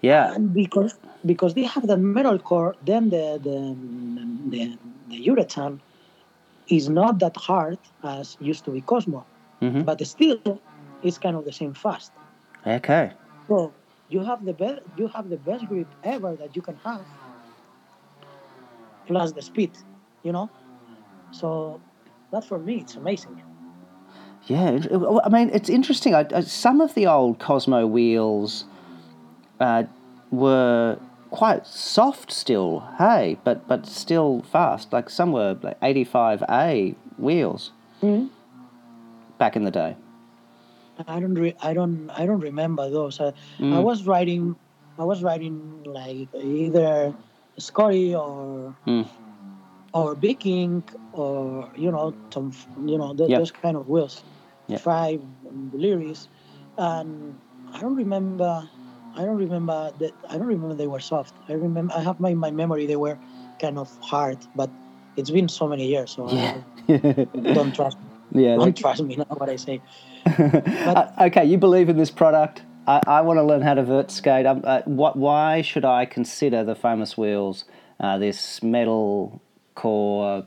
Yeah. 0.00 0.34
and 0.34 0.52
because 0.54 0.98
because 1.24 1.54
they 1.54 1.64
have 1.64 1.86
that 1.88 1.98
metal 1.98 2.38
core, 2.38 2.74
then 2.82 3.10
the 3.10 3.38
the 3.46 3.56
the, 4.52 4.78
the 5.08 5.26
urethane 5.28 5.80
is 6.68 6.88
not 6.88 7.18
that 7.20 7.36
hard 7.36 7.78
as 8.04 8.36
used 8.40 8.64
to 8.64 8.70
be 8.72 8.80
Cosmo, 8.82 9.26
Mhm. 9.60 9.84
but 9.84 10.00
still 10.06 10.46
it's 11.02 11.18
kind 11.18 11.36
of 11.36 11.44
the 11.44 11.52
same 11.52 11.74
fast. 11.74 12.12
Okay. 12.66 13.12
So 13.48 13.74
you 14.08 14.20
have 14.24 14.44
the 14.44 14.52
best 14.54 14.80
you 14.96 15.08
have 15.08 15.28
the 15.28 15.38
best 15.38 15.66
grip 15.66 15.94
ever 16.02 16.36
that 16.36 16.54
you 16.56 16.62
can 16.62 16.76
have, 16.76 17.06
plus 19.06 19.32
the 19.32 19.42
speed, 19.42 19.76
you 20.22 20.32
know. 20.32 20.50
So 21.32 21.80
that 22.30 22.44
for 22.44 22.58
me 22.58 22.76
it's 22.80 22.96
amazing. 22.96 23.42
Yeah. 24.46 24.80
I 25.24 25.28
mean, 25.28 25.50
it's 25.52 25.68
interesting. 25.70 26.14
I, 26.16 26.26
I, 26.34 26.40
some 26.40 26.80
of 26.80 26.94
the 26.94 27.06
old 27.06 27.38
Cosmo 27.38 27.86
wheels 27.86 28.64
uh, 29.60 29.84
were 30.32 30.98
quite 31.30 31.64
soft 31.66 32.32
still. 32.32 32.80
Hey, 32.98 33.38
but 33.44 33.66
but 33.68 33.86
still 33.86 34.42
fast. 34.42 34.92
Like 34.92 35.08
some 35.10 35.30
were 35.32 35.56
like 35.62 35.78
eighty 35.82 36.04
five 36.04 36.42
A 36.50 36.94
wheels 37.18 37.70
Mhm. 38.02 38.30
back 39.38 39.54
in 39.56 39.62
the 39.64 39.70
day. 39.70 39.96
I 41.06 41.20
don't 41.20 41.34
re- 41.34 41.56
I 41.62 41.72
don't 41.72 42.10
I 42.10 42.26
don't 42.26 42.40
remember 42.40 42.90
those. 42.90 43.20
I, 43.20 43.28
I 43.28 43.32
Mm. 43.60 43.82
was 43.84 44.06
riding 44.06 44.56
I 44.98 45.04
was 45.04 45.22
riding 45.22 45.84
like 45.84 46.28
either 46.34 47.14
Scotty 47.58 48.14
or 48.14 48.74
Mm. 48.86 49.06
Or 49.92 50.14
baking 50.14 50.84
or 51.12 51.68
you 51.76 51.90
know 51.90 52.14
some 52.32 52.52
you 52.84 52.98
know 52.98 53.14
th- 53.14 53.30
Yep. 53.30 53.38
those 53.38 53.52
kind 53.52 53.76
of 53.76 53.88
wheels, 53.88 54.22
Yep. 54.68 54.80
five 54.80 55.20
Lyris, 55.72 56.28
and 56.78 57.38
I 57.74 57.80
don't 57.80 57.96
remember 57.96 58.68
I 59.14 59.24
don't 59.24 59.36
remember 59.36 59.92
that 59.98 60.12
I 60.30 60.38
don't 60.38 60.46
remember 60.46 60.74
they 60.74 60.86
were 60.86 61.00
soft. 61.00 61.34
I 61.48 61.52
remember 61.54 61.92
I 61.94 62.00
have 62.00 62.20
my 62.20 62.34
my 62.34 62.50
memory 62.50 62.86
they 62.86 62.96
were 62.96 63.18
kind 63.60 63.78
of 63.78 63.90
hard, 64.00 64.38
but 64.54 64.70
it's 65.16 65.30
been 65.30 65.48
so 65.48 65.68
many 65.68 65.86
years, 65.86 66.12
so 66.12 66.28
Yeah. 66.32 66.54
I 66.88 67.52
don't 67.54 67.74
trust 67.74 67.98
yeah. 68.32 68.56
don't 68.56 68.76
trust 68.76 69.02
me 69.02 69.16
now 69.22 69.26
what 69.36 69.48
I 69.50 69.56
say. 69.56 69.82
Uh, 70.26 71.06
okay, 71.22 71.44
you 71.44 71.58
believe 71.58 71.88
in 71.88 71.96
this 71.96 72.10
product. 72.10 72.62
I, 72.86 73.00
I 73.06 73.20
want 73.20 73.38
to 73.38 73.42
learn 73.42 73.62
how 73.62 73.74
to 73.74 73.82
vert 73.82 74.10
skate. 74.10 74.46
Um, 74.46 74.62
uh, 74.64 74.82
what? 74.86 75.16
Why 75.16 75.62
should 75.62 75.84
I 75.84 76.04
consider 76.06 76.64
the 76.64 76.74
famous 76.74 77.16
wheels? 77.16 77.64
Uh, 78.00 78.18
this 78.18 78.62
metal 78.62 79.40
core. 79.74 80.38
Uh, 80.38 80.42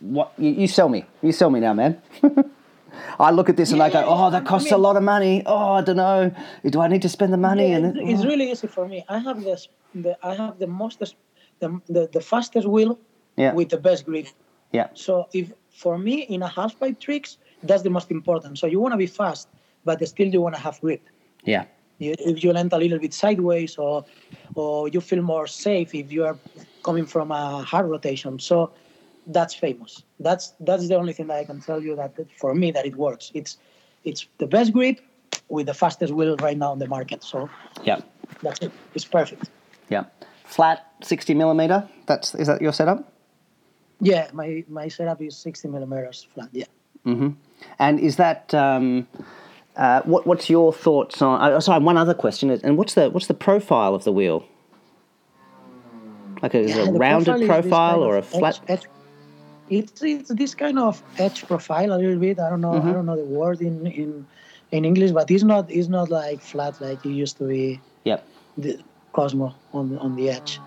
what? 0.00 0.32
You, 0.38 0.50
you 0.50 0.66
sell 0.68 0.88
me. 0.88 1.04
You 1.22 1.32
sell 1.32 1.50
me 1.50 1.60
now, 1.60 1.74
man. 1.74 2.00
I 3.18 3.30
look 3.30 3.48
at 3.48 3.56
this 3.56 3.72
and 3.72 3.82
I 3.82 3.90
go, 3.90 4.04
"Oh, 4.06 4.30
that 4.30 4.42
I 4.42 4.46
costs 4.46 4.70
a 4.70 4.76
lot 4.76 4.96
of 4.96 5.02
money. 5.02 5.42
Oh, 5.46 5.72
I 5.72 5.82
don't 5.82 5.96
know. 5.96 6.30
Do 6.68 6.80
I 6.80 6.88
need 6.88 7.02
to 7.02 7.08
spend 7.08 7.32
the 7.32 7.36
money?" 7.38 7.70
Yeah, 7.70 7.76
and 7.76 7.86
it's, 7.86 7.96
it- 7.98 8.02
it's 8.10 8.20
uh-huh. 8.20 8.28
really 8.30 8.50
easy 8.50 8.66
for 8.66 8.86
me. 8.86 9.04
I 9.08 9.18
have 9.18 9.42
this, 9.42 9.68
the 9.94 10.16
I 10.22 10.34
have 10.34 10.58
the 10.58 10.66
most, 10.66 10.98
the 11.00 11.80
the, 11.88 12.08
the 12.12 12.20
fastest 12.20 12.66
wheel 12.68 12.98
yeah, 13.36 13.52
with 13.54 13.68
the 13.70 13.78
best 13.78 14.04
grip. 14.04 14.26
yeah, 14.72 14.88
So 14.94 15.26
if 15.32 15.52
for 15.70 15.96
me 15.98 16.22
in 16.22 16.42
a 16.42 16.48
half 16.48 16.78
pipe 16.78 16.98
tricks, 17.00 17.38
that's 17.62 17.82
the 17.82 17.90
most 17.90 18.10
important. 18.10 18.58
So 18.58 18.66
you 18.66 18.80
want 18.80 18.92
to 18.92 18.98
be 18.98 19.06
fast, 19.06 19.48
but 19.84 20.06
still 20.06 20.28
you 20.28 20.40
want 20.40 20.54
to 20.54 20.60
have 20.60 20.80
grip. 20.80 21.02
yeah, 21.44 21.64
You, 22.02 22.14
if 22.18 22.42
you 22.44 22.52
land 22.52 22.72
a 22.72 22.78
little 22.78 22.98
bit 22.98 23.14
sideways, 23.14 23.76
or 23.78 24.04
or 24.54 24.88
you 24.88 25.00
feel 25.00 25.22
more 25.22 25.46
safe 25.46 25.94
if 25.94 26.10
you 26.12 26.24
are 26.24 26.36
coming 26.82 27.06
from 27.06 27.30
a 27.30 27.62
hard 27.62 27.86
rotation. 27.88 28.38
So 28.38 28.72
that's 29.26 29.54
famous. 29.54 30.02
That's 30.18 30.54
that's 30.60 30.88
the 30.88 30.96
only 30.96 31.12
thing 31.12 31.28
that 31.28 31.38
I 31.38 31.44
can 31.44 31.60
tell 31.60 31.80
you 31.82 31.96
that 31.96 32.12
for 32.40 32.54
me 32.54 32.72
that 32.72 32.84
it 32.86 32.96
works. 32.96 33.30
It's 33.34 33.58
it's 34.04 34.26
the 34.38 34.46
best 34.46 34.72
grip 34.72 35.00
with 35.48 35.66
the 35.66 35.74
fastest 35.74 36.12
wheel 36.12 36.36
right 36.36 36.58
now 36.58 36.72
on 36.72 36.78
the 36.78 36.88
market. 36.88 37.22
So 37.22 37.48
yeah, 37.84 38.00
that's 38.42 38.60
it. 38.60 38.72
It's 38.94 39.04
perfect. 39.04 39.50
yeah. 39.88 40.04
Flat 40.44 40.78
sixty 41.02 41.34
millimeter. 41.34 41.88
That's 42.06 42.34
is 42.34 42.46
that 42.48 42.60
your 42.60 42.72
setup? 42.72 43.12
Yeah, 44.00 44.28
my 44.32 44.64
my 44.68 44.88
setup 44.88 45.22
is 45.22 45.36
60 45.36 45.68
millimeters 45.68 46.26
flat. 46.34 46.48
Yeah. 46.52 46.66
Mhm. 47.06 47.36
And 47.78 48.00
is 48.00 48.16
that 48.16 48.52
um, 48.52 49.06
uh, 49.76 50.02
what? 50.02 50.26
What's 50.26 50.48
your 50.50 50.72
thoughts 50.72 51.22
on? 51.22 51.40
Uh, 51.40 51.60
sorry, 51.60 51.82
one 51.82 51.96
other 51.96 52.14
question 52.14 52.50
is, 52.50 52.60
and 52.62 52.76
what's 52.76 52.94
the 52.94 53.10
what's 53.10 53.26
the 53.26 53.34
profile 53.34 53.94
of 53.94 54.04
the 54.04 54.12
wheel? 54.12 54.44
Like, 56.42 56.54
a, 56.54 56.58
is 56.60 56.74
Yeah, 56.76 56.82
it 56.82 56.88
a 56.88 56.92
rounded 56.92 57.40
this 57.40 57.46
profile 57.48 57.90
kind 58.00 58.02
or 58.02 58.16
a 58.18 58.22
flat? 58.22 58.60
edge- 58.68 58.80
edge- 58.80 58.88
It's 59.70 60.02
it's 60.02 60.28
this 60.34 60.54
kind 60.54 60.78
of 60.78 61.02
edge 61.18 61.46
profile 61.46 61.92
a 61.92 61.98
little 62.02 62.18
bit. 62.18 62.38
I 62.38 62.50
don't 62.50 62.60
know. 62.60 62.72
Mm-hmm. 62.72 62.88
I 62.88 62.92
don't 62.92 63.06
know 63.06 63.16
the 63.16 63.24
word 63.24 63.60
in 63.60 63.86
in 63.86 64.26
in 64.72 64.84
English, 64.84 65.12
but 65.12 65.30
it's 65.30 65.44
not 65.44 65.70
it's 65.70 65.88
not 65.88 66.10
like 66.10 66.40
flat 66.42 66.80
like 66.80 67.00
it 67.06 67.10
used 67.24 67.36
to 67.38 67.44
be 67.44 67.80
Yep. 68.04 68.20
the 68.58 68.78
Cosmo 69.12 69.54
on 69.72 69.96
on 69.98 70.16
the 70.16 70.28
edge. 70.30 70.60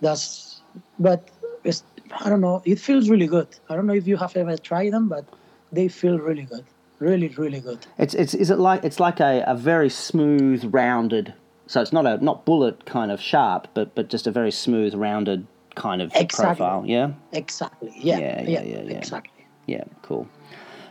That's 0.00 0.62
but 0.98 1.20
it's 1.62 1.82
I 2.24 2.28
don't 2.30 2.40
know. 2.40 2.62
It 2.64 2.78
feels 2.80 3.08
really 3.10 3.26
good. 3.26 3.48
I 3.68 3.74
don't 3.76 3.86
know 3.86 3.94
if 3.94 4.06
you 4.08 4.16
have 4.16 4.34
ever 4.36 4.56
tried 4.56 4.92
them, 4.92 5.08
but 5.08 5.24
they 5.70 5.86
feel 5.88 6.18
really 6.18 6.44
good. 6.44 6.64
Really, 6.98 7.28
really 7.28 7.60
good. 7.60 7.86
It's 7.96 8.14
it's 8.14 8.34
is 8.34 8.50
it 8.50 8.58
like 8.58 8.84
it's 8.84 8.98
like 8.98 9.20
a, 9.20 9.44
a 9.46 9.54
very 9.54 9.88
smooth 9.88 10.64
rounded. 10.72 11.34
So 11.66 11.80
it's 11.80 11.92
not 11.92 12.06
a 12.06 12.22
not 12.24 12.44
bullet 12.44 12.86
kind 12.86 13.10
of 13.10 13.20
sharp, 13.20 13.68
but 13.74 13.94
but 13.94 14.08
just 14.08 14.26
a 14.26 14.30
very 14.30 14.50
smooth 14.50 14.94
rounded 14.94 15.46
kind 15.74 16.02
of 16.02 16.10
Exactly. 16.14 16.44
profile. 16.44 16.84
Yeah. 16.86 17.12
Exactly. 17.32 17.92
Yeah. 17.94 18.18
Yeah, 18.18 18.42
yeah, 18.42 18.62
yeah, 18.62 18.82
yeah. 18.82 18.96
Exactly. 18.98 19.46
Yeah, 19.66 19.84
cool. 20.02 20.28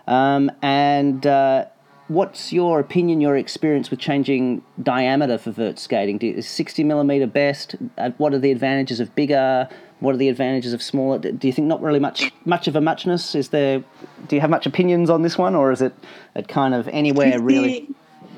Um, 0.08 0.50
and 0.62 1.26
uh, 1.28 1.66
what's 2.08 2.54
your 2.54 2.80
opinion, 2.80 3.20
your 3.20 3.36
experience 3.36 3.92
with 3.92 4.00
changing 4.00 4.64
diameter 4.82 5.38
for 5.38 5.52
vert 5.52 5.78
skating? 5.80 6.18
Do, 6.18 6.30
is 6.30 6.48
60 6.48 6.84
millimeter 6.84 7.28
best? 7.28 7.76
Uh, 7.98 8.12
what 8.18 8.34
are 8.34 8.40
the 8.40 8.52
advantages 8.52 9.00
of 9.00 9.14
bigger? 9.16 9.68
What 10.00 10.14
are 10.14 10.18
the 10.18 10.30
advantages 10.30 10.74
of 10.74 10.82
smaller? 10.84 11.18
Do 11.20 11.48
you 11.48 11.54
think 11.54 11.68
not 11.68 11.82
really 11.82 12.00
much 12.00 12.32
much 12.46 12.68
of 12.68 12.76
a 12.76 12.82
muchness? 12.82 13.34
Is 13.36 13.50
there? 13.50 13.84
Do 14.28 14.36
you 14.36 14.42
have 14.42 14.50
much 14.52 14.66
opinions 14.68 15.10
on 15.10 15.24
this 15.24 15.38
one, 15.38 15.56
or 15.56 15.72
is 15.72 15.82
it 15.82 15.94
at 16.36 16.48
kind 16.48 16.74
of 16.76 16.88
anywhere 16.90 17.32
50 17.32 17.44
really? 17.44 17.88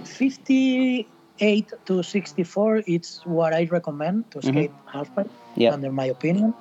58 0.06 1.74
to 1.86 2.04
64 2.04 2.84
it's 2.88 3.26
what 3.26 3.54
I 3.54 3.66
recommend 3.66 4.30
to 4.32 4.42
skate 4.42 4.72
halfpipe, 4.88 5.28
Mm-hmm. 5.30 5.62
Yeah. 5.62 5.74
under 5.74 5.92
my 5.92 6.06
opinion. 6.06 6.54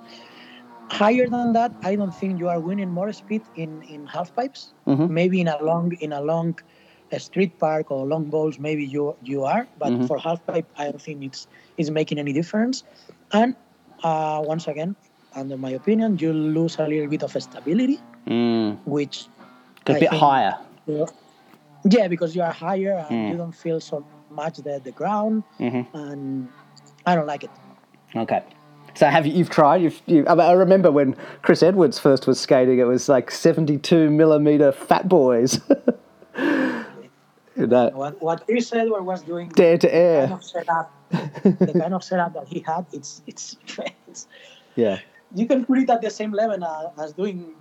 Higher 0.90 1.28
than 1.28 1.52
that, 1.52 1.72
I 1.82 1.94
don't 1.96 2.14
think 2.14 2.38
you 2.40 2.48
are 2.48 2.58
winning 2.58 2.90
more 2.90 3.12
speed 3.12 3.42
in 3.54 3.82
in 3.82 4.06
half 4.06 4.34
pipes. 4.34 4.72
Mhm. 4.86 5.10
Maybe 5.10 5.40
in 5.40 5.48
a 5.48 5.58
long 5.62 5.92
in 6.00 6.12
a 6.12 6.20
long 6.20 6.56
uh, 7.12 7.18
street 7.18 7.58
park 7.58 7.90
or 7.90 8.06
long 8.06 8.24
bowls, 8.34 8.58
maybe 8.58 8.84
you 8.84 9.14
you 9.22 9.44
are, 9.44 9.66
but 9.78 9.90
Mhm. 9.92 10.06
for 10.08 10.18
half 10.18 10.40
pipe, 10.46 10.66
I 10.78 10.84
don't 10.90 11.02
think 11.08 11.22
it's 11.28 11.46
it's 11.76 11.90
making 11.90 12.18
any 12.18 12.32
difference. 12.32 12.82
And 13.32 13.54
uh, 14.04 14.40
once 14.44 14.66
again, 14.68 14.94
under 15.34 15.56
my 15.56 15.70
opinion, 15.70 16.18
you 16.18 16.32
lose 16.32 16.78
a 16.78 16.86
little 16.86 17.08
bit 17.08 17.22
of 17.22 17.30
stability, 17.42 17.98
Mm, 18.26 18.78
which 18.84 19.26
a 19.86 19.92
bit 19.94 20.10
think- 20.10 20.12
higher. 20.12 20.54
yeah, 21.84 22.08
because 22.08 22.34
you 22.36 22.42
are 22.42 22.52
higher 22.52 23.04
and 23.08 23.18
Mm. 23.26 23.30
you 23.30 23.36
don't 23.36 23.52
feel 23.54 23.80
so 23.80 24.04
much 24.30 24.58
the, 24.58 24.80
the 24.84 24.92
ground, 24.92 25.42
hmm 25.58 25.82
and 25.94 26.48
I 27.06 27.14
don't 27.14 27.26
like 27.26 27.44
it. 27.44 27.50
Okay. 28.14 28.42
So 28.94 29.06
have 29.06 29.26
you, 29.26 29.32
you've 29.32 29.50
tried? 29.50 29.80
You've, 29.82 30.00
you, 30.06 30.26
I 30.26 30.52
remember 30.52 30.90
when 30.90 31.14
Chris 31.42 31.62
Edwards 31.62 31.98
first 31.98 32.26
was 32.26 32.40
skating, 32.40 32.78
it 32.80 32.84
was 32.84 33.08
like 33.08 33.30
72 33.30 34.10
millimeter 34.10 34.72
fat 34.72 35.08
boys. 35.08 35.60
know, 37.66 37.90
What 37.94 38.20
what 38.22 38.44
Chris 38.46 38.72
Edward 38.72 39.02
was 39.04 39.22
doing, 39.22 39.48
the 39.56 39.92
air. 39.92 40.20
kind 40.28 40.32
of 40.32 40.44
setup, 40.44 40.90
the 41.60 41.74
kind 41.78 41.94
of 41.94 42.04
setup 42.04 42.34
that 42.34 42.46
he 42.48 42.60
had, 42.66 42.86
it's 42.92 43.22
it's, 43.26 43.56
it's 44.08 44.26
Yeah. 44.76 44.98
you 45.34 45.46
can 45.46 45.64
put 45.66 45.78
it 45.78 45.90
at 45.90 46.00
the 46.00 46.10
same 46.10 46.32
level 46.32 46.62
uh, 46.62 46.90
as 47.02 47.12
doing 47.12 47.54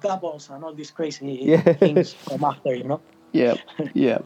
doubles 0.00 0.50
and 0.50 0.64
all 0.64 0.74
these 0.74 0.90
crazy 0.90 1.38
Yeah. 1.42 1.62
things 1.74 2.12
from 2.12 2.44
after, 2.44 2.74
you 2.74 2.84
know. 2.84 3.00
Yeah. 3.32 3.54
Yeah. 3.94 4.18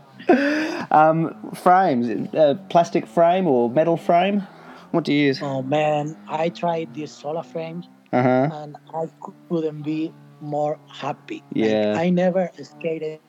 Um, 0.91 1.35
frames, 1.55 2.09
uh, 2.35 2.55
plastic 2.71 3.07
frame 3.07 3.47
or 3.47 3.71
metal 3.71 3.97
frame? 3.97 4.43
What 4.91 5.05
do 5.05 5.13
you 5.13 5.27
use? 5.29 5.41
Oh 5.43 5.63
man, 5.63 6.17
I 6.29 6.49
tried 6.49 6.95
these 6.95 7.13
solar 7.13 7.43
frames 7.43 7.87
Uh 8.13 8.23
huh. 8.23 8.49
and 8.53 8.77
I 8.95 9.07
couldn't 9.49 9.83
be 9.83 10.13
more 10.41 10.79
happy. 10.89 11.43
Like, 11.55 11.71
Yeah. 11.71 11.95
I 11.99 12.11
never 12.11 12.51
skated 12.63 13.21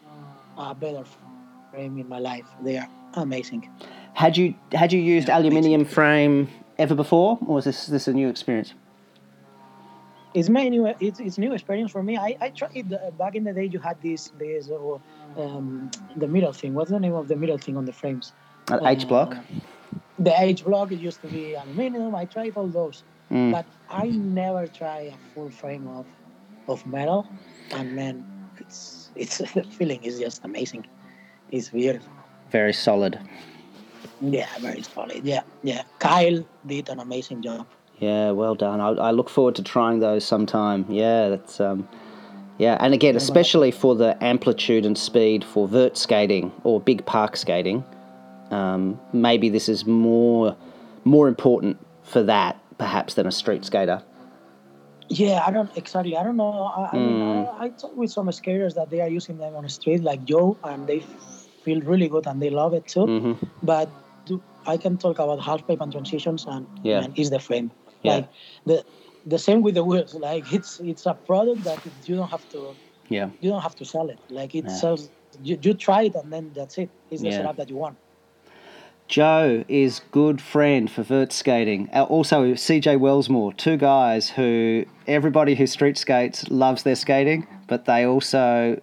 a 0.58 0.74
better 0.74 1.04
frame 1.78 1.98
in 2.00 2.10
my 2.10 2.20
life. 2.20 2.48
They 2.64 2.78
are 2.78 2.90
amazing. 3.14 3.62
Had 4.14 4.36
you 4.36 4.48
had 4.72 4.90
you 4.96 5.00
used 5.00 5.28
Yeah, 5.28 5.38
aluminium 5.40 5.86
frame 5.86 6.50
ever 6.84 6.96
before, 6.96 7.38
or 7.48 7.56
was 7.58 7.66
this 7.66 7.80
this 7.94 8.08
a 8.08 8.14
new 8.14 8.30
experience? 8.36 8.74
It's 10.34 10.50
my 10.50 10.66
new 10.76 10.84
it's, 11.08 11.20
it's 11.28 11.38
new 11.38 11.54
experience 11.58 11.92
for 11.96 12.04
me. 12.10 12.14
I, 12.28 12.30
I 12.46 12.50
tried 12.60 12.92
uh, 12.94 13.12
back 13.22 13.34
in 13.36 13.44
the 13.48 13.54
day. 13.54 13.68
You 13.76 13.80
had 13.90 13.98
this 14.08 14.22
this 14.44 14.70
uh, 14.72 14.98
um, 15.42 15.66
the 16.24 16.28
middle 16.36 16.54
thing. 16.62 16.72
What's 16.78 16.92
the 16.98 17.00
name 17.06 17.16
of 17.22 17.26
the 17.28 17.38
middle 17.44 17.60
thing 17.66 17.76
on 17.78 17.86
the 17.86 17.94
frames? 18.02 18.34
H 18.98 19.08
block. 19.08 19.30
Uh, 19.36 19.42
the 20.28 20.34
H 20.52 20.62
block. 20.68 20.92
It 20.92 21.00
used 21.10 21.22
to 21.26 21.28
be 21.38 21.44
aluminum. 21.64 22.16
I 22.24 22.26
tried 22.36 22.54
all 22.60 22.70
those, 22.82 22.98
Mm. 23.32 23.52
but 23.56 23.66
I 24.04 24.06
never 24.42 24.64
try 24.82 25.00
a 25.16 25.18
full 25.34 25.52
frame 25.62 25.86
of 26.00 26.06
of 26.74 26.86
metal. 26.98 27.22
And 27.78 27.88
man, 28.00 28.16
it's 28.62 28.80
it's 29.16 29.36
the 29.58 29.64
feeling 29.78 30.02
is 30.10 30.16
just 30.26 30.38
amazing. 30.50 30.84
It's 31.52 31.70
beautiful. 31.70 32.12
Very 32.52 32.74
solid. 32.74 33.20
Yeah, 34.22 34.48
very 34.60 34.82
solid. 34.82 35.24
Yeah, 35.24 35.42
yeah. 35.64 35.84
Kyle 36.00 36.44
did 36.66 36.90
an 36.90 37.00
amazing 37.00 37.42
job. 37.42 37.68
Yeah, 38.00 38.32
well 38.32 38.56
done. 38.56 38.80
I, 38.80 38.90
I 38.90 39.12
look 39.12 39.30
forward 39.30 39.56
to 39.56 39.64
trying 39.64 40.00
those 40.00 40.26
sometime. 40.26 40.86
Yeah, 40.90 41.30
that's 41.30 41.60
um, 41.60 41.88
yeah, 42.58 42.78
and 42.80 42.94
again, 42.94 43.16
especially 43.16 43.72
for 43.72 43.96
the 43.96 44.22
amplitude 44.24 44.86
and 44.86 44.98
speed 44.98 45.44
for 45.44 45.68
vert 45.68 45.98
skating 45.98 46.52
or 46.64 46.80
big 46.80 47.06
park 47.06 47.38
skating, 47.38 47.84
um, 48.52 49.00
maybe 49.14 49.50
this 49.50 49.70
is 49.70 49.86
more 49.86 50.56
more 51.04 51.28
important 51.28 51.78
for 52.04 52.24
that 52.24 52.60
perhaps 52.78 53.14
than 53.16 53.28
a 53.28 53.32
street 53.32 53.66
skater. 53.66 54.02
Yeah, 55.10 55.44
I 55.46 55.52
don't 55.52 55.70
exactly. 55.78 56.18
I 56.18 56.24
don't 56.24 56.38
know. 56.38 56.52
I, 56.52 56.90
I, 56.92 56.98
mean, 56.98 57.22
I, 57.22 57.66
I 57.66 57.70
talk 57.70 57.96
with 57.96 58.12
some 58.12 58.32
skaters 58.32 58.74
that 58.76 58.90
they 58.90 59.02
are 59.02 59.08
using 59.08 59.38
them 59.38 59.56
on 59.56 59.64
the 59.64 59.70
street, 59.70 60.04
like 60.04 60.26
Joe, 60.26 60.58
and 60.64 60.86
they 60.86 61.04
feel 61.68 61.82
really 61.92 62.08
good 62.16 62.26
and 62.28 62.42
they 62.44 62.52
love 62.62 62.74
it 62.80 62.86
too. 62.94 63.06
hmm 63.06 63.34
But 63.72 63.88
do, 64.28 64.42
I 64.74 64.76
can 64.84 64.98
talk 65.06 65.18
about 65.26 65.40
half 65.50 65.62
pipe 65.68 65.82
and 65.86 65.92
transitions, 65.98 66.42
and 66.54 66.66
Yeah. 66.84 67.02
man, 67.02 67.12
is 67.24 67.30
the 67.36 67.42
frame. 67.48 67.68
Yeah. 68.04 68.12
Like 68.14 68.26
the 68.70 68.78
the 69.34 69.40
same 69.48 69.60
with 69.66 69.76
the 69.80 69.86
wheels. 69.90 70.14
Like 70.30 70.46
it's 70.58 70.72
it's 70.92 71.06
a 71.14 71.16
product 71.30 71.62
that 71.70 71.80
you 72.08 72.16
don't 72.20 72.32
have 72.36 72.46
to 72.56 72.60
Yeah, 73.18 73.30
you 73.42 73.50
don't 73.54 73.66
have 73.68 73.78
to 73.82 73.86
sell 73.94 74.08
it. 74.16 74.20
Like 74.40 74.52
it 74.60 74.66
Yeah. 74.66 74.80
sells. 74.82 75.02
You, 75.48 75.56
you 75.66 75.74
try 75.88 76.02
it 76.10 76.16
and 76.20 76.28
then 76.34 76.46
that's 76.58 76.76
it. 76.84 76.90
It's 77.12 77.22
the 77.22 77.30
Yeah. 77.30 77.38
setup 77.40 77.56
that 77.62 77.70
you 77.72 77.78
want. 77.86 77.98
Joe 79.08 79.64
is 79.68 80.02
good 80.12 80.42
friend 80.42 80.92
for 80.94 81.04
vert 81.04 81.32
skating. 81.32 81.90
Uh, 81.94 82.04
Also, 82.18 82.38
CJ 82.66 82.98
Wellsmore, 83.06 83.54
two 83.66 83.78
guys 83.78 84.24
who 84.38 84.50
everybody 85.08 85.56
who 85.56 85.66
street 85.68 85.98
skates 85.98 86.40
loves 86.50 86.84
their 86.84 86.96
skating, 86.96 87.48
but 87.68 87.86
they 87.86 88.02
also 88.06 88.82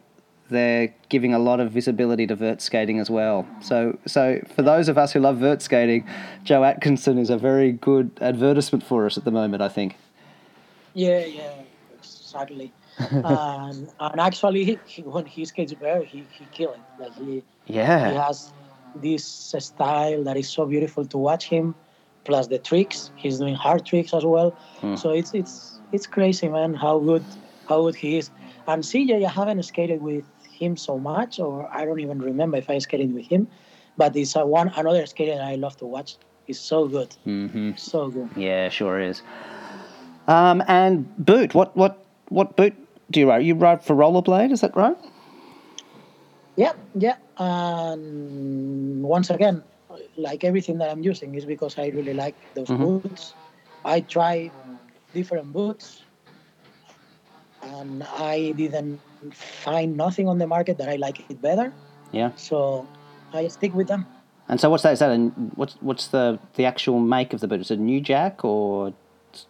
they're 0.55 0.89
giving 1.09 1.35
a 1.35 1.39
lot 1.39 1.59
of 1.61 1.71
visibility 1.73 2.27
to 2.27 2.35
vert 2.35 2.61
skating 2.63 2.99
as 2.99 3.11
well. 3.11 3.47
So, 3.61 3.99
so 4.07 4.41
for 4.55 4.63
those 4.63 4.89
of 4.89 4.97
us 4.97 5.13
who 5.13 5.21
love 5.21 5.37
vert 5.39 5.61
skating, 5.63 6.07
Joe 6.45 6.65
Atkinson 6.65 7.19
is 7.19 7.31
a 7.31 7.37
very 7.37 7.73
good 7.73 8.11
advertisement 8.21 8.83
for 8.85 9.05
us 9.07 9.19
at 9.19 9.25
the 9.25 9.31
moment. 9.31 9.61
I 9.63 9.69
think. 9.69 9.97
Yeah, 10.95 11.25
yeah, 11.25 11.53
exactly. 11.99 12.73
and, 12.99 13.89
and 14.01 14.21
actually, 14.21 14.65
he, 14.65 14.79
he- 14.87 15.03
when 15.03 15.27
he 15.27 15.45
skates 15.45 15.73
vert, 15.73 16.07
he 16.07 16.25
he 16.39 16.45
kill 16.53 16.73
it. 16.73 16.81
Like 16.99 17.15
he. 17.17 17.43
he 17.67 17.75
has 17.75 18.53
this 18.97 19.25
style 19.59 20.23
that 20.25 20.37
is 20.37 20.49
so 20.49 20.65
beautiful 20.67 21.05
to 21.05 21.19
watch 21.19 21.45
him 21.49 21.75
plus 22.25 22.47
the 22.47 22.59
tricks 22.61 23.11
he's 23.17 23.39
doing 23.41 23.57
hard 23.57 23.85
tricks 23.85 24.15
as 24.15 24.25
well 24.25 24.51
Hmm. 24.81 24.95
so 24.95 25.11
it's 25.11 25.35
it's 25.35 25.81
it's 25.91 26.07
crazy 26.07 26.49
man 26.49 26.75
how 26.75 26.95
good 27.01 27.25
how 27.69 27.79
good 27.83 27.97
he 27.97 28.11
is 28.21 28.31
and 28.69 28.85
CJ 28.85 29.11
I 29.27 29.33
haven't 29.41 29.61
skated 29.65 30.01
with 30.01 30.25
him 30.55 30.77
so 30.77 30.99
much 30.99 31.39
or 31.41 31.69
I 31.73 31.85
don't 31.85 32.01
even 32.01 32.19
remember 32.21 32.57
if 32.59 32.71
I 32.71 32.79
skated 32.79 33.13
with 33.13 33.27
him 33.27 33.49
but 33.97 34.17
it's 34.17 34.37
a 34.37 34.47
one 34.47 34.69
another 34.77 35.07
skater 35.07 35.35
that 35.37 35.45
I 35.45 35.57
love 35.57 35.77
to 35.79 35.87
watch 35.87 36.17
he's 36.45 36.61
so 36.61 36.89
good 36.89 37.15
hmm 37.25 37.73
so 37.77 38.11
good 38.11 38.31
Yeah, 38.37 38.69
sure 38.69 39.01
is. 39.01 39.23
Um, 40.27 40.63
and 40.69 41.07
boot. 41.19 41.55
What 41.55 41.77
what 41.77 42.07
what 42.29 42.57
boot 42.57 42.75
do 43.11 43.21
you 43.21 43.29
ride? 43.29 43.45
You 43.45 43.55
ride 43.55 43.85
for 43.85 43.95
rollerblade? 43.95 44.53
Is 44.53 44.61
that 44.63 44.75
right? 44.77 44.97
Yeah, 46.57 46.73
yeah. 46.95 47.17
And 47.39 49.03
once 49.03 49.31
again, 49.31 49.65
like 50.17 50.45
everything 50.45 50.79
that 50.79 50.91
I'm 50.91 51.03
using 51.03 51.35
is 51.35 51.45
because 51.47 51.79
I 51.79 51.89
really 51.89 52.15
like 52.15 52.37
those 52.55 52.71
Mhm. 52.71 53.03
boots. 53.03 53.37
I 53.85 54.01
try 54.01 54.53
different 55.13 55.53
boots, 55.53 56.05
and 57.63 58.03
I 58.05 58.53
didn't 58.57 59.01
find 59.33 59.97
nothing 59.97 60.29
on 60.29 60.39
the 60.39 60.47
market 60.47 60.79
that 60.79 60.89
I 60.89 60.97
like 60.97 61.19
it 61.31 61.41
better. 61.41 61.73
Yeah. 62.13 62.31
So 62.37 62.87
I 63.33 63.49
stick 63.49 63.75
with 63.75 63.89
them. 63.89 64.07
And 64.49 64.61
so, 64.61 64.69
what's 64.69 64.83
that? 64.83 64.93
Is 64.93 64.99
that 64.99 65.11
a, 65.11 65.19
what's 65.55 65.75
what's 65.81 66.09
the 66.09 66.39
the 66.57 66.67
actual 66.67 67.01
make 67.01 67.33
of 67.33 67.41
the 67.41 67.49
boot? 67.49 67.61
Is 67.61 67.71
it 67.71 67.79
a 67.79 67.83
new 67.83 68.01
jack 68.01 68.45
or 68.45 68.93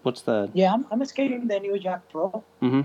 what's 0.03 0.23
the? 0.23 0.49
Yeah, 0.55 0.73
I'm, 0.73 0.87
I'm 0.91 1.05
skating 1.05 1.49
the 1.49 1.59
new 1.59 1.79
Jack 1.79 2.09
Pro. 2.11 2.45
hmm 2.61 2.83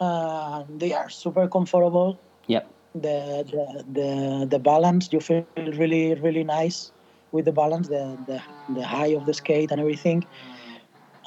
Uh, 0.00 0.64
they 0.78 0.92
are 0.94 1.10
super 1.10 1.46
comfortable. 1.48 2.18
Yep. 2.46 2.66
the 2.94 3.44
the 3.52 3.64
the, 3.92 4.46
the 4.46 4.58
balance 4.58 5.12
you 5.12 5.20
feel 5.20 5.44
really 5.56 6.14
really 6.14 6.42
nice 6.42 6.90
with 7.32 7.44
the 7.44 7.52
balance 7.52 7.86
the 7.88 8.16
the, 8.26 8.40
the 8.74 8.82
high 8.82 9.12
of 9.18 9.26
the 9.26 9.34
skate 9.34 9.70
and 9.70 9.80
everything 9.80 10.24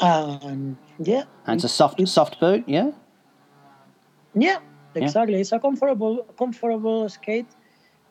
and 0.02 0.76
yeah 1.00 1.24
And 1.46 1.56
it's 1.58 1.64
a 1.64 1.70
soft 1.70 2.06
soft 2.08 2.40
boot. 2.40 2.64
Yeah. 2.68 2.92
Yeah 4.34 4.58
exactly 4.96 5.40
it's 5.40 5.52
a 5.52 5.60
comfortable 5.60 6.24
comfortable 6.38 7.10
skate 7.10 7.56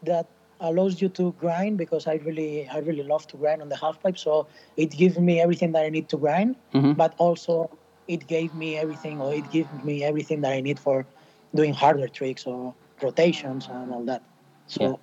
that 0.03 0.27
allows 0.61 1.01
you 1.03 1.09
to 1.09 1.33
grind 1.33 1.77
because 1.79 2.07
i 2.07 2.15
really 2.25 2.69
i 2.69 2.79
really 2.79 3.03
love 3.03 3.27
to 3.27 3.37
grind 3.37 3.63
on 3.63 3.69
the 3.69 3.77
half 3.77 4.01
pipe 4.03 4.19
so 4.19 4.47
it 4.77 4.91
gives 4.91 5.19
me 5.19 5.41
everything 5.41 5.73
that 5.73 5.85
i 5.85 5.89
need 5.89 6.09
to 6.09 6.17
grind 6.17 6.57
Mhm. 6.75 6.97
but 6.97 7.15
also 7.19 7.71
it 8.09 8.27
gave 8.27 8.55
me 8.55 8.77
everything 8.77 9.21
or 9.21 9.33
it 9.35 9.49
gives 9.51 9.71
me 9.85 10.03
everything 10.03 10.41
that 10.43 10.53
i 10.53 10.61
need 10.61 10.79
for 10.79 11.07
doing 11.55 11.73
harder 11.73 12.09
tricks 12.09 12.47
or 12.47 12.75
rotations 13.03 13.69
and 13.69 13.93
all 13.93 14.05
that 14.05 14.23
so 14.67 15.01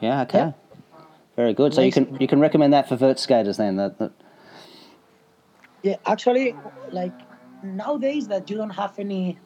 Yeah. 0.00 0.22
Okay. 0.22 0.38
Yeah. 0.38 0.52
Very 1.36 1.54
good. 1.54 1.74
So 1.74 1.80
you 1.82 1.92
can 1.92 2.16
you 2.20 2.26
can 2.26 2.40
recommend 2.40 2.72
that 2.72 2.88
for 2.88 2.96
vert 2.96 3.18
skaters 3.18 3.56
then. 3.56 3.76
That, 3.76 3.98
that 3.98 4.12
Yeah, 5.82 5.96
actually, 6.06 6.56
like 6.90 7.14
nowadays 7.62 8.28
that 8.28 8.50
you 8.50 8.56
don't 8.56 8.70
have 8.82 8.98
any. 8.98 9.38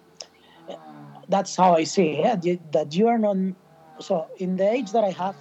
That's 1.33 1.57
how 1.57 1.71
I 1.81 1.85
see. 1.85 2.09
it, 2.21 2.45
Yeah, 2.45 2.57
that 2.77 2.95
you 2.95 3.09
are 3.09 3.19
not 3.19 3.37
so 4.07 4.15
in 4.45 4.57
the 4.61 4.69
age 4.77 4.93
that 4.93 5.05
I 5.11 5.13
have, 5.23 5.37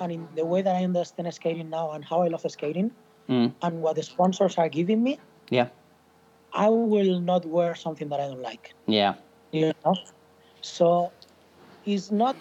and 0.00 0.10
in 0.16 0.22
the 0.34 0.44
way 0.52 0.60
that 0.66 0.74
I 0.74 0.82
understand 0.90 1.32
skating 1.32 1.70
now, 1.70 1.86
and 1.94 2.02
how 2.10 2.18
I 2.26 2.28
love 2.34 2.44
skating, 2.58 2.90
Mm. 3.28 3.48
and 3.64 3.72
what 3.82 3.94
the 3.98 4.02
sponsors 4.02 4.58
are 4.58 4.68
giving 4.78 5.00
me, 5.06 5.12
Yeah. 5.58 5.68
I 6.52 6.68
will 6.68 7.20
not 7.20 7.42
wear 7.46 7.70
something 7.84 8.08
that 8.10 8.18
I 8.24 8.26
don't 8.30 8.42
like. 8.50 8.74
Yeah. 8.98 9.14
You 9.52 9.72
know, 9.84 9.94
so 10.76 11.12
it's 11.86 12.10
not 12.10 12.34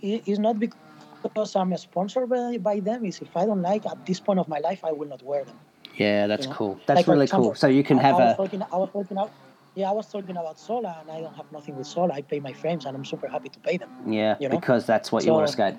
it's 0.00 0.38
not 0.46 0.56
because 0.64 1.50
I'm 1.60 1.76
sponsored 1.76 2.28
by, 2.30 2.56
by 2.58 2.76
them. 2.88 3.04
It's 3.04 3.20
if 3.20 3.36
I 3.36 3.44
don't 3.44 3.60
like 3.70 3.84
at 3.92 3.98
this 4.06 4.20
point 4.26 4.38
of 4.42 4.46
my 4.54 4.60
life, 4.68 4.80
I 4.84 4.92
will 4.92 5.08
not 5.14 5.22
wear 5.30 5.42
them. 5.44 5.58
Yeah, 5.96 6.26
that's 6.30 6.46
you 6.46 6.50
know? 6.50 6.56
cool. 6.58 6.74
That's 6.86 6.98
Like, 6.98 7.08
really 7.08 7.24
example, 7.28 7.50
cool. 7.50 7.54
So 7.62 7.66
you 7.66 7.82
can 7.82 7.98
I- 7.98 8.02
have 8.06 8.14
I 8.14 8.24
was 8.24 8.34
a 8.34 8.36
talking, 8.42 8.62
I 8.62 8.76
was 8.82 8.90
about, 9.10 9.30
yeah, 9.74 9.88
I 9.88 9.92
was 9.92 10.08
talking 10.10 10.36
about 10.36 10.58
solar, 10.58 10.94
and 11.00 11.10
I 11.10 11.20
don't 11.20 11.34
have 11.34 11.50
nothing 11.52 11.76
with 11.76 11.86
solar. 11.86 12.12
I 12.12 12.22
pay 12.22 12.40
my 12.40 12.52
frames, 12.52 12.84
and 12.86 12.96
I'm 12.96 13.04
super 13.04 13.28
happy 13.28 13.48
to 13.50 13.58
pay 13.60 13.76
them. 13.76 13.90
yeah 14.06 14.36
you 14.40 14.48
know? 14.48 14.56
because 14.58 14.86
that's 14.86 15.10
what 15.12 15.24
you 15.24 15.32
want 15.32 15.46
to 15.46 15.52
So- 15.52 15.56
skate. 15.58 15.74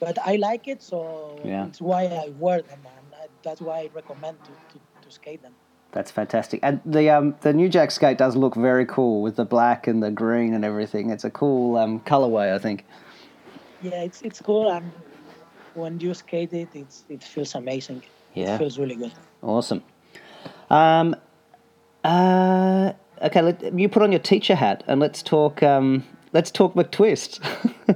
But 0.00 0.18
I 0.26 0.36
like 0.36 0.68
it, 0.68 0.82
so 0.82 1.40
Yeah. 1.44 1.66
it's 1.66 1.80
why 1.80 2.02
I 2.04 2.28
wear 2.38 2.60
them, 2.62 2.80
and 2.98 3.06
I, 3.14 3.26
that's 3.42 3.60
why 3.60 3.76
I 3.84 3.90
recommend 3.94 4.36
to, 4.44 4.50
to, 4.50 4.78
to 5.02 5.10
skate 5.10 5.40
them. 5.42 5.54
That's 5.92 6.10
fantastic. 6.10 6.58
And 6.62 6.80
the 6.84 7.08
um 7.10 7.36
the 7.40 7.52
New 7.52 7.68
Jack 7.68 7.90
skate 7.92 8.18
does 8.18 8.34
look 8.36 8.54
very 8.56 8.84
cool 8.84 9.22
with 9.22 9.36
the 9.36 9.44
black 9.44 9.86
and 9.86 10.02
the 10.02 10.10
green 10.10 10.52
and 10.52 10.64
everything. 10.64 11.10
It's 11.10 11.24
a 11.24 11.30
cool 11.30 11.76
um 11.76 12.00
colorway, 12.00 12.52
I 12.52 12.58
think. 12.58 12.84
Yeah, 13.80 14.02
it's 14.02 14.20
it's 14.22 14.40
cool, 14.42 14.70
and 14.72 14.90
when 15.74 16.00
you 16.00 16.12
skate 16.14 16.52
it, 16.52 16.68
it's 16.74 17.04
it 17.08 17.22
feels 17.22 17.54
amazing. 17.54 18.02
Yeah. 18.34 18.56
It 18.56 18.58
feels 18.58 18.76
really 18.78 18.96
good. 18.96 19.12
Awesome. 19.42 19.82
Um, 20.68 21.14
uh, 22.04 22.92
okay, 23.22 23.42
let, 23.42 23.78
you 23.78 23.88
put 23.88 24.02
on 24.02 24.12
your 24.12 24.20
teacher 24.20 24.54
hat 24.54 24.84
and 24.86 25.00
let's 25.00 25.22
talk. 25.22 25.62
Um, 25.62 26.04
let's 26.32 26.50
talk 26.50 26.74
McTwist. 26.74 27.40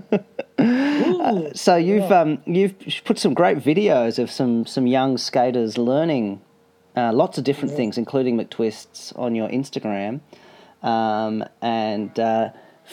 Ooh, 0.61 1.51
so 1.55 1.77
you've 1.77 2.11
yeah. 2.11 2.21
um, 2.21 2.43
you've 2.47 2.75
put 3.05 3.19
some 3.19 3.35
great 3.35 3.59
videos 3.59 4.19
of 4.19 4.31
some 4.31 4.67
some 4.67 4.87
young 4.87 5.17
skaters 5.19 5.79
learning 5.79 6.41
uh, 6.99 7.13
lots 7.13 7.39
of 7.39 7.45
different 7.45 7.75
things, 7.75 7.97
including 7.97 8.37
McTwists, 8.37 9.17
on 9.17 9.35
your 9.35 9.49
Instagram. 9.49 10.21
Um, 10.83 11.45
and 11.63 12.19
uh, 12.19 12.51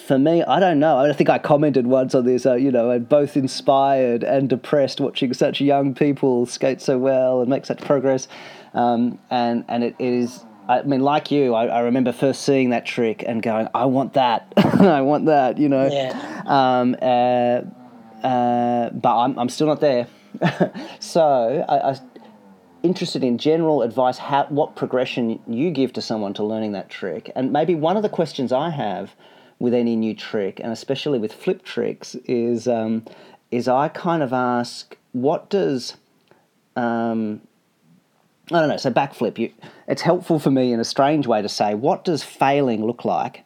for 0.07 0.19
me, 0.19 0.43
I 0.43 0.59
don't 0.59 0.79
know. 0.79 0.97
I 0.97 1.11
think 1.13 1.29
I 1.29 1.39
commented 1.39 1.87
once 1.87 2.13
on 2.13 2.25
this. 2.25 2.45
Uh, 2.45 2.53
you 2.53 2.71
know, 2.71 2.91
I'm 2.91 3.05
both 3.05 3.35
inspired 3.35 4.23
and 4.23 4.47
depressed 4.47 5.01
watching 5.01 5.33
such 5.33 5.59
young 5.59 5.95
people 5.95 6.45
skate 6.45 6.81
so 6.81 6.99
well 6.99 7.41
and 7.41 7.49
make 7.49 7.65
such 7.65 7.81
progress. 7.81 8.27
Um, 8.73 9.17
and 9.29 9.65
and 9.67 9.83
it 9.83 9.95
is. 9.97 10.45
I 10.67 10.81
mean, 10.81 11.01
like 11.01 11.31
you, 11.31 11.53
I, 11.53 11.65
I 11.67 11.79
remember 11.81 12.11
first 12.11 12.41
seeing 12.41 12.71
that 12.71 12.85
trick 12.85 13.23
and 13.25 13.41
going, 13.41 13.67
"I 13.73 13.85
want 13.85 14.13
that! 14.13 14.51
I 14.57 15.01
want 15.01 15.25
that!" 15.27 15.57
You 15.57 15.69
know. 15.69 15.87
Yeah. 15.91 16.43
Um, 16.45 16.95
uh, 17.01 17.61
uh, 18.25 18.89
but 18.89 19.17
I'm, 19.17 19.37
I'm 19.37 19.49
still 19.49 19.67
not 19.67 19.79
there. 19.79 20.07
so 20.99 21.65
I, 21.69 21.91
I 21.91 21.99
interested 22.81 23.23
in 23.23 23.37
general 23.37 23.81
advice, 23.81 24.17
how 24.17 24.45
what 24.45 24.75
progression 24.75 25.39
you 25.47 25.71
give 25.71 25.93
to 25.93 26.01
someone 26.01 26.33
to 26.35 26.43
learning 26.43 26.71
that 26.73 26.89
trick, 26.89 27.31
and 27.35 27.51
maybe 27.51 27.75
one 27.75 27.97
of 27.97 28.03
the 28.03 28.09
questions 28.09 28.51
I 28.51 28.69
have 28.71 29.15
with 29.59 29.73
any 29.73 29.95
new 29.95 30.15
trick, 30.15 30.59
and 30.59 30.71
especially 30.71 31.19
with 31.19 31.33
flip 31.33 31.63
tricks, 31.63 32.15
is 32.25 32.67
um, 32.67 33.05
is 33.51 33.67
I 33.67 33.89
kind 33.89 34.23
of 34.23 34.33
ask, 34.33 34.97
what 35.11 35.49
does 35.49 35.97
um, 36.75 37.41
I 38.51 38.59
don't 38.59 38.69
know. 38.69 38.77
So 38.77 38.91
backflip, 38.91 39.37
you, 39.37 39.51
it's 39.87 40.01
helpful 40.01 40.39
for 40.39 40.51
me 40.51 40.71
in 40.71 40.79
a 40.79 40.83
strange 40.83 41.25
way 41.25 41.41
to 41.41 41.49
say, 41.49 41.73
what 41.73 42.05
does 42.05 42.23
failing 42.23 42.85
look 42.85 43.03
like? 43.03 43.43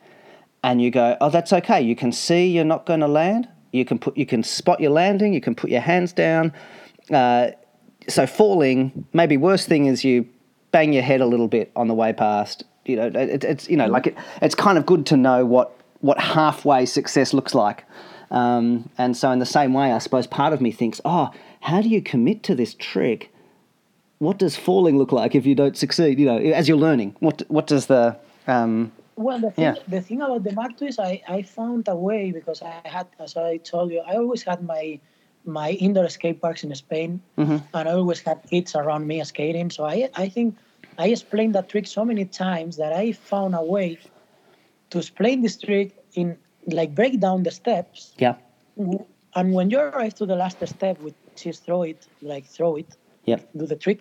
And 0.64 0.82
you 0.82 0.92
go, 0.92 1.16
oh, 1.22 1.30
that's 1.30 1.54
okay. 1.54 1.82
You 1.82 1.96
can 1.96 2.12
see 2.12 2.48
you're 2.48 2.66
not 2.66 2.86
going 2.86 3.00
to 3.00 3.08
land. 3.08 3.48
You 3.72 3.86
can 3.86 3.98
put, 3.98 4.18
you 4.18 4.26
can 4.26 4.44
spot 4.44 4.82
your 4.82 4.92
landing. 4.92 5.34
You 5.34 5.40
can 5.40 5.56
put 5.56 5.70
your 5.70 5.82
hands 5.82 6.12
down. 6.12 6.52
Uh, 7.10 7.52
so 8.10 8.28
falling, 8.28 9.06
maybe 9.14 9.38
worst 9.38 9.68
thing 9.68 9.86
is 9.86 10.04
you 10.04 10.28
bang 10.72 10.94
your 10.94 11.04
head 11.04 11.22
a 11.22 11.26
little 11.26 11.48
bit 11.48 11.72
on 11.76 11.88
the 11.88 11.94
way 11.94 12.12
past. 12.12 12.64
You 12.86 12.98
know, 12.98 13.08
it, 13.08 13.44
it's 13.44 13.70
you 13.70 13.78
know, 13.78 13.88
like 13.88 14.08
it, 14.08 14.18
it's 14.42 14.56
kind 14.56 14.78
of 14.78 14.86
good 14.86 15.06
to 15.08 15.18
know 15.18 15.46
what 15.46 15.76
what 16.02 16.20
halfway 16.20 16.86
success 16.86 17.34
looks 17.34 17.54
like. 17.54 17.86
Um, 18.32 18.90
and 18.98 19.16
so, 19.16 19.32
in 19.32 19.40
the 19.40 19.46
same 19.46 19.74
way, 19.74 19.92
I 19.92 19.98
suppose 20.00 20.28
part 20.28 20.54
of 20.54 20.62
me 20.62 20.72
thinks, 20.72 21.02
oh, 21.06 21.32
how 21.62 21.82
do 21.82 21.90
you 21.90 22.02
commit 22.02 22.44
to 22.44 22.56
this 22.56 22.74
trick? 22.74 23.32
What 24.20 24.38
does 24.38 24.58
falling 24.58 24.98
look 24.98 25.14
like 25.14 25.34
if 25.34 25.46
you 25.46 25.56
don't 25.56 25.78
succeed? 25.78 26.20
You 26.20 26.26
know, 26.26 26.38
as 26.38 26.68
you're 26.68 26.78
learning, 26.78 27.16
what 27.20 27.42
what 27.48 27.68
does 27.68 27.86
the 27.88 28.18
um, 28.48 28.92
Well, 29.16 29.40
the 29.40 29.52
thing, 29.52 29.64
Yeah. 29.64 29.76
the 29.88 30.02
thing 30.02 30.22
about 30.22 30.44
the 30.44 30.52
McTwist, 30.52 31.00
I, 31.00 31.22
I 31.28 31.42
found 31.42 31.88
a 31.88 31.96
way 31.96 32.32
because 32.32 32.62
I 32.62 32.82
had, 32.86 33.08
as 33.20 33.38
I 33.38 33.58
told 33.58 33.92
you, 33.92 34.02
I 34.06 34.16
always 34.18 34.44
had 34.44 34.62
my 34.62 35.00
my 35.46 35.72
indoor 35.72 36.10
skate 36.10 36.42
parks 36.42 36.64
in 36.66 36.76
Spain, 36.76 37.22
and 37.74 37.88
I 37.90 37.94
always 37.94 38.20
had 38.20 38.38
kids 38.50 38.76
around 38.76 39.08
me 39.08 39.24
skating. 39.24 39.70
So 39.72 39.86
I 39.86 40.10
I 40.16 40.28
think 40.28 40.58
I 40.98 41.08
explained 41.08 41.56
that 41.56 41.70
trick 41.70 41.88
so 41.88 42.04
many 42.04 42.26
times 42.26 42.76
that 42.76 42.92
I 42.92 43.14
found 43.14 43.56
a 43.56 43.64
way 43.64 43.98
to 44.90 44.98
explain 44.98 45.42
this 45.42 45.58
trick 45.58 45.96
in 46.14 46.38
like 46.68 46.94
break 46.94 47.22
down 47.22 47.44
the 47.44 47.52
steps, 47.52 48.14
yeah, 48.18 48.36
and 49.36 49.54
when 49.54 49.70
you 49.70 49.80
arrive 49.80 50.14
to 50.16 50.26
the 50.26 50.36
last 50.36 50.58
step, 50.68 51.00
which 51.00 51.46
is 51.46 51.60
throw 51.60 51.84
it, 51.84 52.06
like 52.22 52.46
throw 52.46 52.76
it, 52.76 52.98
yep, 53.26 53.50
do 53.56 53.66
the 53.66 53.76
trick, 53.76 54.00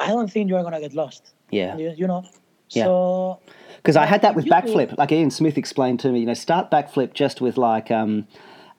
I 0.00 0.08
don't 0.08 0.30
think 0.30 0.48
you 0.48 0.56
are 0.56 0.62
gonna 0.62 0.80
get 0.80 0.94
lost. 0.94 1.34
yeah. 1.50 1.76
You, 1.76 1.94
you 1.96 2.06
know. 2.06 2.24
Yeah. 2.70 2.84
So 2.84 3.40
Because 3.76 3.96
I 3.96 4.06
had 4.06 4.22
that 4.22 4.34
with 4.34 4.46
You 4.46 4.50
do- 4.50 4.56
backflip. 4.56 4.96
Like 4.98 5.12
Ian 5.12 5.30
Smith 5.30 5.56
explained 5.58 6.00
to 6.00 6.10
me, 6.10 6.20
you 6.20 6.26
know, 6.26 6.34
start 6.34 6.70
backflip 6.70 7.12
just 7.12 7.40
with 7.40 7.56
like 7.58 7.90
um, 7.90 8.26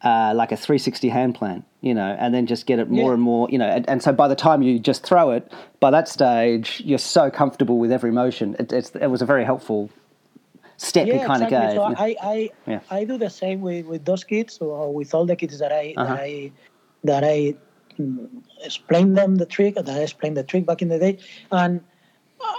uh, 0.04 0.34
like 0.36 0.52
a 0.52 0.58
360 0.58 1.10
handplant, 1.10 1.64
you 1.82 1.94
know, 1.94 2.16
and 2.20 2.34
then 2.34 2.46
just 2.48 2.66
get 2.66 2.80
it 2.80 2.90
more 2.90 3.12
Yeah. 3.12 3.14
and 3.14 3.22
more, 3.22 3.48
you 3.50 3.58
know. 3.58 3.68
And, 3.68 3.88
and 3.90 4.04
so 4.04 4.12
by 4.12 4.28
the 4.28 4.36
time 4.36 4.62
you 4.64 4.80
just 4.80 5.04
throw 5.04 5.32
it, 5.32 5.52
by 5.80 5.92
that 5.92 6.08
stage, 6.10 6.82
you're 6.84 6.98
so 7.00 7.30
comfortable 7.32 7.78
with 7.78 7.92
every 7.92 8.12
motion. 8.12 8.56
It, 8.60 8.74
it's, 8.74 8.90
it 8.92 9.08
was 9.08 9.22
a 9.22 9.26
very 9.26 9.46
helpful 9.46 9.90
step 10.78 11.06
he 11.06 11.14
kind 11.20 11.42
of 11.44 11.48
exactly. 11.48 11.78
gave. 11.78 11.98
So. 11.98 12.04
I, 12.04 12.16
I, 12.22 12.50
Yeah. 12.68 12.80
I 12.90 13.04
do 13.06 13.18
the 13.18 13.30
same 13.30 13.62
with, 13.62 13.86
with 13.86 14.04
those 14.04 14.24
kids 14.24 14.58
or 14.58 14.94
with 14.94 15.14
all 15.14 15.26
the 15.26 15.36
kids 15.36 15.60
that 15.60 15.72
I 15.72 15.94
Uh-huh. 15.96 16.16
that 16.16 16.20
I 16.22 16.52
that 17.04 17.24
I 17.24 17.56
explain 18.64 19.14
them 19.14 19.36
the 19.36 19.46
trick 19.46 19.76
that 19.76 19.90
I 19.90 20.00
explained 20.02 20.38
the 20.38 20.44
trick 20.44 20.66
back 20.66 20.82
in 20.82 20.90
the 20.90 21.00
day, 21.00 21.20
and 21.52 21.82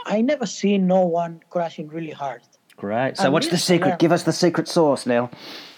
I 0.07 0.21
never 0.21 0.47
see 0.47 0.79
no 0.79 1.03
one 1.03 1.41
crashing 1.51 1.89
really 1.89 2.11
hard. 2.13 2.43
Great. 2.77 3.17
So 3.17 3.25
and 3.25 3.33
what's 3.33 3.49
the 3.49 3.57
secret? 3.59 3.91
yeah. 3.91 3.97
Give 3.97 4.13
us 4.13 4.23
the 4.25 4.33
secret 4.33 4.69
sauce 4.69 5.07
Nel. 5.07 5.31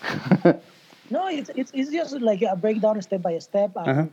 No, 1.10 1.26
it's, 1.28 1.50
it's, 1.54 1.70
it's 1.72 1.90
just 1.90 2.20
like 2.20 2.42
a 2.42 2.54
breakdown 2.54 3.00
step 3.00 3.22
by 3.22 3.38
step 3.38 3.72
and, 3.76 3.88
Uh-huh. 3.88 4.06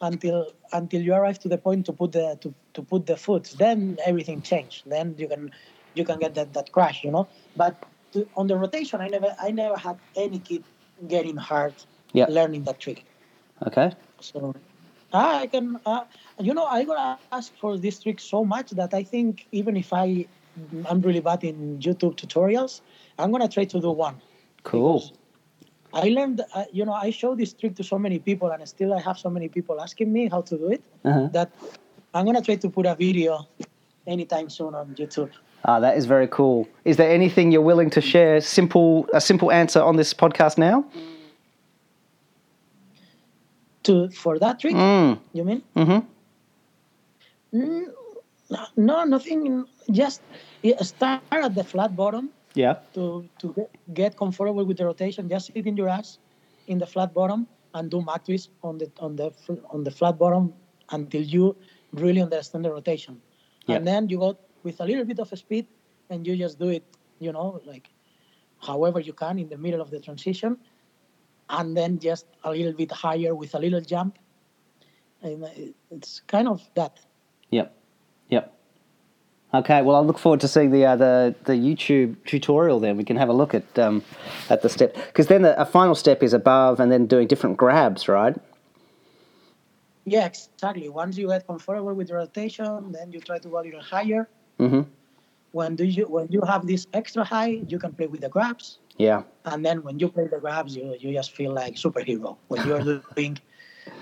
until 0.00 0.46
until 0.72 1.02
you 1.02 1.12
arrive 1.12 1.38
to 1.40 1.48
the 1.48 1.58
point 1.58 1.84
to 1.86 1.92
put 1.92 2.12
the 2.12 2.38
to, 2.40 2.54
to 2.72 2.82
put 2.82 3.06
the 3.06 3.16
foot. 3.16 3.54
Then 3.58 3.98
everything 4.06 4.40
changed. 4.40 4.88
Then 4.88 5.14
you 5.18 5.28
can 5.28 5.50
you 5.94 6.04
can 6.04 6.18
get 6.18 6.34
that, 6.36 6.54
that 6.54 6.72
crash, 6.72 7.04
you 7.04 7.10
know. 7.10 7.28
But 7.56 7.76
to, 8.12 8.26
on 8.36 8.46
the 8.46 8.56
rotation, 8.56 9.00
I 9.02 9.08
never 9.08 9.36
I 9.38 9.50
never 9.50 9.76
had 9.76 9.98
any 10.16 10.38
kid 10.38 10.64
getting 11.08 11.36
hard 11.36 11.74
Yeah. 12.14 12.26
learning 12.28 12.64
that 12.64 12.80
trick. 12.80 13.04
Okay. 13.66 13.92
So 14.20 14.54
I 15.12 15.46
can, 15.46 15.78
uh, 15.86 16.04
you 16.38 16.54
know, 16.54 16.64
I 16.64 16.84
gonna 16.84 17.18
ask 17.32 17.52
for 17.58 17.76
this 17.76 18.00
trick 18.02 18.20
so 18.20 18.44
much 18.44 18.70
that 18.72 18.94
I 18.94 19.02
think 19.02 19.46
even 19.52 19.76
if 19.76 19.92
I 19.92 20.26
I'm 20.88 21.00
really 21.00 21.20
bad 21.20 21.42
in 21.44 21.78
YouTube 21.78 22.16
tutorials, 22.16 22.80
I'm 23.18 23.30
gonna 23.32 23.48
try 23.48 23.64
to 23.64 23.80
do 23.80 23.90
one. 23.90 24.16
Cool. 24.62 25.02
I 25.92 26.08
learned, 26.10 26.42
uh, 26.54 26.64
you 26.72 26.84
know, 26.84 26.92
I 26.92 27.10
show 27.10 27.34
this 27.34 27.52
trick 27.52 27.74
to 27.76 27.84
so 27.84 27.98
many 27.98 28.18
people, 28.18 28.50
and 28.50 28.66
still 28.68 28.94
I 28.94 29.00
have 29.00 29.18
so 29.18 29.28
many 29.30 29.48
people 29.48 29.80
asking 29.80 30.12
me 30.12 30.28
how 30.28 30.42
to 30.42 30.56
do 30.56 30.68
it 30.70 30.82
Uh-huh. 31.04 31.28
that 31.32 31.50
I'm 32.14 32.24
gonna 32.26 32.42
try 32.42 32.56
to 32.56 32.68
put 32.70 32.86
a 32.86 32.94
video 32.94 33.46
anytime 34.06 34.48
soon 34.50 34.74
on 34.74 34.94
YouTube. 34.94 35.30
Ah, 35.64 35.78
that 35.80 35.96
is 35.96 36.06
very 36.06 36.26
cool. 36.28 36.66
Is 36.84 36.96
there 36.96 37.10
anything 37.10 37.52
you're 37.52 37.62
willing 37.72 37.90
to 37.90 38.00
share? 38.00 38.40
Simple, 38.40 39.06
a 39.12 39.20
simple 39.20 39.50
answer 39.50 39.82
on 39.82 39.96
this 39.96 40.14
podcast 40.14 40.56
now. 40.58 40.84
To 43.84 44.10
for 44.10 44.38
that 44.38 44.60
trick, 44.60 44.74
Mm. 44.74 45.18
you 45.32 45.44
mean? 45.44 45.62
Mm-hmm. 45.74 46.00
Mm, 47.54 47.86
no, 48.76 49.04
nothing. 49.04 49.64
Just 49.90 50.20
start 50.82 51.22
at 51.30 51.54
the 51.54 51.64
flat 51.64 51.96
bottom. 51.96 52.30
Yeah. 52.54 52.74
to 52.94 53.24
to 53.38 53.54
get, 53.94 54.16
comfortable 54.16 54.64
with 54.64 54.76
the 54.76 54.84
rotation, 54.84 55.28
just 55.28 55.46
sit 55.54 55.66
in 55.66 55.76
your 55.76 55.88
ass 55.88 56.18
in 56.66 56.78
the 56.78 56.86
flat 56.86 57.14
bottom 57.14 57.46
and 57.74 57.88
do 57.90 58.02
McTwist 58.02 58.48
on 58.62 58.78
the 58.78 58.90
on 58.98 59.14
the 59.16 59.30
on 59.70 59.84
the 59.84 59.90
flat 59.90 60.18
bottom 60.18 60.52
until 60.90 61.22
you 61.22 61.54
really 61.92 62.20
understand 62.20 62.64
the 62.64 62.72
rotation. 62.72 63.22
Yeah. 63.66 63.76
And 63.76 63.86
then 63.86 64.08
you 64.08 64.18
go 64.18 64.36
with 64.64 64.80
a 64.80 64.84
little 64.84 65.04
bit 65.04 65.20
of 65.20 65.28
speed 65.38 65.66
and 66.10 66.26
you 66.26 66.36
just 66.36 66.58
do 66.58 66.68
it, 66.68 66.82
you 67.20 67.30
know, 67.32 67.60
like 67.64 67.88
however 68.60 68.98
you 68.98 69.12
can 69.12 69.38
in 69.38 69.48
the 69.48 69.56
middle 69.56 69.80
of 69.80 69.90
the 69.90 70.00
transition, 70.00 70.58
and 71.50 71.76
then 71.76 71.98
just 71.98 72.26
a 72.44 72.50
little 72.50 72.72
bit 72.72 72.92
higher 72.92 73.34
with 73.34 73.54
a 73.54 73.58
little 73.58 73.80
jump. 73.80 74.18
And 75.22 75.46
it's 75.90 76.20
kind 76.26 76.48
of 76.48 76.62
that. 76.74 76.98
Yep. 77.50 77.74
Yep. 78.30 78.56
Okay, 79.52 79.82
well, 79.82 79.96
I 79.96 80.00
look 80.00 80.18
forward 80.18 80.40
to 80.40 80.48
seeing 80.48 80.70
the 80.70 80.84
uh, 80.86 80.96
the 80.96 81.34
the 81.44 81.54
YouTube 81.54 82.14
tutorial. 82.24 82.78
Then 82.78 82.96
we 82.96 83.04
can 83.04 83.16
have 83.16 83.28
a 83.28 83.32
look 83.32 83.52
at 83.52 83.78
um, 83.78 84.02
at 84.48 84.62
the 84.62 84.68
step 84.68 84.94
because 84.94 85.26
then 85.26 85.42
the, 85.42 85.60
a 85.60 85.64
final 85.64 85.96
step 85.96 86.22
is 86.22 86.32
above 86.32 86.78
and 86.78 86.90
then 86.90 87.06
doing 87.06 87.26
different 87.26 87.56
grabs, 87.56 88.08
right? 88.08 88.36
Yeah, 90.04 90.26
exactly. 90.26 90.88
Once 90.88 91.18
you 91.18 91.28
get 91.28 91.46
comfortable 91.46 91.94
with 91.94 92.08
the 92.08 92.14
rotation, 92.14 92.92
then 92.92 93.10
you 93.12 93.20
try 93.20 93.38
to 93.38 93.48
go 93.48 93.60
a 93.60 93.62
little 93.62 93.82
higher. 93.82 94.28
Mm-hmm. 94.60 94.82
When 95.52 95.74
do 95.74 95.84
you 95.84 96.06
when 96.06 96.28
you 96.30 96.42
have 96.42 96.66
this 96.66 96.86
extra 96.92 97.24
high, 97.24 97.60
you 97.66 97.78
can 97.78 97.92
play 97.92 98.06
with 98.06 98.20
the 98.20 98.28
grabs. 98.28 98.78
Yeah. 99.00 99.22
And 99.46 99.64
then 99.64 99.82
when 99.82 99.98
you 99.98 100.08
play 100.08 100.26
the 100.26 100.38
grabs, 100.38 100.76
you, 100.76 100.94
you 101.00 101.14
just 101.14 101.32
feel 101.32 101.52
like 101.54 101.76
superhero. 101.76 102.36
When 102.48 102.66
you're 102.66 103.00
doing 103.14 103.38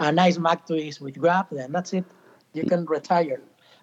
a 0.00 0.10
nice 0.10 0.38
McTwist 0.38 1.00
with 1.00 1.16
grab, 1.18 1.46
then 1.52 1.70
that's 1.70 1.92
it. 1.92 2.04
You 2.52 2.64
can 2.64 2.84
retire. 2.84 3.40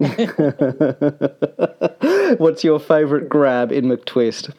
What's 2.38 2.66
your 2.66 2.80
favorite 2.80 3.30
grab 3.30 3.72
in 3.72 3.86
McTwist? 3.86 4.54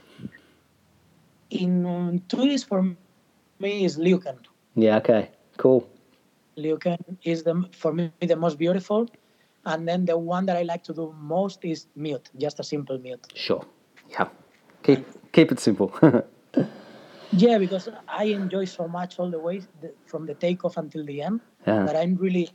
In 1.50 1.84
um, 1.84 2.22
twist 2.28 2.66
for 2.66 2.82
me 3.58 3.84
is 3.84 3.98
Liu 3.98 4.18
Kang. 4.18 4.38
Yeah. 4.74 4.96
Okay. 4.96 5.28
Cool. 5.58 5.86
Liu 6.56 6.78
Kang 6.78 7.04
is 7.22 7.42
the 7.42 7.68
for 7.72 7.92
me 7.92 8.10
the 8.20 8.36
most 8.36 8.56
beautiful, 8.56 9.10
and 9.66 9.86
then 9.86 10.06
the 10.06 10.16
one 10.16 10.46
that 10.46 10.56
I 10.56 10.62
like 10.62 10.84
to 10.84 10.94
do 10.94 11.14
most 11.20 11.66
is 11.66 11.86
mute, 11.94 12.30
just 12.38 12.58
a 12.60 12.64
simple 12.64 12.98
mute. 12.98 13.26
Sure. 13.34 13.62
Yeah. 14.08 14.28
Keep 14.84 15.32
keep 15.32 15.52
it 15.52 15.60
simple. 15.60 15.92
Yeah, 17.32 17.58
because 17.58 17.88
I 18.08 18.24
enjoy 18.24 18.64
so 18.66 18.86
much 18.88 19.18
all 19.18 19.30
the 19.30 19.38
way 19.38 19.62
from 20.06 20.26
the 20.26 20.34
takeoff 20.34 20.76
until 20.76 21.04
the 21.04 21.22
end 21.22 21.40
Yeah. 21.66 21.84
that 21.84 21.96
I'm 21.96 22.16
really 22.16 22.48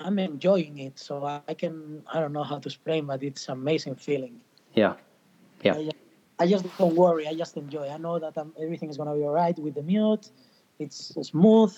I'm 0.00 0.18
enjoying 0.18 0.78
it. 0.78 0.98
So 0.98 1.24
I, 1.24 1.54
can 1.54 2.02
I 2.12 2.20
don't 2.20 2.32
know 2.32 2.42
how 2.42 2.58
to 2.58 2.68
explain, 2.68 3.06
but 3.06 3.22
it's 3.22 3.48
amazing 3.48 3.96
feeling. 3.96 4.40
yeah. 4.74 4.94
Yeah. 5.62 5.74
I, 5.74 5.90
I 6.40 6.46
just 6.46 6.66
don't 6.78 6.94
worry. 6.96 7.26
I 7.28 7.34
just 7.34 7.56
enjoy. 7.56 7.88
I 7.88 7.96
know 7.96 8.18
that 8.18 8.36
um, 8.36 8.52
everything 8.60 8.90
is 8.90 8.96
gonna 8.96 9.14
be 9.14 9.22
alright 9.22 9.58
with 9.58 9.74
the 9.74 9.82
mute. 9.82 10.30
It's 10.78 11.14
smooth. 11.22 11.74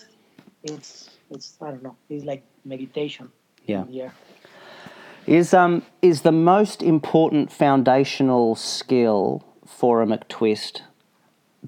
It's 0.63 1.11
it's 1.31 1.59
I 1.61 1.71
don't 1.73 1.83
know. 1.83 1.97
It's 2.09 2.25
like 2.25 2.43
meditation. 2.65 3.31
Yeah. 3.67 3.85
Yeah. 3.89 4.11
Is 5.27 5.53
um 5.53 5.83
is 6.03 6.23
the 6.23 6.33
most 6.33 6.83
important 6.83 7.53
foundational 7.53 8.55
skill 8.55 9.45
for 9.67 10.03
a 10.03 10.07
McTwist 10.07 10.81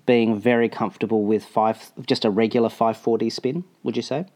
being 0.07 0.39
very 0.39 0.69
comfortable 0.69 1.25
with 1.25 1.45
five 1.45 1.93
just 2.07 2.25
a 2.25 2.31
regular 2.31 2.69
540 2.69 3.31
spin? 3.31 3.65
Would 3.83 3.97
you 3.97 4.03
say? 4.03 4.27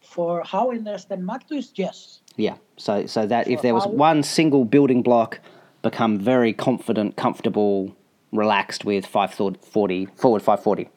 For 0.00 0.42
how 0.44 0.70
I 0.70 0.76
understand 0.76 1.28
twist, 1.48 1.78
yes. 1.78 2.20
Yeah. 2.36 2.56
So 2.76 3.06
so 3.06 3.26
that 3.26 3.48
if 3.48 3.62
there 3.62 3.74
was 3.74 3.86
one 3.86 4.22
single 4.22 4.64
building 4.64 5.02
block, 5.02 5.40
become 5.82 6.18
very 6.18 6.52
confident, 6.52 7.16
comfortable, 7.16 7.94
relaxed 8.32 8.84
with 8.84 9.06
540 9.06 10.06
forward 10.16 10.42
540. 10.42 10.88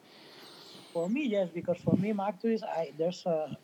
For 0.92 1.08
me, 1.08 1.26
yes, 1.26 1.48
because 1.52 1.78
for 1.78 1.96
me, 1.96 2.12
twist, 2.40 2.64
I 2.64 2.92
there's 2.96 3.24
a 3.26 3.56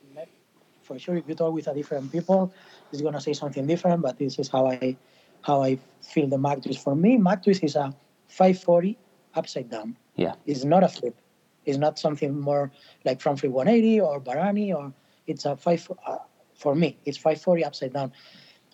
for 0.83 0.99
sure 0.99 1.17
if 1.17 1.27
you 1.27 1.35
talk 1.35 1.53
with 1.53 1.67
a 1.67 1.75
different 1.75 2.12
people, 2.12 2.53
it's 2.93 3.01
gonna 3.01 3.21
say 3.21 3.33
something 3.33 3.67
different. 3.67 4.03
But 4.03 4.19
this 4.19 4.39
is 4.39 4.49
how 4.49 4.67
I 4.67 4.97
how 5.43 5.62
I 5.62 5.79
feel 6.03 6.29
the 6.29 6.39
Mac. 6.39 6.59
For 6.83 6.95
me, 6.95 7.17
Mac 7.17 7.47
is 7.47 7.77
a 7.77 7.95
540 8.29 8.99
upside 9.37 9.70
down. 9.70 9.97
Yeah. 10.16 10.35
It's 10.47 10.64
not 10.64 10.82
a 10.82 10.89
flip. 10.89 11.16
It's 11.64 11.78
not 11.78 11.99
something 11.99 12.39
more 12.39 12.70
like 13.05 13.20
front 13.20 13.41
flip 13.41 13.53
180 13.53 14.01
or 14.01 14.20
Barani 14.20 14.74
or 14.74 14.93
it's 15.26 15.45
a 15.45 15.57
five. 15.57 15.91
Uh, 16.07 16.18
for 16.55 16.74
me, 16.74 16.99
it's 17.05 17.16
540 17.16 17.64
upside 17.64 17.93
down. 17.93 18.12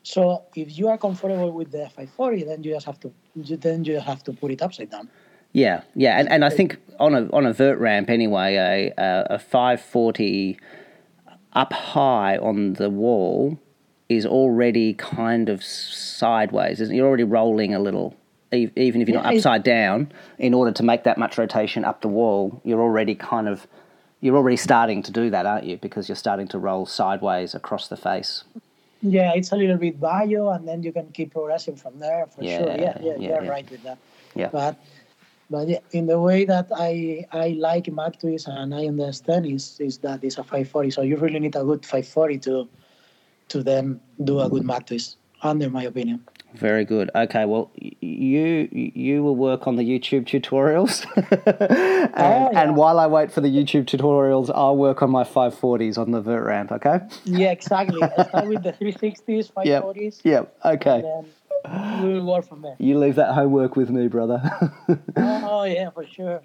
So 0.02 0.44
if 0.54 0.78
you 0.78 0.88
are 0.88 0.98
comfortable 0.98 1.52
with 1.52 1.70
the 1.70 1.84
540, 1.84 2.44
then 2.44 2.62
you 2.62 2.72
just 2.74 2.86
have 2.86 2.98
to 3.00 3.12
you, 3.34 3.56
then 3.56 3.84
you 3.84 4.00
have 4.00 4.24
to 4.24 4.32
put 4.32 4.50
it 4.50 4.62
upside 4.62 4.90
down. 4.90 5.08
Yeah, 5.52 5.82
yeah, 5.96 6.18
and, 6.18 6.28
and 6.28 6.44
I 6.44 6.50
think 6.50 6.78
on 7.00 7.14
a 7.14 7.28
on 7.32 7.44
a 7.44 7.52
vert 7.52 7.78
ramp 7.78 8.08
anyway, 8.08 8.54
a 8.54 9.02
a, 9.02 9.26
a 9.34 9.38
five 9.38 9.80
forty 9.80 10.58
up 11.52 11.72
high 11.72 12.38
on 12.38 12.74
the 12.74 12.88
wall 12.88 13.58
is 14.08 14.26
already 14.26 14.94
kind 14.94 15.48
of 15.48 15.62
sideways. 15.62 16.80
isn't? 16.80 16.94
You're 16.94 17.06
already 17.06 17.24
rolling 17.24 17.74
a 17.74 17.78
little, 17.78 18.16
even 18.52 19.00
if 19.00 19.08
you're 19.08 19.22
not 19.22 19.34
upside 19.34 19.62
down. 19.62 20.12
In 20.38 20.54
order 20.54 20.72
to 20.72 20.82
make 20.82 21.04
that 21.04 21.18
much 21.18 21.38
rotation 21.38 21.84
up 21.84 22.02
the 22.02 22.08
wall, 22.08 22.60
you're 22.64 22.80
already 22.80 23.14
kind 23.14 23.48
of 23.48 23.66
you're 24.20 24.36
already 24.36 24.56
starting 24.56 25.02
to 25.02 25.10
do 25.10 25.30
that, 25.30 25.46
aren't 25.46 25.64
you? 25.64 25.76
Because 25.78 26.08
you're 26.08 26.16
starting 26.16 26.48
to 26.48 26.58
roll 26.58 26.84
sideways 26.86 27.54
across 27.54 27.88
the 27.88 27.96
face. 27.96 28.44
Yeah, 29.02 29.32
it's 29.34 29.50
a 29.52 29.56
little 29.56 29.78
bit 29.78 29.98
bio, 29.98 30.50
and 30.50 30.68
then 30.68 30.82
you 30.82 30.92
can 30.92 31.10
keep 31.12 31.32
progressing 31.32 31.76
from 31.76 31.98
there 31.98 32.26
for 32.26 32.42
sure. 32.42 32.50
Yeah, 32.50 32.58
Yeah, 32.58 32.76
yeah, 32.76 32.98
yeah, 33.00 33.16
you're 33.16 33.44
yeah. 33.44 33.50
right 33.50 33.70
with 33.70 33.82
that. 33.84 33.98
Yeah. 34.34 34.48
But 34.52 34.76
but 35.48 35.68
in 35.92 36.06
the 36.06 36.20
way 36.20 36.44
that 36.44 36.68
I 36.74 37.26
I 37.32 37.56
like 37.58 37.84
McTwist 37.84 38.46
and 38.46 38.74
I 38.74 38.86
understand 38.86 39.46
is 39.46 39.80
is 39.80 39.98
that 39.98 40.22
it's 40.22 40.36
a 40.38 40.44
540. 40.44 40.90
So 40.90 41.02
you 41.02 41.16
really 41.16 41.40
need 41.40 41.56
a 41.56 41.64
good 41.64 41.84
540 41.84 42.38
to 42.38 42.68
to 43.48 43.62
then 43.62 44.00
do 44.22 44.40
a 44.40 44.48
good 44.48 44.62
McTwist, 44.62 45.16
under 45.42 45.70
my 45.70 45.84
opinion. 45.84 46.24
Very 46.54 46.84
good. 46.84 47.10
Okay, 47.14 47.44
well, 47.44 47.70
you 47.78 48.68
you 48.72 49.22
will 49.22 49.36
work 49.36 49.66
on 49.66 49.76
the 49.76 49.82
YouTube 49.82 50.24
tutorials, 50.26 51.04
and, 51.16 52.10
Oh, 52.16 52.50
yeah. 52.52 52.62
and 52.62 52.76
while 52.76 52.98
I 52.98 53.06
wait 53.06 53.30
for 53.32 53.40
the 53.40 53.48
YouTube 53.48 53.84
tutorials, 53.86 54.50
I'll 54.54 54.76
work 54.76 55.02
on 55.02 55.10
my 55.10 55.22
540s 55.24 55.96
on 55.96 56.10
the 56.10 56.20
vert 56.20 56.44
ramp. 56.44 56.72
Okay. 56.72 57.00
Yeah, 57.24 57.52
exactly. 57.52 58.02
I 58.02 58.24
start 58.28 58.46
with 58.48 58.62
the 58.62 58.72
360s, 58.80 59.52
540s, 59.52 60.20
Yep. 60.24 60.56
Okay. 60.64 61.02
and 61.04 61.04
then 61.64 62.02
we'll 62.14 62.24
work 62.26 62.46
from 62.48 62.62
there. 62.62 62.74
You 62.78 62.98
leave 62.98 63.14
that 63.16 63.32
homework 63.34 63.76
with 63.76 63.90
me, 63.90 64.08
brother. 64.08 64.40
Oh 65.16 65.64
yeah, 65.64 65.90
for 65.90 66.04
sure. 66.06 66.42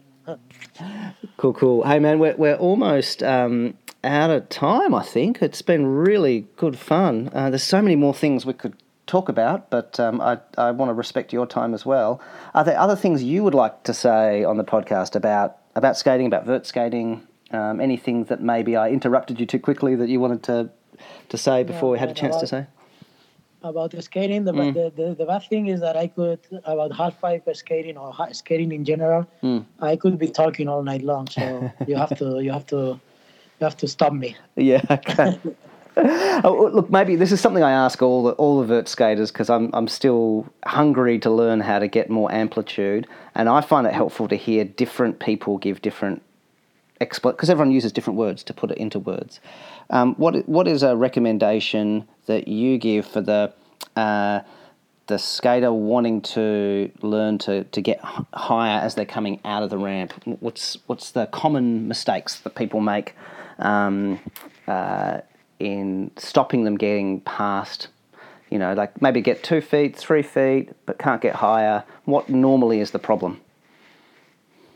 cool, 1.37 1.53
cool. 1.53 1.83
Hey, 1.83 1.99
man, 1.99 2.19
we're 2.19 2.35
we're 2.35 2.55
almost 2.55 3.23
um, 3.23 3.75
out 4.03 4.29
of 4.29 4.49
time. 4.49 4.93
I 4.93 5.03
think 5.03 5.41
it's 5.41 5.61
been 5.61 5.85
really 5.87 6.47
good 6.57 6.77
fun. 6.77 7.29
Uh, 7.33 7.49
there's 7.49 7.63
so 7.63 7.81
many 7.81 7.95
more 7.95 8.13
things 8.13 8.45
we 8.45 8.53
could 8.53 8.73
talk 9.07 9.29
about, 9.29 9.69
but 9.69 9.99
um, 9.99 10.21
I 10.21 10.39
I 10.57 10.71
want 10.71 10.89
to 10.89 10.93
respect 10.93 11.33
your 11.33 11.45
time 11.45 11.73
as 11.73 11.85
well. 11.85 12.21
Are 12.53 12.63
there 12.63 12.79
other 12.79 12.95
things 12.95 13.23
you 13.23 13.43
would 13.43 13.53
like 13.53 13.83
to 13.83 13.93
say 13.93 14.43
on 14.43 14.57
the 14.57 14.63
podcast 14.63 15.15
about 15.15 15.57
about 15.75 15.97
skating, 15.97 16.27
about 16.27 16.45
vert 16.45 16.65
skating? 16.65 17.27
Um, 17.51 17.79
anything 17.79 18.25
that 18.25 18.41
maybe 18.41 18.75
I 18.75 18.89
interrupted 18.89 19.39
you 19.39 19.45
too 19.45 19.59
quickly 19.59 19.95
that 19.95 20.09
you 20.09 20.19
wanted 20.19 20.43
to 20.43 20.69
to 21.29 21.37
say 21.37 21.63
before 21.63 21.91
we 21.91 21.99
had 21.99 22.09
a 22.09 22.13
chance 22.13 22.37
to 22.37 22.47
say? 22.47 22.65
about 23.69 23.91
the 23.91 24.01
skating. 24.01 24.45
The, 24.45 24.53
Mm. 24.53 24.73
the, 24.73 24.91
the, 24.95 25.15
the 25.15 25.25
bad 25.25 25.43
thing 25.43 25.67
is 25.67 25.79
that 25.81 25.97
I 25.97 26.07
could 26.07 26.39
about 26.65 26.95
half 26.95 27.19
pipe 27.19 27.47
skating 27.53 27.97
or 27.97 28.13
skating 28.31 28.71
in 28.71 28.85
general. 28.85 29.25
Mm. 29.43 29.65
I 29.79 29.95
could 29.95 30.17
be 30.19 30.27
talking 30.27 30.67
all 30.67 30.83
night 30.83 31.01
long. 31.01 31.27
So 31.27 31.71
you 31.87 31.95
have 31.95 32.15
to 32.19 32.39
you 32.41 32.51
have 32.51 32.65
to 32.67 32.99
you 33.59 33.63
have 33.63 33.77
to 33.77 33.87
stop 33.87 34.13
me. 34.13 34.35
Yeah. 34.55 34.81
Okay. 34.89 35.39
oh, 36.43 36.69
look, 36.73 36.89
maybe 36.89 37.15
this 37.15 37.31
is 37.31 37.39
something 37.39 37.63
I 37.63 37.71
ask 37.71 38.01
all 38.01 38.23
the 38.23 38.31
all 38.33 38.59
the 38.59 38.65
vert 38.65 38.87
skaters 38.89 39.31
because 39.31 39.49
I'm 39.49 39.69
I'm 39.73 39.87
still 39.87 40.45
hungry 40.65 41.19
to 41.19 41.29
learn 41.29 41.61
how 41.61 41.79
to 41.79 41.87
get 41.87 42.09
more 42.09 42.31
amplitude, 42.33 43.07
and 43.33 43.47
I 43.47 43.61
find 43.61 43.87
it 43.87 43.93
helpful 43.93 44.27
to 44.27 44.35
hear 44.35 44.65
different 44.65 45.19
people 45.19 45.57
give 45.57 45.81
different 45.81 46.21
because 46.99 47.49
everyone 47.49 47.71
uses 47.71 47.91
different 47.91 48.17
words 48.17 48.43
to 48.43 48.53
put 48.53 48.71
it 48.71 48.77
into 48.77 48.99
words. 48.99 49.39
Um, 49.89 50.15
what 50.15 50.47
what 50.49 50.67
is 50.67 50.83
a 50.83 50.95
recommendation 50.95 52.07
that 52.25 52.47
you 52.47 52.77
give 52.77 53.05
for 53.05 53.21
the 53.21 53.53
uh, 53.95 54.41
the 55.07 55.19
skater 55.19 55.71
wanting 55.71 56.21
to 56.21 56.91
learn 57.01 57.37
to, 57.37 57.63
to 57.65 57.81
get 57.81 57.99
higher 58.01 58.79
as 58.79 58.95
they're 58.95 59.05
coming 59.05 59.39
out 59.45 59.63
of 59.63 59.69
the 59.69 59.77
ramp? 59.77 60.13
What's 60.39 60.77
what's 60.87 61.11
the 61.11 61.27
common 61.27 61.87
mistakes 61.87 62.39
that 62.41 62.55
people 62.55 62.81
make 62.81 63.13
um, 63.59 64.19
uh, 64.67 65.21
in 65.59 66.11
stopping 66.17 66.63
them 66.63 66.77
getting 66.77 67.21
past? 67.21 67.87
You 68.49 68.59
know, 68.59 68.73
like 68.73 69.01
maybe 69.01 69.21
get 69.21 69.43
two 69.43 69.61
feet, 69.61 69.95
three 69.95 70.21
feet, 70.21 70.71
but 70.85 70.99
can't 70.99 71.21
get 71.21 71.35
higher. 71.35 71.83
What 72.05 72.29
normally 72.29 72.79
is 72.79 72.91
the 72.91 72.99
problem? 72.99 73.41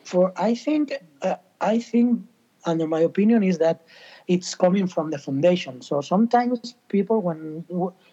For 0.04 0.34
I 0.36 0.56
think 0.56 0.94
uh, 1.22 1.36
I 1.62 1.80
think 1.80 2.22
under 2.66 2.88
my 2.88 3.00
opinion 3.00 3.44
is 3.44 3.58
that 3.60 3.86
it's 4.28 4.56
coming 4.56 4.88
from 4.88 5.12
the 5.12 5.18
foundation. 5.18 5.82
So 5.82 6.02
sometimes 6.02 6.76
people 6.88 7.22
when 7.22 7.64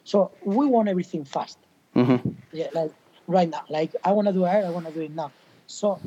so 0.04 0.30
we 0.44 0.66
want 0.66 0.88
everything 0.88 1.24
fast. 1.24 1.58
Mm-hmm. 1.94 2.28
yeah, 2.52 2.66
like 2.74 2.92
right 3.26 3.48
now. 3.48 3.64
Like 3.68 3.94
I 4.04 4.12
want 4.12 4.26
to 4.28 4.32
do 4.32 4.44
air, 4.44 4.66
I 4.66 4.70
want 4.70 4.86
to 4.86 4.92
do 4.92 5.00
it 5.00 5.12
now. 5.12 5.32
So 5.66 5.98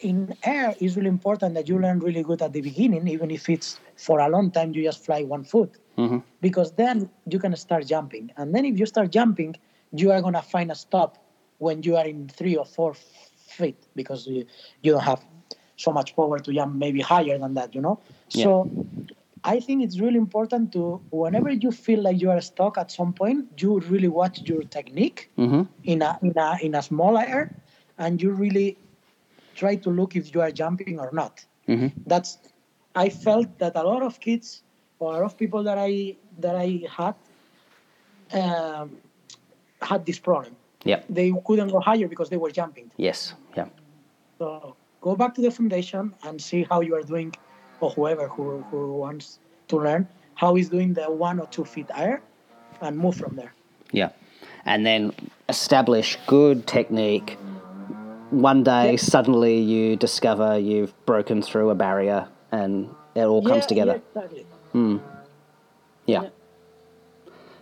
in 0.00 0.34
air, 0.44 0.74
it's 0.80 0.96
really 0.96 1.08
important 1.08 1.54
that 1.54 1.68
you 1.68 1.78
learn 1.78 2.00
really 2.00 2.22
good 2.22 2.42
at 2.42 2.52
the 2.52 2.60
beginning, 2.60 3.08
even 3.08 3.30
if 3.30 3.48
it's 3.48 3.80
for 3.96 4.20
a 4.20 4.28
long 4.28 4.50
time 4.50 4.74
you 4.74 4.82
just 4.82 5.04
fly 5.04 5.22
one 5.22 5.44
foot, 5.44 5.72
Mhm. 5.96 6.22
because 6.40 6.72
then 6.72 7.10
you 7.28 7.38
can 7.38 7.54
start 7.56 7.86
jumping. 7.86 8.30
And 8.36 8.54
then 8.54 8.64
if 8.64 8.78
you 8.78 8.86
start 8.86 9.10
jumping, 9.10 9.56
you 9.92 10.10
are 10.12 10.20
gonna 10.22 10.42
find 10.42 10.70
a 10.70 10.74
stop 10.74 11.18
when 11.58 11.82
you 11.82 11.96
are 11.96 12.06
in 12.06 12.28
three 12.28 12.56
or 12.56 12.64
four 12.64 12.94
feet 12.94 13.86
because 13.94 14.26
you, 14.26 14.44
you 14.82 14.92
don't 14.92 15.02
have 15.02 15.24
so 15.76 15.92
much 15.92 16.14
power 16.16 16.38
to 16.38 16.52
jump 16.52 16.74
maybe 16.74 17.00
higher 17.00 17.38
than 17.38 17.54
that, 17.54 17.74
you 17.74 17.80
know. 17.80 18.00
Yeah. 18.30 18.44
So 18.44 18.70
I 19.44 19.60
think 19.60 19.82
it's 19.82 20.00
really 20.00 20.16
important 20.18 20.72
to 20.72 21.02
whenever 21.10 21.50
you 21.50 21.70
feel 21.70 22.02
like 22.02 22.20
you 22.20 22.30
are 22.30 22.40
stuck 22.40 22.78
at 22.78 22.90
some 22.90 23.12
point, 23.12 23.60
you 23.60 23.78
really 23.80 24.08
watch 24.08 24.42
your 24.48 24.62
technique 24.62 25.30
Mm-hmm. 25.38 25.62
in 25.84 26.02
a 26.02 26.18
in 26.22 26.32
a 26.36 26.58
in 26.62 26.74
a 26.74 26.82
small 26.82 27.16
air, 27.18 27.54
and 27.98 28.20
you 28.22 28.30
really 28.32 28.78
try 29.54 29.76
to 29.76 29.90
look 29.90 30.16
if 30.16 30.34
you 30.34 30.40
are 30.42 30.50
jumping 30.52 30.98
or 30.98 31.10
not. 31.12 31.44
Mhm. 31.68 31.92
That's 32.06 32.38
I 32.94 33.08
felt 33.10 33.58
that 33.58 33.76
a 33.76 33.82
lot 33.82 34.02
of 34.02 34.20
kids 34.20 34.62
or 34.98 35.12
a 35.12 35.16
lot 35.16 35.24
of 35.24 35.36
people 35.36 35.62
that 35.64 35.78
I 35.78 36.16
that 36.38 36.56
I 36.56 36.82
had 36.90 37.14
um, 38.32 38.96
had 39.82 40.04
this 40.06 40.18
problem. 40.18 40.56
Yep. 40.84 41.06
They 41.08 41.32
couldn't 41.44 41.68
go 41.68 41.80
higher 41.80 42.06
because 42.08 42.28
they 42.28 42.36
were 42.36 42.50
jumping. 42.50 42.90
Yes. 42.96 43.34
Yeah. 43.56 43.66
So 44.38 44.76
go 45.00 45.16
back 45.16 45.34
to 45.34 45.40
the 45.40 45.50
foundation 45.50 46.14
and 46.24 46.40
see 46.40 46.64
how 46.70 46.80
you 46.80 46.94
are 46.94 47.02
doing, 47.02 47.34
or 47.80 47.90
whoever 47.90 48.28
who, 48.28 48.62
who 48.70 48.92
wants 48.96 49.38
to 49.68 49.76
learn 49.78 50.08
how 50.34 50.56
is 50.56 50.68
doing 50.68 50.92
the 50.92 51.10
one 51.10 51.40
or 51.40 51.46
two 51.46 51.64
feet 51.64 51.90
higher, 51.90 52.20
and 52.82 52.98
move 52.98 53.16
from 53.16 53.36
there. 53.36 53.52
Yeah. 53.90 54.10
And 54.64 54.84
then 54.84 55.12
establish 55.48 56.18
good 56.26 56.66
technique. 56.66 57.38
One 58.30 58.62
day, 58.64 58.90
Yeah. 58.92 58.96
suddenly 58.96 59.58
you 59.58 59.96
discover 59.96 60.58
you've 60.58 60.92
broken 61.06 61.40
through 61.40 61.70
a 61.70 61.74
barrier 61.74 62.28
and 62.52 62.90
it 63.14 63.24
all 63.24 63.42
comes 63.42 63.64
together. 63.66 64.02
Yeah, 64.14 64.22
exactly. 64.22 64.46
Yeah. 64.76 64.98
Yeah. 66.06 66.28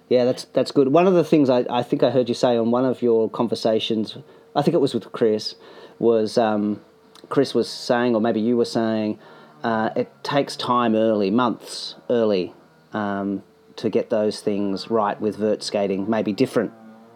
Yeah, 0.09 0.25
that's 0.25 0.45
that's 0.53 0.71
good. 0.71 0.89
One 0.89 1.07
of 1.07 1.15
the 1.15 1.25
things 1.25 1.49
I, 1.49 1.65
I 1.71 1.83
think 1.83 2.03
I 2.03 2.11
heard 2.11 2.29
you 2.29 2.35
say 2.35 2.57
on 2.59 2.71
one 2.71 2.85
of 2.85 3.01
your 3.01 3.31
conversations, 3.31 4.19
I 4.55 4.63
think 4.63 4.75
it 4.75 4.81
was 4.81 4.93
with 4.93 5.11
Chris, 5.13 5.55
was 5.99 6.37
um, 6.37 6.83
Chris 7.31 7.55
was 7.55 7.69
saying, 7.69 8.15
or 8.15 8.21
maybe 8.21 8.41
you 8.41 8.57
were 8.57 8.67
saying, 8.67 9.19
uh, 9.63 9.91
it 9.97 10.13
takes 10.23 10.57
time 10.57 10.95
early, 10.95 11.31
months 11.31 11.95
early, 12.11 12.53
um, 12.93 13.43
to 13.77 13.89
get 13.89 14.11
those 14.11 14.41
things 14.41 14.91
right 14.91 15.19
with 15.21 15.37
vert 15.37 15.63
skating. 15.63 16.09
Maybe 16.09 16.33
different 16.35 16.73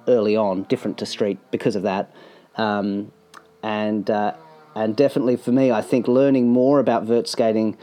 early 0.07 0.34
on, 0.34 0.62
different 0.64 0.96
to 0.99 1.07
street 1.07 1.38
because 1.51 1.76
of 1.76 1.82
that. 1.82 2.11
Um, 2.57 3.12
and 3.62 4.09
uh, 4.09 4.32
and 4.74 4.96
definitely 4.96 5.36
for 5.36 5.53
me, 5.53 5.70
I 5.70 5.82
think 5.82 6.09
learning 6.09 6.49
more 6.49 6.80
about 6.80 7.05
vert 7.05 7.28
skating 7.28 7.76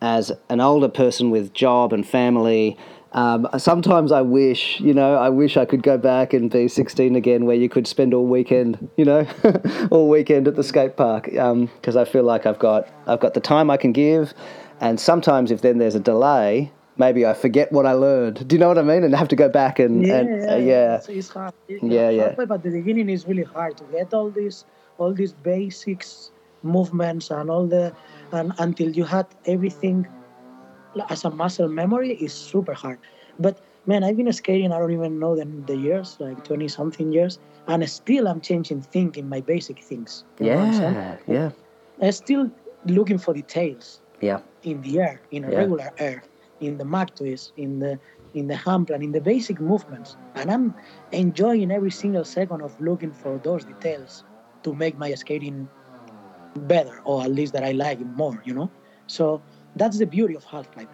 as 0.00 0.32
an 0.48 0.60
older 0.60 0.88
person 0.88 1.30
with 1.30 1.52
job 1.52 1.92
and 1.92 2.06
family. 2.06 2.76
Um, 3.12 3.48
sometimes 3.58 4.12
I 4.12 4.22
wish, 4.22 4.80
you 4.80 4.94
know, 4.94 5.16
I 5.16 5.30
wish 5.30 5.56
I 5.56 5.64
could 5.64 5.82
go 5.82 5.98
back 5.98 6.32
and 6.32 6.50
be 6.50 6.68
16 6.68 7.16
again, 7.16 7.44
where 7.44 7.56
you 7.56 7.68
could 7.68 7.86
spend 7.86 8.14
all 8.14 8.26
weekend, 8.26 8.88
you 8.96 9.04
know, 9.04 9.26
all 9.90 10.08
weekend 10.08 10.46
at 10.46 10.54
the 10.56 10.62
skate 10.62 10.96
park, 10.96 11.24
because 11.24 11.96
I 11.96 12.04
feel 12.04 12.22
like 12.22 12.46
I've 12.46 12.58
got 12.58 12.88
I've 13.06 13.20
got 13.20 13.34
the 13.34 13.40
time 13.40 13.68
I 13.68 13.76
can 13.76 13.92
give, 13.92 14.32
and 14.80 15.00
sometimes 15.00 15.50
if 15.50 15.60
then 15.60 15.78
there's 15.78 15.96
a 15.96 16.00
delay, 16.00 16.70
maybe 16.96 17.26
I 17.26 17.34
forget 17.34 17.72
what 17.72 17.84
I 17.84 17.92
learned. 17.92 18.46
Do 18.46 18.54
you 18.54 18.60
know 18.60 18.68
what 18.68 18.78
I 18.78 18.82
mean? 18.82 19.02
And 19.02 19.14
have 19.16 19.28
to 19.28 19.36
go 19.36 19.48
back 19.48 19.80
and 19.80 20.06
Yeah, 20.06 20.16
and, 20.18 20.28
yeah, 20.28 20.52
uh, 20.52 20.56
yeah. 20.56 20.96
It's, 20.96 21.08
it's 21.08 21.28
hard. 21.30 21.54
It's 21.66 21.82
Yeah, 21.82 22.02
hard, 22.02 22.14
yeah. 22.14 22.44
But 22.46 22.62
the 22.62 22.70
beginning, 22.70 23.08
is 23.10 23.26
really 23.26 23.42
hard 23.42 23.76
to 23.78 23.84
get 23.84 24.14
all 24.14 24.30
these 24.30 24.64
all 24.98 25.12
these 25.12 25.32
basics 25.32 26.30
movements 26.62 27.30
and 27.30 27.50
all 27.50 27.66
the 27.66 27.92
and 28.32 28.52
until 28.58 28.90
you 28.90 29.04
had 29.04 29.26
everything 29.46 30.06
as 31.08 31.24
a 31.24 31.30
muscle 31.30 31.68
memory 31.68 32.14
is 32.14 32.32
super 32.32 32.74
hard. 32.74 32.98
But 33.38 33.60
man, 33.86 34.04
I've 34.04 34.16
been 34.16 34.32
skating. 34.32 34.72
I 34.72 34.78
don't 34.78 34.92
even 34.92 35.18
know 35.18 35.36
the, 35.36 35.44
the 35.66 35.76
years, 35.76 36.16
like 36.20 36.44
twenty 36.44 36.68
something 36.68 37.12
years, 37.12 37.38
and 37.66 37.88
still 37.88 38.28
I'm 38.28 38.40
changing 38.40 38.82
things 38.82 39.16
in 39.16 39.28
my 39.28 39.40
basic 39.40 39.82
things. 39.82 40.24
You 40.40 40.46
know 40.50 40.56
what 40.56 40.62
I'm 40.64 40.72
saying? 40.72 40.94
Yeah, 40.94 41.16
yeah, 41.26 41.50
I'm 42.02 42.12
still 42.12 42.50
looking 42.86 43.18
for 43.18 43.34
details 43.34 44.00
yeah, 44.20 44.40
in 44.62 44.80
the 44.82 45.00
air, 45.00 45.20
in 45.30 45.44
a 45.44 45.50
Yeah. 45.50 45.58
regular 45.58 45.90
air, 45.98 46.22
in 46.60 46.76
the 46.78 46.84
mag 46.84 47.14
twist, 47.14 47.52
in 47.56 47.78
the 47.78 47.98
in 48.34 48.46
the 48.46 48.56
hand 48.56 48.86
plan, 48.86 49.02
in 49.02 49.12
the 49.12 49.20
basic 49.20 49.60
movements, 49.60 50.16
and 50.34 50.50
I'm 50.50 50.74
enjoying 51.12 51.70
every 51.72 51.90
single 51.90 52.24
second 52.24 52.62
of 52.62 52.78
looking 52.80 53.12
for 53.12 53.38
those 53.38 53.64
details 53.64 54.24
to 54.62 54.74
make 54.74 54.96
my 54.98 55.12
skating 55.14 55.68
better, 56.56 57.00
or 57.04 57.22
at 57.22 57.32
least 57.32 57.52
that 57.54 57.64
I 57.64 57.72
like 57.72 58.00
more. 58.00 58.40
You 58.44 58.54
know, 58.54 58.70
so 59.06 59.42
that's 59.76 59.98
the 59.98 60.06
beauty 60.06 60.34
of 60.36 60.44
half 60.44 60.70
pipe. 60.72 60.90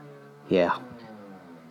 yeah, 0.48 0.76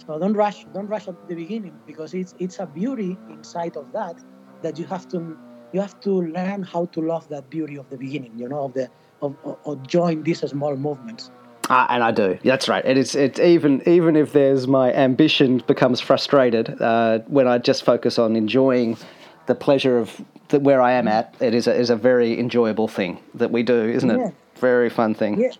So 0.05 0.19
don't 0.19 0.33
rush, 0.33 0.65
don't 0.73 0.87
rush 0.87 1.07
at 1.07 1.27
the 1.27 1.35
beginning 1.35 1.73
because 1.85 2.13
it's 2.13 2.35
it's 2.39 2.59
a 2.59 2.65
beauty 2.65 3.17
inside 3.29 3.75
of 3.77 3.91
that 3.93 4.23
that 4.61 4.77
you 4.79 4.85
have 4.85 5.07
to 5.09 5.37
you 5.73 5.81
have 5.81 5.99
to 6.01 6.21
learn 6.21 6.63
how 6.63 6.85
to 6.85 7.01
love 7.01 7.27
that 7.29 7.49
beauty 7.49 7.77
of 7.77 7.89
the 7.89 7.97
beginning. 7.97 8.33
You 8.37 8.49
know, 8.49 8.65
of 8.65 8.73
the 8.73 8.89
of, 9.21 9.35
of, 9.43 9.57
of 9.65 9.87
join 9.87 10.23
these 10.23 10.39
small 10.41 10.75
movements. 10.75 11.31
Uh, 11.69 11.87
and 11.89 12.03
I 12.03 12.11
do. 12.11 12.37
That's 12.43 12.69
right. 12.69 12.85
And 12.85 12.99
it's 12.99 13.15
it's 13.15 13.39
even 13.39 13.81
even 13.87 14.15
if 14.15 14.33
there's 14.33 14.67
my 14.67 14.93
ambition 14.93 15.63
becomes 15.65 15.99
frustrated 15.99 16.79
uh, 16.81 17.19
when 17.27 17.47
I 17.47 17.57
just 17.57 17.83
focus 17.83 18.19
on 18.19 18.35
enjoying 18.35 18.97
the 19.45 19.55
pleasure 19.55 19.97
of 19.97 20.21
the, 20.49 20.59
where 20.59 20.81
I 20.81 20.93
am 20.93 21.07
at. 21.07 21.35
It 21.39 21.53
is 21.53 21.67
a, 21.67 21.73
is 21.73 21.89
a 21.89 21.95
very 21.95 22.39
enjoyable 22.39 22.87
thing 22.87 23.19
that 23.33 23.51
we 23.51 23.63
do, 23.63 23.89
isn't 23.89 24.09
it? 24.09 24.19
Yeah. 24.19 24.31
Very 24.55 24.89
fun 24.89 25.13
thing. 25.13 25.39
Yeah. 25.39 25.51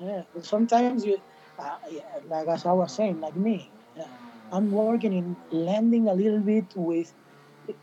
Yeah. 0.00 0.22
Sometimes 0.42 1.04
you, 1.04 1.20
uh, 1.58 1.76
like 2.28 2.48
as 2.48 2.64
I 2.66 2.72
was 2.72 2.92
saying, 2.92 3.20
like 3.20 3.36
me, 3.36 3.70
uh, 3.98 4.04
I'm 4.52 4.70
working 4.70 5.12
in 5.12 5.36
landing 5.50 6.08
a 6.08 6.14
little 6.14 6.40
bit 6.40 6.64
with, 6.74 7.12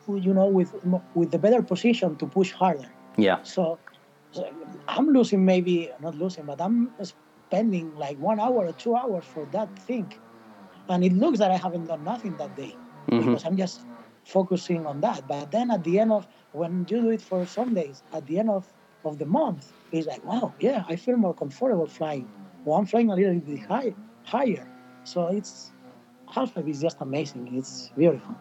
you 0.08 0.34
know, 0.34 0.48
with 0.48 0.74
with 1.14 1.32
the 1.32 1.38
better 1.38 1.62
position 1.62 2.16
to 2.18 2.26
push 2.26 2.52
harder. 2.52 2.90
Yeah. 3.18 3.44
So, 3.44 3.78
so 4.32 4.50
I'm 4.88 5.10
losing 5.10 5.46
maybe 5.46 5.92
not 6.02 6.16
losing, 6.16 6.46
but 6.46 6.60
I'm 6.60 6.92
spending 7.02 7.96
like 7.96 8.18
one 8.18 8.40
hour 8.40 8.66
or 8.66 8.74
two 8.74 8.96
hours 8.96 9.24
for 9.26 9.46
that 9.52 9.70
thing, 9.80 10.12
and 10.90 11.04
it 11.04 11.14
looks 11.14 11.38
that 11.40 11.52
I 11.52 11.58
haven't 11.58 11.86
done 11.86 12.04
nothing 12.04 12.36
that 12.38 12.56
day 12.56 12.76
because 13.08 13.46
I'm 13.46 13.58
just 13.58 13.82
focusing 14.26 14.86
on 14.86 15.00
that. 15.02 15.28
But 15.28 15.52
then 15.52 15.72
at 15.72 15.84
the 15.84 16.00
end 16.00 16.12
of 16.12 16.28
when 16.52 16.80
you 16.80 16.86
do 16.86 17.10
it 17.12 17.22
for 17.22 17.46
some 17.46 17.74
days, 17.74 18.04
at 18.14 18.26
the 18.28 18.40
end 18.40 18.50
of 18.50 18.68
of 19.06 19.20
the 19.20 19.26
month, 19.26 19.72
it's 19.92 20.08
like 20.08 20.26
wow, 20.26 20.54
yeah, 20.60 20.84
I 20.90 20.96
feel 20.96 21.16
more 21.16 21.34
comfortable 21.34 21.88
flying. 21.88 22.28
Well, 22.66 22.78
I'm 22.78 22.86
flying 22.86 23.12
a 23.12 23.16
little 23.16 23.40
bit 23.40 23.60
high, 23.60 23.94
higher. 24.24 24.68
So 25.04 25.28
it's 25.28 25.72
half 26.28 26.54
pipe 26.54 26.68
is 26.68 26.82
just 26.82 26.98
amazing. 27.00 27.56
It's 27.56 27.92
beautiful. 27.96 28.36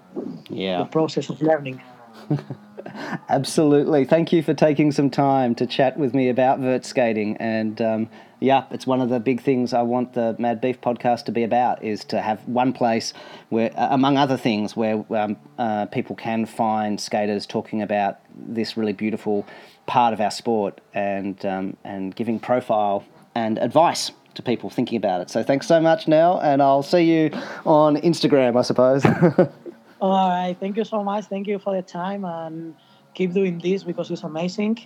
Yeah. 0.49 0.79
The 0.79 0.87
process 0.87 1.29
of 1.29 1.41
learning. 1.43 1.83
Absolutely. 3.29 4.05
Thank 4.05 4.33
you 4.33 4.43
for 4.43 4.55
taking 4.55 4.93
some 4.93 5.11
time 5.11 5.55
to 5.57 5.67
chat 5.67 5.99
with 5.99 6.15
me 6.15 6.29
about 6.29 6.61
vert 6.61 6.85
skating. 6.85 7.37
And 7.39 7.81
um, 7.83 8.09
yeah, 8.41 8.65
it's 8.71 8.87
one 8.87 9.01
of 9.01 9.09
the 9.09 9.21
big 9.21 9.41
things 9.41 9.73
I 9.73 9.83
want 9.83 10.13
the 10.13 10.37
Mad 10.39 10.61
Beef 10.61 10.81
podcast 10.81 11.25
to 11.27 11.33
be 11.33 11.43
about 11.43 11.83
is 11.83 12.05
to 12.07 12.21
have 12.21 12.47
one 12.49 12.73
place 12.73 13.13
where, 13.49 13.71
among 13.77 14.17
other 14.17 14.37
things, 14.37 14.77
where 14.77 15.05
um, 15.11 15.37
uh, 15.59 15.87
people 15.87 16.17
can 16.17 16.47
find 16.47 17.01
skaters 17.01 17.47
talking 17.47 17.83
about 17.83 18.19
this 18.35 18.77
really 18.77 18.93
beautiful 18.93 19.47
part 19.87 20.13
of 20.13 20.21
our 20.21 20.31
sport 20.31 20.81
and 20.95 21.45
um, 21.45 21.77
and 21.85 22.15
giving 22.17 22.41
profile 22.41 23.05
and 23.35 23.59
advice 23.59 24.13
to 24.35 24.43
people 24.43 24.71
thinking 24.71 24.97
about 24.97 25.21
it. 25.21 25.31
So 25.31 25.43
thanks 25.43 25.67
so 25.67 25.81
much, 25.81 26.09
Nel, 26.09 26.39
and 26.41 26.61
I'll 26.61 26.83
see 26.83 27.03
you 27.03 27.31
on 27.65 27.97
Instagram, 27.97 28.59
I 28.59 28.63
suppose. 28.63 29.05
All 30.01 30.29
right. 30.29 30.57
Thank 30.59 30.77
you 30.77 30.85
so 30.85 31.03
much. 31.03 31.27
Thank 31.27 31.47
you 31.47 31.59
for 31.59 31.75
the 31.75 31.83
time 31.83 32.25
and 32.25 32.75
keep 33.15 33.33
doing 33.33 33.59
this 33.59 33.85
because 33.85 34.11
it's 34.11 34.23
amazing. 34.23 34.79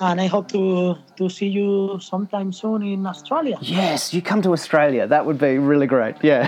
And 0.00 0.20
I 0.20 0.26
hope 0.26 0.48
to 0.52 0.96
to 1.16 1.28
see 1.28 1.46
you 1.48 1.98
sometime 2.00 2.52
soon 2.52 2.82
in 2.82 3.06
Australia. 3.06 3.58
yes, 3.60 4.12
you 4.14 4.22
come 4.22 4.42
to 4.42 4.52
Australia. 4.52 5.06
That 5.06 5.26
would 5.26 5.38
be 5.38 5.58
really 5.58 5.86
great. 5.86 6.16
Yeah. 6.22 6.46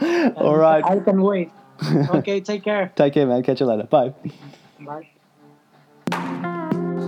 All 0.36 0.56
right. 0.56 0.84
I 0.84 1.00
can 1.00 1.22
wait. 1.22 1.50
Okay. 2.10 2.40
Take 2.40 2.64
care. 2.64 2.92
Take 2.96 3.14
care, 3.14 3.26
man. 3.26 3.42
Catch 3.42 3.60
you 3.60 3.66
later. 3.66 3.84
Bye. 3.84 4.12
Bye. 4.80 5.08